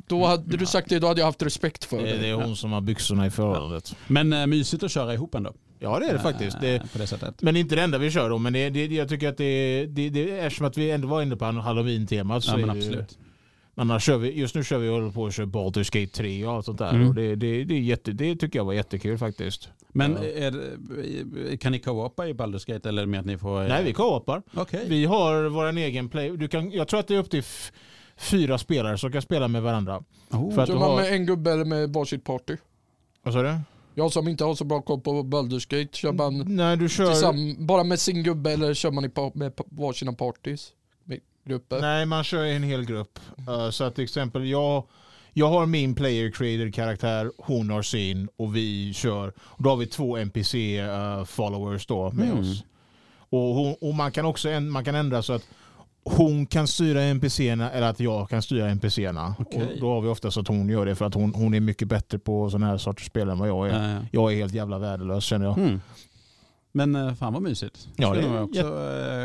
då 0.07 0.25
hade 0.25 0.57
du 0.57 0.67
sagt 0.67 0.89
det, 0.89 0.99
då 0.99 1.07
hade 1.07 1.21
jag 1.21 1.27
haft 1.27 1.43
respekt 1.43 1.85
för 1.85 1.97
det, 1.97 2.03
det. 2.13 2.19
det 2.19 2.29
är 2.29 2.35
hon 2.35 2.57
som 2.57 2.73
har 2.73 2.81
byxorna 2.81 3.27
i 3.27 3.31
förhållandet. 3.31 3.97
Men 4.07 4.33
äh, 4.33 4.47
mysigt 4.47 4.83
att 4.83 4.91
köra 4.91 5.15
ihop 5.15 5.35
ändå. 5.35 5.53
Ja 5.79 5.99
det 5.99 6.07
är 6.07 6.13
det 6.13 6.19
faktiskt. 6.19 6.61
Det, 6.61 6.75
Eh, 6.75 6.83
På 6.93 6.99
det 6.99 7.07
sättet. 7.07 7.43
men 7.43 7.57
inte 7.57 7.75
det 7.77 7.83
enda 7.83 7.99
vi 7.99 8.11
kör 8.11 8.31
då. 8.31 8.39
Men 8.39 8.53
det, 8.53 8.71
det, 8.71 8.87
jag 8.87 9.09
tycker 9.09 9.29
att 9.29 9.37
det, 9.37 9.87
det, 9.87 10.11
det 10.11 10.31
eftersom 10.39 10.67
att 10.67 10.77
vi 10.79 10.91
ändå 10.91 11.09
var 11.09 11.23
inne 11.23 11.37
på 11.37 11.45
halloween-temat 11.45 12.45
så 12.45 12.51
Ja, 12.53 12.57
men 12.57 12.71
är 12.71 12.75
absolut. 12.77 13.19
Annars 13.79 14.05
kör 14.05 14.17
vi, 14.19 14.33
just 14.39 14.55
nu 14.55 14.65
kör 14.65 14.79
vi 14.79 14.89
och 14.89 14.93
håller 14.95 15.11
på 15.11 15.27
att 15.27 15.35
köra 15.35 15.47
Baldur's 15.47 16.01
Gate 16.01 16.13
3 16.17 16.47
och 16.47 16.53
allt 16.53 16.65
sånt 16.67 16.79
där. 16.79 16.91
Mm. 16.91 17.09
Och 17.09 17.15
det, 17.15 17.35
det, 17.37 17.65
det, 17.65 17.75
är 17.75 17.79
jätte, 17.81 18.13
det 18.13 18.37
tycker 18.37 18.59
jag 18.59 18.65
var 18.65 18.73
jättekul 18.73 19.19
faktiskt. 19.19 19.69
Men 19.89 20.13
Ja. 20.23 20.25
är, 20.29 21.57
kan 21.57 21.73
ni 21.73 21.79
co-opa 21.79 22.27
i 22.29 22.33
Baldur's 22.33 22.73
Gate 22.73 22.89
eller 22.89 23.07
med 23.07 23.21
att 23.21 23.27
ni 23.27 23.39
får... 23.39 23.63
eh, 23.63 23.69
Nej 23.69 23.85
vi 23.85 23.93
co-opar. 23.93 24.43
Okej. 24.55 24.85
Vi 24.89 25.05
har 25.05 25.45
vår 25.45 25.77
egen 25.79 26.09
play. 26.09 26.37
Du 26.37 26.49
kan, 26.49 26.71
jag 26.71 26.89
tror 26.89 27.01
att 27.01 27.09
det 27.09 27.15
är 27.15 27.19
upp 27.19 27.31
till 27.31 27.45
fyra 28.17 28.59
spelare 28.59 28.99
som 28.99 29.13
kan 29.13 29.23
spela 29.23 29.49
med 29.49 29.63
varandra. 29.63 30.03
Oh. 30.31 30.55
För 30.55 30.63
att 30.63 30.69
man 30.69 30.79
har- 30.79 30.97
med 30.97 31.13
en 31.13 31.27
gubbe 31.27 31.53
eller 31.53 31.65
med 31.65 31.93
varsitt 31.93 32.25
party? 32.25 32.57
Vad 33.23 33.35
sa 33.35 33.43
du? 33.43 33.59
Jag 33.95 34.13
som 34.13 34.29
inte 34.29 34.45
har 34.45 34.55
så 34.55 34.65
bra 34.65 34.81
koll 34.83 35.01
på 35.01 35.23
Baldur's 35.23 35.69
Gate, 35.71 35.97
kör 35.97 36.13
man 36.13 36.57
Nej 36.57 36.77
du 36.77 36.89
kör... 36.89 37.67
bara 37.67 37.85
med 37.85 38.01
sin 38.01 38.23
gubbe 38.23 38.53
eller 38.53 38.75
kör 38.75 38.91
man 38.91 39.05
i 39.05 39.11
med 39.35 39.53
varsina 39.67 40.13
parties? 40.13 40.73
Med 41.05 41.21
grupper? 41.45 41.81
Nej 41.81 42.07
man 42.07 42.25
kör 42.25 42.45
i 42.45 42.57
en 42.57 42.63
hel 42.63 42.85
grupp. 42.85 43.19
Uh, 43.49 43.71
så 43.71 43.85
att 43.85 43.95
till 43.95 44.05
exempel 44.05 44.47
jag, 44.49 44.85
jag 45.33 45.49
har 45.49 45.67
min 45.67 45.95
player 45.95 46.31
created 46.31 46.75
karaktär, 46.75 47.33
hon 47.39 47.71
har 47.71 47.83
sin 47.83 48.29
och 48.37 48.57
vi 48.57 48.93
kör. 48.95 49.33
Och 49.39 49.63
då 49.63 49.71
har 49.71 49.77
vi 49.77 49.87
två 49.87 50.17
NPC 50.17 50.81
uh, 50.83 51.25
followers 51.25 51.87
då 51.87 52.11
med 52.13 52.29
Mm. 52.29 52.41
oss. 52.41 52.65
Och, 53.29 53.39
hon, 53.55 53.75
och 53.81 53.95
man 53.95 54.13
kan 54.13 54.25
också 54.25 54.61
man 54.61 54.85
kan 54.85 54.95
ändra 54.95 55.23
så 55.23 55.33
att 55.33 55.49
hon 56.11 56.47
kan 56.47 56.67
styra 56.67 57.03
NPCerna 57.03 57.71
eller 57.71 57.87
att 57.87 58.01
jag 58.01 58.29
kan 58.31 58.43
styra 58.43 58.71
NPCerna. 58.71 59.35
Och 59.39 59.53
då 59.81 59.89
har 59.95 60.01
vi 60.01 60.09
oftast 60.09 60.37
att 60.39 60.49
hon 60.49 60.69
gör 60.69 60.87
det 60.87 60.95
för 60.95 61.05
att 61.05 61.15
hon, 61.15 61.35
hon 61.35 61.55
är 61.55 61.61
mycket 61.61 61.89
bättre 61.89 62.19
på 62.19 62.51
sådana 62.51 62.67
här 62.67 62.79
sorters 62.79 63.07
spel 63.07 63.29
än 63.29 63.39
vad 63.39 63.49
jag 63.49 63.69
är. 63.69 63.97
Eh, 63.97 64.03
Jag 64.13 64.33
är 64.33 64.37
helt 64.37 64.55
jävla 64.55 64.79
värdelös 64.79 65.25
känner 65.25 65.47
jag. 65.47 65.59
mm. 65.59 65.81
Men 66.73 66.97
eh, 66.97 67.15
fan 67.15 67.33
vad 67.33 67.43
mysigt. 67.43 67.89
Ja, 67.97 68.09
Skulle 68.15 68.29
det 68.29 68.35
är 68.35 68.41
nog 68.41 68.49
också 68.49 68.61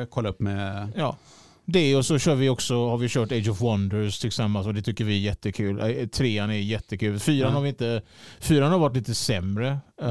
eh, 0.01 0.05
kolla 0.09 0.29
upp 0.29 0.39
med... 0.39 0.91
Ja. 0.95 1.17
Det 1.65 1.95
och 1.95 2.05
så 2.05 2.17
kör 2.19 2.35
vi 2.35 2.49
också, 2.49 2.89
har 2.89 2.97
vi 2.97 3.09
kört 3.09 3.31
Age 3.31 3.49
of 3.49 3.61
Wonders 3.61 4.19
tillsammans 4.19 4.67
och 4.67 4.73
det 4.73 4.81
tycker 4.81 5.03
vi 5.05 5.15
är 5.15 5.19
jättekul. 5.19 5.79
Eh, 5.79 6.07
Trean 6.07 6.49
är 6.49 6.53
jättekul. 6.53 7.19
Fyran, 7.19 7.39
Ja. 7.49 7.55
har, 7.55 7.61
vi 7.61 7.69
inte, 7.69 8.01
fyran 8.39 8.71
har 8.71 8.79
varit 8.79 8.95
lite 8.95 9.15
sämre 9.15 9.77
Ja. 10.01 10.07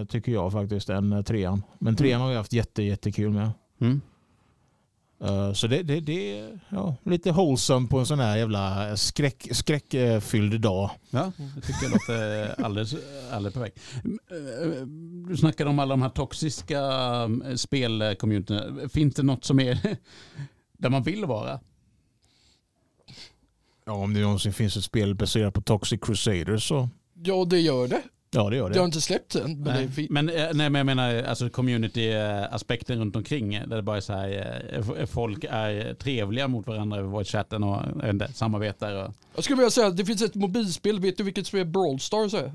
eh, 0.00 0.04
tycker 0.06 0.32
jag 0.32 0.52
faktiskt 0.52 0.88
än 0.90 1.24
trean. 1.24 1.62
Men 1.78 1.96
trean 1.96 2.10
Mm. 2.12 2.20
har 2.22 2.30
vi 2.30 2.36
haft 2.36 2.52
jätte, 2.52 2.82
jättekul 2.82 3.30
med. 3.30 3.50
Mm. 3.80 4.00
Eh, 5.24 5.52
så 5.52 5.66
det, 5.66 5.82
det, 5.82 6.00
det 6.00 6.38
är 6.38 6.60
ja, 6.68 6.96
lite 7.04 7.32
wholesome 7.32 7.88
på 7.88 7.98
en 7.98 8.06
sån 8.06 8.18
här 8.20 8.36
jävla 8.36 8.96
skräck, 8.96 9.48
skräckfylld 9.50 10.60
dag. 10.60 10.90
Ja, 11.10 11.32
det 11.54 11.60
tycker 11.60 11.82
jag 11.82 11.92
låter 11.92 12.60
alldeles, 12.64 12.94
alldeles 13.30 13.54
perfekt. 13.54 13.78
Eh, 14.30 14.86
Du 15.28 15.36
snackade 15.36 15.70
om 15.70 15.78
alla 15.78 15.92
de 15.92 16.02
här 16.02 16.08
toxiska 16.08 16.80
eh, 17.46 17.54
spelcommunityna. 17.56 18.88
Finns 18.88 19.14
det 19.14 19.22
något 19.22 19.44
som 19.44 19.60
är 19.60 19.78
där 20.78 20.90
man 20.90 21.02
vill 21.02 21.24
vara? 21.24 21.60
Ja, 23.86 23.92
om 23.92 24.14
det 24.14 24.20
någonsin 24.20 24.52
finns 24.52 24.76
ett 24.76 24.84
spel 24.84 25.14
baserat 25.14 25.54
på 25.54 25.60
Toxic 25.60 26.00
Crusaders 26.02 26.68
så 26.68 26.88
Ja, 27.22 27.44
det 27.44 27.60
gör 27.60 27.88
det. 27.88 28.02
Ja 28.30 28.50
det 28.50 28.56
gör 28.56 28.68
Det 28.70 28.78
har 28.78 28.84
det. 28.84 28.86
inte 28.86 29.00
släppts 29.00 29.36
än. 29.36 29.60
Men 29.60 29.64
det 29.64 29.70
är 29.70 29.90
Nej, 29.96 30.06
men, 30.10 30.28
eh, 30.28 30.34
nej, 30.34 30.70
men 30.70 30.74
jag 30.74 30.86
menar 30.86 31.22
alltså 31.22 31.48
community-aspekten 31.50 32.98
runt 32.98 33.16
omkring. 33.16 33.54
eh, 33.54 33.66
Där 33.68 33.76
det 33.76 33.82
bara 33.82 33.96
är 33.96 34.00
så 34.00 34.12
här, 34.12 34.64
eh, 34.98 35.06
folk 35.06 35.44
är 35.50 35.94
trevliga 35.94 36.48
mot 36.48 36.66
varandra 36.66 36.98
över 36.98 37.08
voice-chatten 37.08 37.64
och 37.64 38.08
inte, 38.10 38.32
samarbetar. 38.32 39.04
Och 39.04 39.14
Jag 39.34 39.44
skulle 39.44 39.56
vilja 39.56 39.70
säga 39.70 39.86
att 39.86 39.96
det 39.96 40.04
finns 40.04 40.22
ett 40.22 40.34
mobilspel, 40.34 41.00
vet 41.00 41.16
du 41.16 41.22
vilket 41.24 41.46
spel 41.46 41.66
Brawl 41.66 42.00
Stars 42.00 42.34
är? 42.34 42.52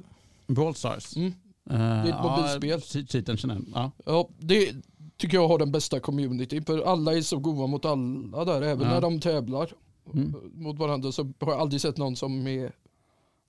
Brawl 0.48 0.76
Stars. 0.76 1.16
Mm. 1.16 1.34
Eh, 1.70 1.82
är 1.82 2.06
ett 2.10 2.24
mobilspel. 2.24 2.70
Ja, 2.70 2.78
ti- 2.78 3.08
titeln 3.08 3.38
känner 3.38 3.56
jag. 3.56 3.64
Ja. 3.76 3.92
Ja, 4.06 4.30
det 4.40 4.74
tycker 5.18 5.38
jag 5.38 5.48
har 5.48 5.60
den 5.60 5.72
bästa 5.72 6.00
community. 6.00 6.62
För 6.62 6.92
alla 6.92 7.14
är 7.14 7.22
så 7.22 7.38
goda 7.40 7.68
mot 7.68 7.86
alla 7.86 8.46
där. 8.46 8.62
Även 8.62 8.88
Ja. 8.88 8.94
när 8.94 9.02
de 9.02 9.20
tävlar 9.20 9.70
Mm. 10.14 10.34
mot 10.54 10.78
varandra 10.80 11.12
så 11.12 11.24
har 11.40 11.52
jag 11.52 11.62
aldrig 11.62 11.82
sett 11.82 11.98
någon 11.98 12.16
som 12.16 12.48
är 12.48 12.72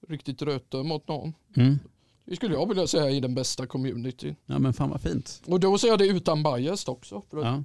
riktigt 0.08 0.42
röte 0.42 0.76
mot 0.76 1.08
någon. 1.08 1.32
Mm. 1.56 1.78
Det 2.26 2.36
skulle 2.36 2.54
jag 2.54 2.68
vilja 2.68 2.86
säga 2.86 3.10
är 3.10 3.20
den 3.20 3.34
bästa 3.34 3.66
communityn. 3.66 4.36
ja 4.46 4.58
men 4.58 4.72
fan 4.72 4.90
vad 4.90 5.00
fint. 5.00 5.42
Och 5.46 5.60
då 5.60 5.78
säger 5.78 5.92
jag 5.92 5.98
det 5.98 6.06
utan 6.06 6.42
bias 6.42 6.88
också. 6.88 7.22
För 7.30 7.44
Ja. 7.44 7.62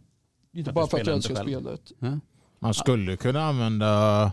Inte 0.54 0.70
Att 0.70 0.76
bara 0.76 0.88
för 0.88 1.00
att 1.00 1.08
jag 1.08 1.16
älskar 1.16 1.36
spelet. 1.36 1.92
Ja. 2.00 2.20
Man 2.60 2.74
skulle 2.74 3.18
kunna 3.18 3.46
använda 3.46 4.24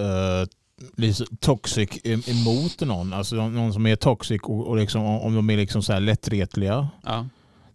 uh, 0.00 1.26
toxic 1.40 1.90
em- 1.90 2.30
emot 2.30 2.80
någon. 2.80 3.12
Alltså 3.12 3.36
någon 3.36 3.72
som 3.72 3.86
är 3.86 3.96
toxic 3.96 4.42
och, 4.42 4.66
och 4.66 4.76
liksom, 4.76 5.02
om 5.02 5.34
de 5.34 5.50
är 5.50 5.56
liksom 5.56 5.82
så 5.82 5.92
här 5.92 6.00
lättretliga. 6.00 6.88
Ja. 7.02 7.26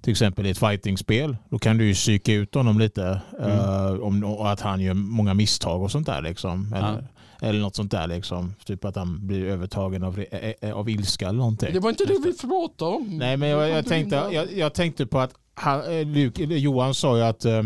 Till 0.01 0.11
exempel 0.11 0.45
i 0.45 0.49
ett 0.49 0.57
fightingspel. 0.57 1.37
Då 1.49 1.59
kan 1.59 1.77
du 1.77 1.85
ju 1.87 1.93
psyka 1.93 2.33
ut 2.33 2.55
honom 2.55 2.79
lite. 2.79 3.21
Mm. 3.39 3.51
eh, 3.51 3.93
om, 3.99 4.23
och 4.23 4.51
att 4.51 4.61
han 4.61 4.81
gör 4.81 4.93
många 4.93 5.33
misstag 5.33 5.81
och 5.81 5.91
sånt 5.91 6.07
där. 6.07 6.21
Liksom. 6.21 6.73
Eller, 6.73 7.07
eller 7.41 7.59
något 7.59 7.75
sånt 7.75 7.91
där. 7.91 8.07
Liksom. 8.07 8.55
Typ 8.65 8.85
att 8.85 8.95
han 8.95 9.27
blir 9.27 9.45
övertagen 9.45 10.03
av, 10.03 10.25
av 10.73 10.89
ilska 10.89 11.27
eller 11.27 11.39
någonting. 11.39 11.73
Det 11.73 11.79
var 11.79 11.89
inte 11.89 12.05
det 12.05 12.19
vi 12.23 12.37
pratade 12.37 12.91
om. 12.91 13.17
Nej, 13.17 13.37
men 13.37 13.49
jag, 13.49 13.69
jag, 13.69 13.85
tänkte, 13.85 14.15
jag, 14.31 14.53
jag 14.53 14.73
tänkte 14.73 15.05
på 15.05 15.19
att 15.19 15.33
han, 15.53 15.99
eh, 15.99 16.05
Luke, 16.07 16.43
Johan 16.43 16.93
sa 16.93 17.17
ju 17.17 17.23
att 17.23 17.45
eh, 17.45 17.63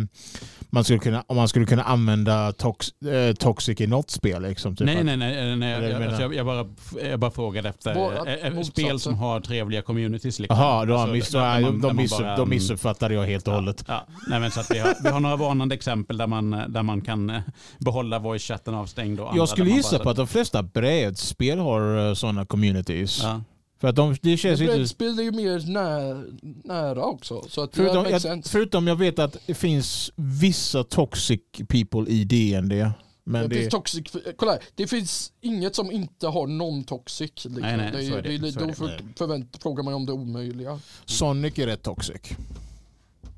man 0.75 0.83
skulle 0.83 0.99
kunna, 0.99 1.23
om 1.27 1.35
man 1.35 1.47
skulle 1.47 1.65
kunna 1.65 1.83
använda 1.83 2.51
tox, 2.51 2.87
eh, 2.89 3.33
Toxic 3.35 3.81
i 3.81 3.87
något 3.87 4.09
spel. 4.11 4.41
Liksom, 4.41 4.75
typ 4.75 4.85
Nej, 4.85 4.97
att, 4.99 5.05
nej, 5.05 5.17
nej. 5.17 5.55
nej, 5.55 5.71
jag, 5.71 5.81
menar- 5.99 6.05
alltså, 6.07 6.21
jag, 6.21 6.33
jag, 6.35 6.45
bara, 6.45 6.65
jag 7.09 7.19
bara 7.19 7.31
frågade 7.31 7.69
efter 7.69 7.95
Vad- 7.95 8.27
eh, 8.27 8.33
eh, 8.57 8.61
spel 8.61 8.99
som 8.99 9.13
har 9.15 9.39
trevliga 9.39 9.81
communities. 9.81 10.39
Liksom. 10.39 10.57
Jaha, 10.59 10.85
då, 10.85 10.95
Alltså, 10.97 11.13
miss, 11.13 11.29
där- 11.31 11.39
de, 11.55 11.61
man- 11.61 11.73
där 11.73 11.79
de, 11.81 11.87
man 11.87 11.95
miss, 11.95 12.19
bara, 12.19 12.35
de 12.37 12.49
missuppfattade 12.49 13.13
jag 13.13 13.23
helt 13.23 13.47
och 13.47 13.53
ja, 13.53 13.57
hållet. 13.57 13.83
Ja, 13.87 14.05
nej, 14.27 14.39
men 14.39 14.51
så 14.51 14.59
att 14.59 14.71
vi, 14.71 14.79
har, 14.79 14.93
vi 15.03 15.09
har 15.09 15.19
några 15.19 15.35
varnande 15.35 15.75
exempel 15.75 16.17
där 16.17 16.27
man, 16.27 16.51
där 16.67 16.83
man 16.83 17.01
kan 17.01 17.29
eh, 17.29 17.41
behålla 17.79 18.19
voice-chatten 18.19 18.73
avstängd. 18.75 19.19
Och 19.19 19.37
Jag 19.37 19.49
skulle 19.49 19.69
gissa 19.71 19.97
bara- 19.97 20.03
på 20.03 20.09
att 20.09 20.17
de 20.17 20.27
flesta 20.27 20.63
brädspel 20.63 21.59
har 21.59 22.13
sådana 22.15 22.45
communities. 22.45 23.19
Ja. 23.23 23.41
För 23.85 23.89
att 23.89 23.95
de, 23.95 24.15
det 24.21 24.37
känns 24.37 24.61
inte... 24.61 24.75
Brädspel 24.75 25.19
är 25.19 25.23
ju 25.23 25.31
mer 25.31 25.59
nä, 25.59 26.23
nära 26.63 27.05
också. 27.05 27.43
Så 27.49 27.63
att 27.63 27.75
Förutom 27.75 28.05
jag, 28.09 28.21
sense. 28.21 28.49
förutom 28.49 28.87
jag 28.87 28.95
vet 28.95 29.19
att 29.19 29.37
det 29.45 29.53
finns 29.53 30.11
vissa 30.15 30.83
toxic 30.83 31.41
people 31.67 32.11
i 32.11 32.23
DND. 32.23 32.91
Men 33.23 33.41
det, 33.41 33.47
det, 33.47 33.55
finns 33.55 33.69
toxic, 33.71 34.03
kolla 34.35 34.51
här, 34.51 34.61
det 34.75 34.87
finns 34.87 35.31
inget 35.41 35.75
som 35.75 35.91
inte 35.91 36.27
har 36.27 36.47
non-toxic. 36.47 37.21
Liksom. 37.21 37.53
Nej, 37.53 37.77
nej, 37.77 37.91
det, 37.91 38.07
så 38.07 38.15
är 38.15 38.21
det, 38.21 38.37
det, 38.37 38.51
så 38.51 38.59
är 38.59 38.61
då 38.61 38.67
det. 38.67 38.73
för, 38.75 39.03
förvänt, 39.15 39.57
frågar 39.63 39.83
man 39.83 39.93
om 39.93 40.05
det 40.05 40.11
omöjliga. 40.11 40.79
Sonic 41.05 41.59
är 41.59 41.65
rätt 41.67 41.83
toxic. 41.83 42.21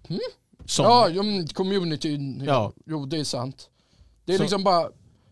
Mm? 0.08 0.20
Sonic. 0.66 1.16
Ja, 1.16 1.54
communityn. 1.54 2.44
Ja. 2.46 2.74
jo 2.86 3.06
det 3.06 3.20
är 3.20 3.24
sant. 3.24 3.70
Det 4.26 4.34
är 4.34 4.38
Så- 4.38 4.44
liksom 4.44 4.64
bara, 4.64 4.90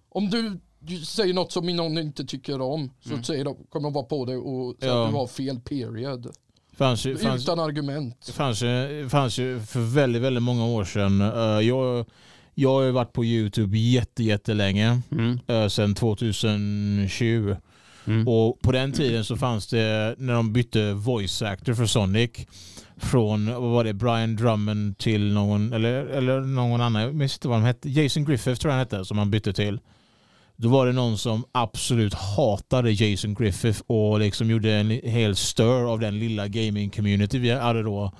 om 0.10 0.30
du, 0.30 0.60
du 0.88 0.98
säger 1.06 1.34
något 1.34 1.52
som 1.52 1.66
någon 1.66 1.98
inte 1.98 2.26
tycker 2.26 2.62
om 2.62 2.92
så 3.02 3.10
Mm. 3.12 3.24
säger 3.24 3.46
de, 3.46 3.56
kommer 3.70 3.84
de 3.84 3.94
vara 3.94 4.06
på 4.06 4.26
det 4.26 4.36
och 4.38 4.76
säga 4.80 4.92
Ja. 4.92 5.04
att 5.06 5.12
du 5.12 5.16
har 5.16 5.28
fel 5.28 5.60
period. 5.60 6.28
Fanns, 6.78 7.06
ju- 7.06 7.18
fanns, 7.18 7.44
Utan 7.44 7.60
argument. 7.60 8.24
Det 8.26 8.32
fanns 8.32 8.62
ju, 8.64 9.08
fanns 9.10 9.38
ju 9.40 9.60
för 9.60 9.80
väldigt, 9.80 10.22
väldigt 10.22 10.44
många 10.44 10.66
år 10.66 10.84
sedan. 10.86 11.22
eh, 11.22 11.68
jag, 11.68 12.06
jag 12.54 12.70
har 12.70 12.82
ju 12.84 12.92
varit 12.92 13.14
på 13.14 13.26
YouTube 13.26 13.78
jätte, 13.78 14.24
jättelänge. 14.24 15.02
Mm. 15.12 15.40
Uh, 15.50 15.68
sedan 15.68 15.96
2020. 15.96 17.56
Mm. 18.08 18.28
Och 18.28 18.62
på 18.62 18.72
den 18.72 18.92
tiden 18.92 19.24
så 19.26 19.38
fanns 19.38 19.68
det, 19.68 20.16
när 20.18 20.34
de 20.34 20.54
bytte 20.54 20.94
voice 20.94 21.42
actor 21.42 21.74
för 21.74 21.86
Sonic, 21.86 22.32
från 22.98 23.46
vad 23.54 23.62
var 23.72 23.84
det, 23.84 23.94
Brian 23.94 24.36
Drummond 24.36 24.98
till 24.98 25.34
någon, 25.34 25.74
eller, 25.74 25.94
eller 26.06 26.40
någon 26.42 26.82
annan, 26.82 27.02
jag 27.02 27.16
minns 27.16 27.38
inte 27.38 27.48
vad 27.48 27.58
de 27.58 27.64
hette, 27.64 27.90
Jason 27.90 28.26
Griffith 28.26 28.62
tror 28.62 28.72
jag 28.74 28.78
han 28.78 28.86
hette, 28.88 29.06
som 29.06 29.18
han 29.18 29.32
bytte 29.32 29.54
till. 29.54 29.80
Då 30.58 30.70
var 30.70 30.86
det 30.86 30.92
någon 30.92 31.18
som 31.18 31.44
absolut 31.52 32.14
hatade 32.14 32.92
Jason 32.92 33.34
Griffith 33.34 33.82
och 33.88 34.20
liksom 34.20 34.50
gjorde 34.50 34.74
en 34.74 34.90
hel 34.90 35.36
stör 35.36 35.92
av 35.92 36.00
den 36.00 36.20
lilla 36.20 36.48
gaming-community 36.48 37.40
vi 37.40 37.52
hade 37.52 37.84
då. 37.84 38.12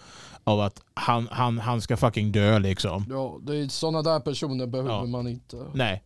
Av 0.44 0.60
att 0.62 0.82
han, 0.94 1.28
han, 1.32 1.58
han 1.60 1.82
ska 1.82 1.98
fucking 1.98 2.32
dö 2.32 2.60
liksom. 2.60 3.06
Ja, 3.10 3.40
det 3.42 3.58
är 3.58 3.68
sådana 3.68 4.02
där 4.02 4.20
personer 4.20 4.68
behöver 4.68 4.90
Ja. 4.92 5.06
man 5.06 5.28
inte. 5.28 5.58
Nej. 5.74 6.04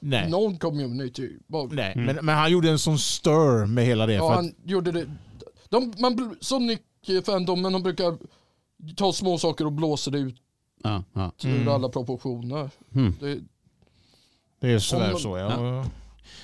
Nej. 0.00 0.30
Någon 0.30 0.58
community. 0.58 1.30
Bara, 1.46 1.66
Nej. 1.72 1.92
Mm. 1.92 2.06
Men, 2.06 2.24
men 2.24 2.34
han 2.36 2.50
gjorde 2.52 2.70
en 2.70 2.78
sån 2.78 2.98
stör 2.98 3.66
med 3.66 3.84
hela 3.86 4.06
det. 4.06 4.12
ja, 4.12 4.20
för 4.20 4.30
att, 4.30 4.36
han 4.36 4.54
gjorde 4.64 4.92
det. 4.92 5.06
De, 5.68 5.92
man, 5.98 6.16
bl- 6.18 6.36
Sonic-fandomen 6.40 7.72
de 7.72 7.82
brukar 7.82 8.16
ta 8.96 9.12
små 9.12 9.38
saker 9.38 9.64
och 9.64 9.72
blåsa 9.72 10.10
det 10.10 10.18
ut 10.18 10.36
Ja, 10.82 11.02
ja. 11.12 11.32
Mm. 11.44 11.56
ur 11.68 11.74
alla 11.74 11.88
proportioner. 11.88 12.70
Mm. 12.94 13.14
Det, 13.20 13.38
Det 14.60 14.70
är 14.70 14.78
sådär 14.78 15.14
Om- 15.14 15.20
så 15.20 15.38
ja. 15.38 15.84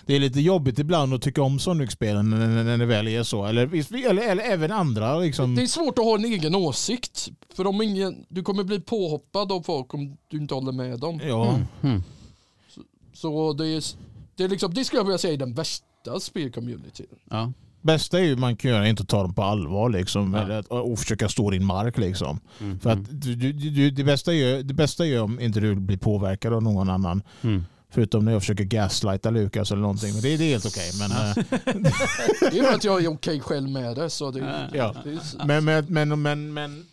Det 0.06 0.14
är 0.14 0.20
lite 0.20 0.40
jobbigt 0.40 0.78
ibland 0.78 1.14
att 1.14 1.22
tycka 1.22 1.42
om 1.42 1.58
Sonic-spelen 1.58 2.30
när, 2.30 2.78
det 2.78 2.86
väl 2.86 3.08
är 3.08 3.22
så. 3.22 3.44
Eller, 3.44 3.94
eller, 4.08 4.22
eller 4.30 4.42
även 4.42 4.72
andra 4.72 5.18
liksom. 5.18 5.54
det 5.54 5.62
är 5.62 5.66
svårt 5.66 5.98
att 5.98 6.04
ha 6.04 6.14
en 6.14 6.24
egen 6.24 6.54
åsikt. 6.54 7.28
För 7.54 7.66
om 7.66 7.82
ingen, 7.82 8.26
du 8.28 8.42
kommer 8.42 8.64
bli 8.64 8.80
påhoppad 8.80 9.52
av 9.52 9.62
folk 9.62 9.94
om 9.94 10.16
du 10.28 10.36
inte 10.36 10.54
håller 10.54 10.72
med 10.72 11.00
dem. 11.00 11.20
Ja. 11.24 11.48
Mm. 11.48 11.66
Mm. 11.82 12.02
Så 13.12 13.52
det 13.52 13.66
är, 13.66 13.84
det 14.36 14.44
är 14.44 14.48
liksom, 14.48 14.74
det 14.74 14.84
skulle 14.84 15.00
jag 15.00 15.04
vilja 15.04 15.18
säga 15.18 15.34
är 15.34 15.38
den 15.38 15.54
värsta 15.54 16.20
spelcommunityn. 16.20 17.06
Ja. 17.30 17.52
Bästa 17.80 18.18
är 18.18 18.22
ju 18.24 18.36
man 18.36 18.56
kan 18.56 18.70
göra 18.70 18.88
inte 18.88 19.04
ta 19.04 19.22
dem 19.22 19.34
på 19.34 19.42
allvar 19.42 19.90
liksom. 19.90 20.34
Ja. 20.34 20.42
Eller 20.42 20.58
att, 20.58 20.66
och 20.66 20.98
försöka 20.98 21.28
stå 21.28 21.50
din 21.50 21.64
mark 21.64 21.98
liksom. 21.98 22.40
Mm. 22.60 22.78
För 22.78 22.90
att 22.90 22.98
du, 23.10 23.34
du, 23.34 23.52
du, 23.52 23.90
det, 23.90 24.04
bästa 24.04 24.34
är, 24.34 24.62
det 24.62 24.74
bästa 24.74 25.06
är 25.06 25.22
om 25.22 25.40
inte 25.40 25.60
du 25.60 25.74
blir 25.74 25.96
påverkad 25.96 26.52
av 26.52 26.62
någon 26.62 26.90
annan. 26.90 27.22
Mm. 27.42 27.64
Förutom 27.90 28.24
när 28.24 28.32
jag 28.32 28.42
försöker 28.42 28.64
gaslighta 28.64 29.30
Lukas 29.30 29.70
eller 29.70 29.82
någonting. 29.82 30.12
Men 30.12 30.22
det, 30.22 30.36
det 30.36 30.44
är 30.44 30.48
helt 30.48 30.66
okej. 30.66 30.90
Men, 30.98 31.10
eh, 31.10 31.34
Det 32.52 32.58
är 32.58 32.62
för 32.62 32.74
att 32.74 32.84
jag 32.84 33.04
är 33.04 33.08
okej 33.08 33.40
själv 33.40 33.68
med 33.70 33.96
det. 33.96 34.10
Så 34.10 34.30
det, 34.30 34.68
Ja. 34.72 34.94
det 35.04 35.10
är, 35.10 35.46
Men, 35.46 35.64
men, 35.64 35.86
men, 35.88 36.22
men, 36.22 36.54
men 36.54 36.86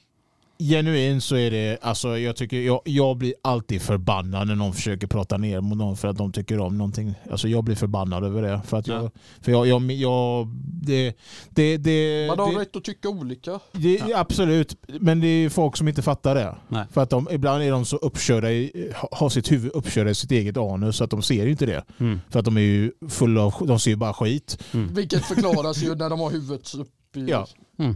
genuint 0.59 1.23
så 1.23 1.35
är 1.35 1.51
det, 1.51 1.77
alltså 1.81 2.17
jag 2.17 2.35
tycker, 2.35 2.57
jag, 2.61 2.81
jag 2.85 3.17
blir 3.17 3.33
alltid 3.41 3.81
förbannad 3.81 4.47
när 4.47 4.55
någon 4.55 4.73
försöker 4.73 5.07
prata 5.07 5.37
ner 5.37 5.61
mot 5.61 5.77
någon 5.77 5.97
för 5.97 6.07
att 6.07 6.17
de 6.17 6.31
tycker 6.31 6.59
om 6.59 6.77
någonting. 6.77 7.13
Alltså 7.31 7.47
jag 7.47 7.63
blir 7.63 7.75
förbannad 7.75 8.23
över 8.23 8.41
det. 8.41 8.61
För 8.65 8.77
att 8.77 8.87
jag, 8.87 9.03
Ja. 9.03 9.09
för 9.41 9.51
jag, 9.51 9.67
jag, 9.67 9.91
jag 9.91 10.47
det, 10.65 11.17
det, 11.49 11.77
det, 11.77 12.27
man 12.27 12.39
har 12.39 12.53
det, 12.53 12.59
rätt 12.59 12.75
att 12.75 12.83
tycka 12.83 13.09
olika. 13.09 13.59
det, 13.71 14.13
Absolut, 14.15 14.77
men 14.99 15.19
det 15.19 15.27
är 15.27 15.49
folk 15.49 15.77
som 15.77 15.87
inte 15.87 16.01
fattar 16.01 16.35
det. 16.35 16.55
Nej. 16.67 16.85
För 16.91 17.01
att 17.01 17.09
de, 17.09 17.27
ibland 17.31 17.63
är 17.63 17.71
de 17.71 17.85
så 17.85 17.97
uppkörda 17.97 18.51
i, 18.51 18.91
har 19.11 19.29
sitt 19.29 19.51
huvud 19.51 19.71
uppkörda 19.71 20.09
i 20.09 20.15
sitt 20.15 20.31
eget 20.31 20.57
anus 20.57 20.97
så 20.97 21.03
att 21.03 21.09
de 21.09 21.21
ser 21.21 21.47
inte 21.47 21.65
det. 21.65 21.83
Mm. 21.99 22.19
För 22.29 22.39
att 22.39 22.45
de 22.45 22.57
är 22.57 22.61
ju 22.61 22.91
fulla 23.09 23.41
av, 23.41 23.53
de 23.67 23.79
ser 23.79 23.91
ju 23.91 23.97
bara 23.97 24.13
skit. 24.13 24.63
Mm. 24.73 24.93
Vilket 24.93 25.25
förklaras 25.25 25.83
ju 25.83 25.95
när 25.95 26.09
de 26.09 26.19
har 26.19 26.31
huvudet 26.31 26.73
upp 26.75 27.17
i... 27.17 27.25
Ja. 27.29 27.47
Mm. 27.79 27.95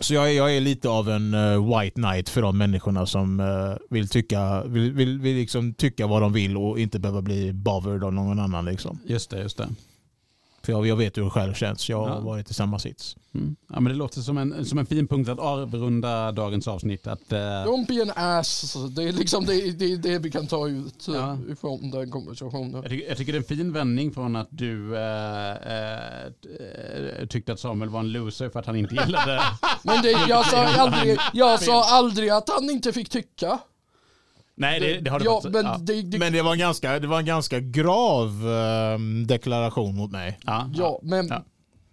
Så 0.00 0.14
jag 0.14 0.30
är, 0.30 0.36
jag 0.36 0.56
är 0.56 0.60
lite 0.60 0.88
av 0.88 1.08
en 1.08 1.34
uh, 1.34 1.78
white 1.78 1.94
knight 1.94 2.28
för 2.28 2.42
de 2.42 2.58
människorna 2.58 3.06
som 3.06 3.40
uh, 3.40 3.76
vill, 3.90 4.08
tycka, 4.08 4.64
vill, 4.64 4.92
vill, 4.92 5.18
vill 5.18 5.36
liksom 5.36 5.74
tycka 5.74 6.06
vad 6.06 6.22
de 6.22 6.32
vill 6.32 6.56
och 6.56 6.80
inte 6.80 6.98
behöva 6.98 7.22
bli 7.22 7.52
bothered 7.52 8.04
av 8.04 8.12
någon 8.12 8.38
annan. 8.38 8.64
Liksom. 8.64 8.98
Just 9.04 9.30
det, 9.30 9.42
just 9.42 9.56
det. 9.56 9.68
För 10.66 10.72
jag, 10.72 10.86
jag 10.86 10.96
vet 10.96 11.16
hur 11.18 11.24
det 11.24 11.30
själv 11.30 11.54
känns. 11.54 11.88
Jag 11.88 12.00
har 12.00 12.08
Ja. 12.08 12.20
varit 12.20 12.50
i 12.50 12.54
samma 12.54 12.78
sits. 12.78 13.16
Mm. 13.34 13.56
Ja, 13.72 13.80
men 13.80 13.92
det 13.92 13.98
låter 13.98 14.20
som 14.20 14.38
en, 14.38 14.64
som 14.64 14.78
en 14.78 14.86
fin 14.86 15.08
punkt 15.08 15.28
att 15.28 15.38
avrunda 15.38 16.32
dagens 16.32 16.68
avsnitt. 16.68 17.06
Att, 17.06 17.32
eh, 17.32 17.38
Don't 17.38 17.86
be 17.86 18.02
an 18.02 18.12
ass. 18.38 18.76
Det 18.96 19.02
är 19.02 19.12
liksom 19.12 19.44
det, 19.44 19.70
det, 19.78 19.92
är 19.92 19.96
det 19.96 20.18
vi 20.18 20.30
kan 20.30 20.46
ta 20.46 20.68
ut 20.68 21.04
Ja. 21.08 21.14
ja. 21.14 21.52
ifrån 21.52 21.90
den 21.90 22.10
konversationen. 22.10 22.72
jag, 22.74 22.90
tycker, 22.90 23.08
jag 23.08 23.16
tycker 23.16 23.32
det 23.32 23.36
är 23.38 23.40
en 23.40 23.56
fin 23.58 23.72
vändning 23.72 24.12
från 24.12 24.36
att 24.36 24.48
du 24.50 24.96
eh, 24.96 25.50
eh, 25.50 26.24
eh, 27.20 27.26
tyckte 27.28 27.52
att 27.52 27.60
Samuel 27.60 27.90
var 27.90 28.00
en 28.00 28.12
loser 28.12 28.48
för 28.48 28.60
att 28.60 28.66
han 28.66 28.76
inte 28.76 28.94
gillade... 28.94 29.40
Men 29.82 30.02
det, 30.02 30.10
jag, 30.28 30.46
sa 30.46 30.56
aldrig, 30.78 31.18
jag 31.32 31.62
sa 31.62 31.84
aldrig 31.84 32.30
att 32.30 32.48
han 32.48 32.70
inte 32.70 32.92
fick 32.92 33.08
tycka. 33.08 33.58
Nej, 34.58 34.80
det, 34.80 35.00
det 35.00 35.10
har 35.10 35.18
du 35.18 35.24
ja, 35.24 35.34
faktiskt... 35.34 35.52
men 35.54 35.64
ja. 35.66 35.78
det, 35.80 36.02
det, 36.02 36.18
Men 36.18 36.32
det 36.32 36.42
var 36.42 36.52
en 36.52 36.58
ganska, 36.58 36.98
det 36.98 37.06
var 37.06 37.18
en 37.18 37.26
ganska 37.26 37.60
grav 37.60 38.28
eh, 38.48 38.98
deklaration 39.26 39.96
mot 39.96 40.10
mig. 40.10 40.38
Ja, 40.44 40.70
ja, 40.74 40.98
men, 41.02 41.26
Ja. 41.28 41.44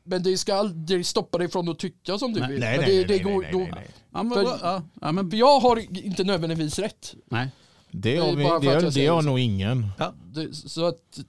men 0.03 0.23
det 0.23 0.37
ska 0.37 0.55
aldrig 0.55 1.05
stoppa 1.05 1.37
dig 1.37 1.49
från 1.49 1.69
att 1.69 1.79
tycka 1.79 2.17
som 2.17 2.33
du 2.33 2.39
Nej, 2.39 2.51
vill. 2.51 2.59
Nej, 2.59 2.77
men 2.77 2.85
nej, 2.87 2.95
det, 3.03 3.07
nej, 3.13 3.19
det 3.19 3.25
nej, 3.25 3.33
går, 3.33 3.41
nej, 3.41 3.51
nej, 3.53 3.71
nej. 3.75 3.87
Ja, 4.13 4.23
men, 4.23 4.33
För- 4.33 4.43
ja, 4.61 4.81
ja, 5.01 5.11
men, 5.11 5.29
jag 5.33 5.59
har 5.59 5.97
inte 6.05 6.23
nödvändigtvis 6.23 6.79
rätt. 6.79 7.13
nej. 7.29 7.47
Det 7.91 8.11
Det 8.15 8.17
har, 8.21 8.27
vi, 8.35 8.43
det, 8.43 8.49
har- 8.49 8.91
det 8.93 9.07
har 9.07 9.21
nog 9.21 9.39
ingen. 9.39 9.87
Det, 10.33 10.53
så 10.53 10.85
att, 10.87 11.19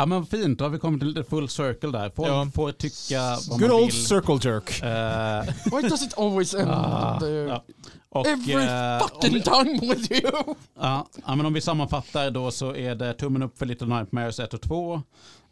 Ja, 0.00 0.06
men 0.06 0.26
fint, 0.26 0.58
då 0.58 0.64
har 0.64 0.70
vi 0.70 0.78
kommit 0.78 1.00
till 1.00 1.08
lite 1.08 1.24
full 1.30 1.48
circle 1.48 1.90
där. 1.90 2.10
Folk 2.16 2.28
Ja. 2.28 2.50
får 2.54 2.72
tycka 2.72 3.20
vad 3.50 3.60
Good 3.60 3.70
man 3.70 3.78
old 3.80 3.92
vill. 3.92 4.06
circle 4.06 4.50
jerk. 4.50 4.82
Eh, 4.82 5.54
why 5.82 5.88
does 5.88 6.02
it 6.02 6.18
always 6.18 6.54
end 6.54 6.70
Ah, 6.70 7.20
there? 7.20 7.48
ja. 7.48 7.64
Och, 8.10 8.26
Every 8.26 8.52
eh, 8.52 8.98
fucking 8.98 9.42
time 9.42 9.94
with 9.94 10.12
you! 10.12 10.54
ja, 10.80 11.06
ja, 11.26 11.34
men 11.34 11.46
om 11.46 11.52
vi 11.52 11.60
sammanfattar 11.60 12.30
då 12.30 12.50
så 12.50 12.74
är 12.76 12.94
det 12.94 13.14
tummen 13.14 13.42
upp 13.42 13.58
för 13.58 13.66
Little 13.66 13.86
Nightmares 13.86 14.40
1 14.40 14.54
och 14.54 14.60
2. 14.60 15.02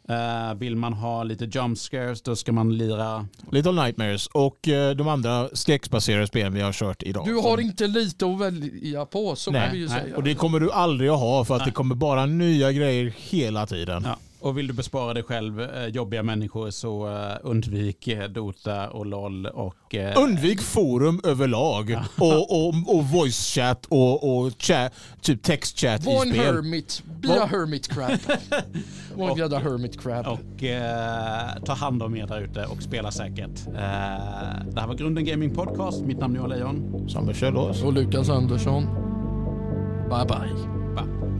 Eh, 0.09 0.53
vill 0.55 0.75
man 0.75 0.93
ha 0.93 1.23
lite 1.23 1.45
jump 1.45 1.77
scares 1.77 2.21
då 2.21 2.35
ska 2.35 2.51
man 2.51 2.77
lira... 2.77 3.27
Little 3.51 3.71
Nightmares 3.71 4.27
och 4.27 4.67
eh, 4.67 4.95
de 4.95 5.07
andra 5.07 5.49
skräcksbaserade 5.53 6.27
spelen 6.27 6.53
vi 6.53 6.61
har 6.61 6.73
kört 6.73 7.03
idag. 7.03 7.25
Du 7.25 7.35
har 7.35 7.61
inte 7.61 7.87
lite 7.87 8.25
att 8.25 8.39
välja 8.39 9.05
på, 9.05 9.35
så 9.35 9.51
kan 9.51 9.71
vi 9.71 9.77
ju 9.77 9.87
Nej, 9.87 10.01
säga. 10.01 10.15
och 10.15 10.23
det 10.23 10.35
kommer 10.35 10.59
du 10.59 10.71
aldrig 10.71 11.09
att 11.09 11.19
ha 11.19 11.45
för 11.45 11.53
att 11.55 11.59
Nej. 11.59 11.65
det 11.65 11.71
kommer 11.71 11.95
bara 11.95 12.25
nya 12.25 12.71
grejer 12.71 13.13
hela 13.17 13.65
tiden. 13.65 14.03
Ja. 14.05 14.17
Och 14.39 14.57
vill 14.57 14.67
du 14.67 14.73
bespara 14.73 15.13
dig 15.13 15.23
själv 15.23 15.61
eh, 15.61 15.85
jobbiga 15.87 16.23
människor 16.23 16.69
så 16.69 17.07
eh, 17.07 17.37
undvik 17.43 18.07
eh, 18.07 18.23
Dota 18.29 18.89
och 18.89 19.05
LOL 19.05 19.45
och... 19.45 19.95
Eh, 19.95 20.23
Undvik 20.23 20.61
forum 20.61 21.21
överlag 21.23 21.97
och, 22.17 22.51
och, 22.67 22.73
och 22.97 23.03
voice 23.05 23.53
chat 23.55 23.85
och, 23.85 24.37
och 24.39 24.51
chat, 24.61 24.93
typ 25.21 25.43
text 25.43 25.79
chat 25.79 26.05
Var 26.05 26.13
i 26.25 26.27
en 26.29 26.33
spel. 26.33 26.45
hermit. 26.55 27.03
Be 27.21 27.27
Vad- 27.27 27.37
a 27.37 27.45
hermit 27.51 27.87
crab. 27.87 28.19
Var 29.15 29.29
en 29.29 29.37
jävla 29.37 29.59
hermit 29.59 30.01
crab. 30.01 30.27
och 30.27 30.63
eh, 30.63 31.63
ta 31.65 31.73
hand 31.73 32.03
om 32.03 32.15
er 32.15 32.27
där 32.27 32.41
ute 32.41 32.65
och 32.65 32.81
spela 32.83 33.11
säkert. 33.11 33.67
Eh, 33.67 33.73
det 33.73 34.79
här 34.79 34.87
var 34.87 34.95
Grunden 34.95 35.25
Gaming 35.25 35.55
Podcast. 35.55 36.01
Mitt 36.01 36.19
namn 36.19 36.33
är 36.35 36.37
Johan 36.39 36.49
Lejon. 36.49 37.09
Som 37.09 37.33
Kjellås. 37.33 37.83
Och 37.83 37.93
Lukas 37.93 38.29
Andersson. 38.29 38.83
Bye 40.09 40.25
bye. 40.25 40.76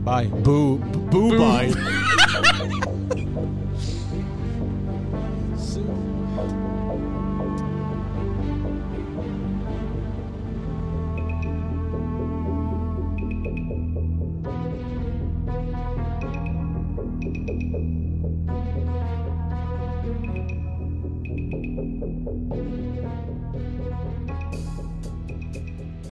Bye. 0.08 0.24
Boo, 0.42 0.78
boo, 1.10 1.36
bye. 1.36 1.68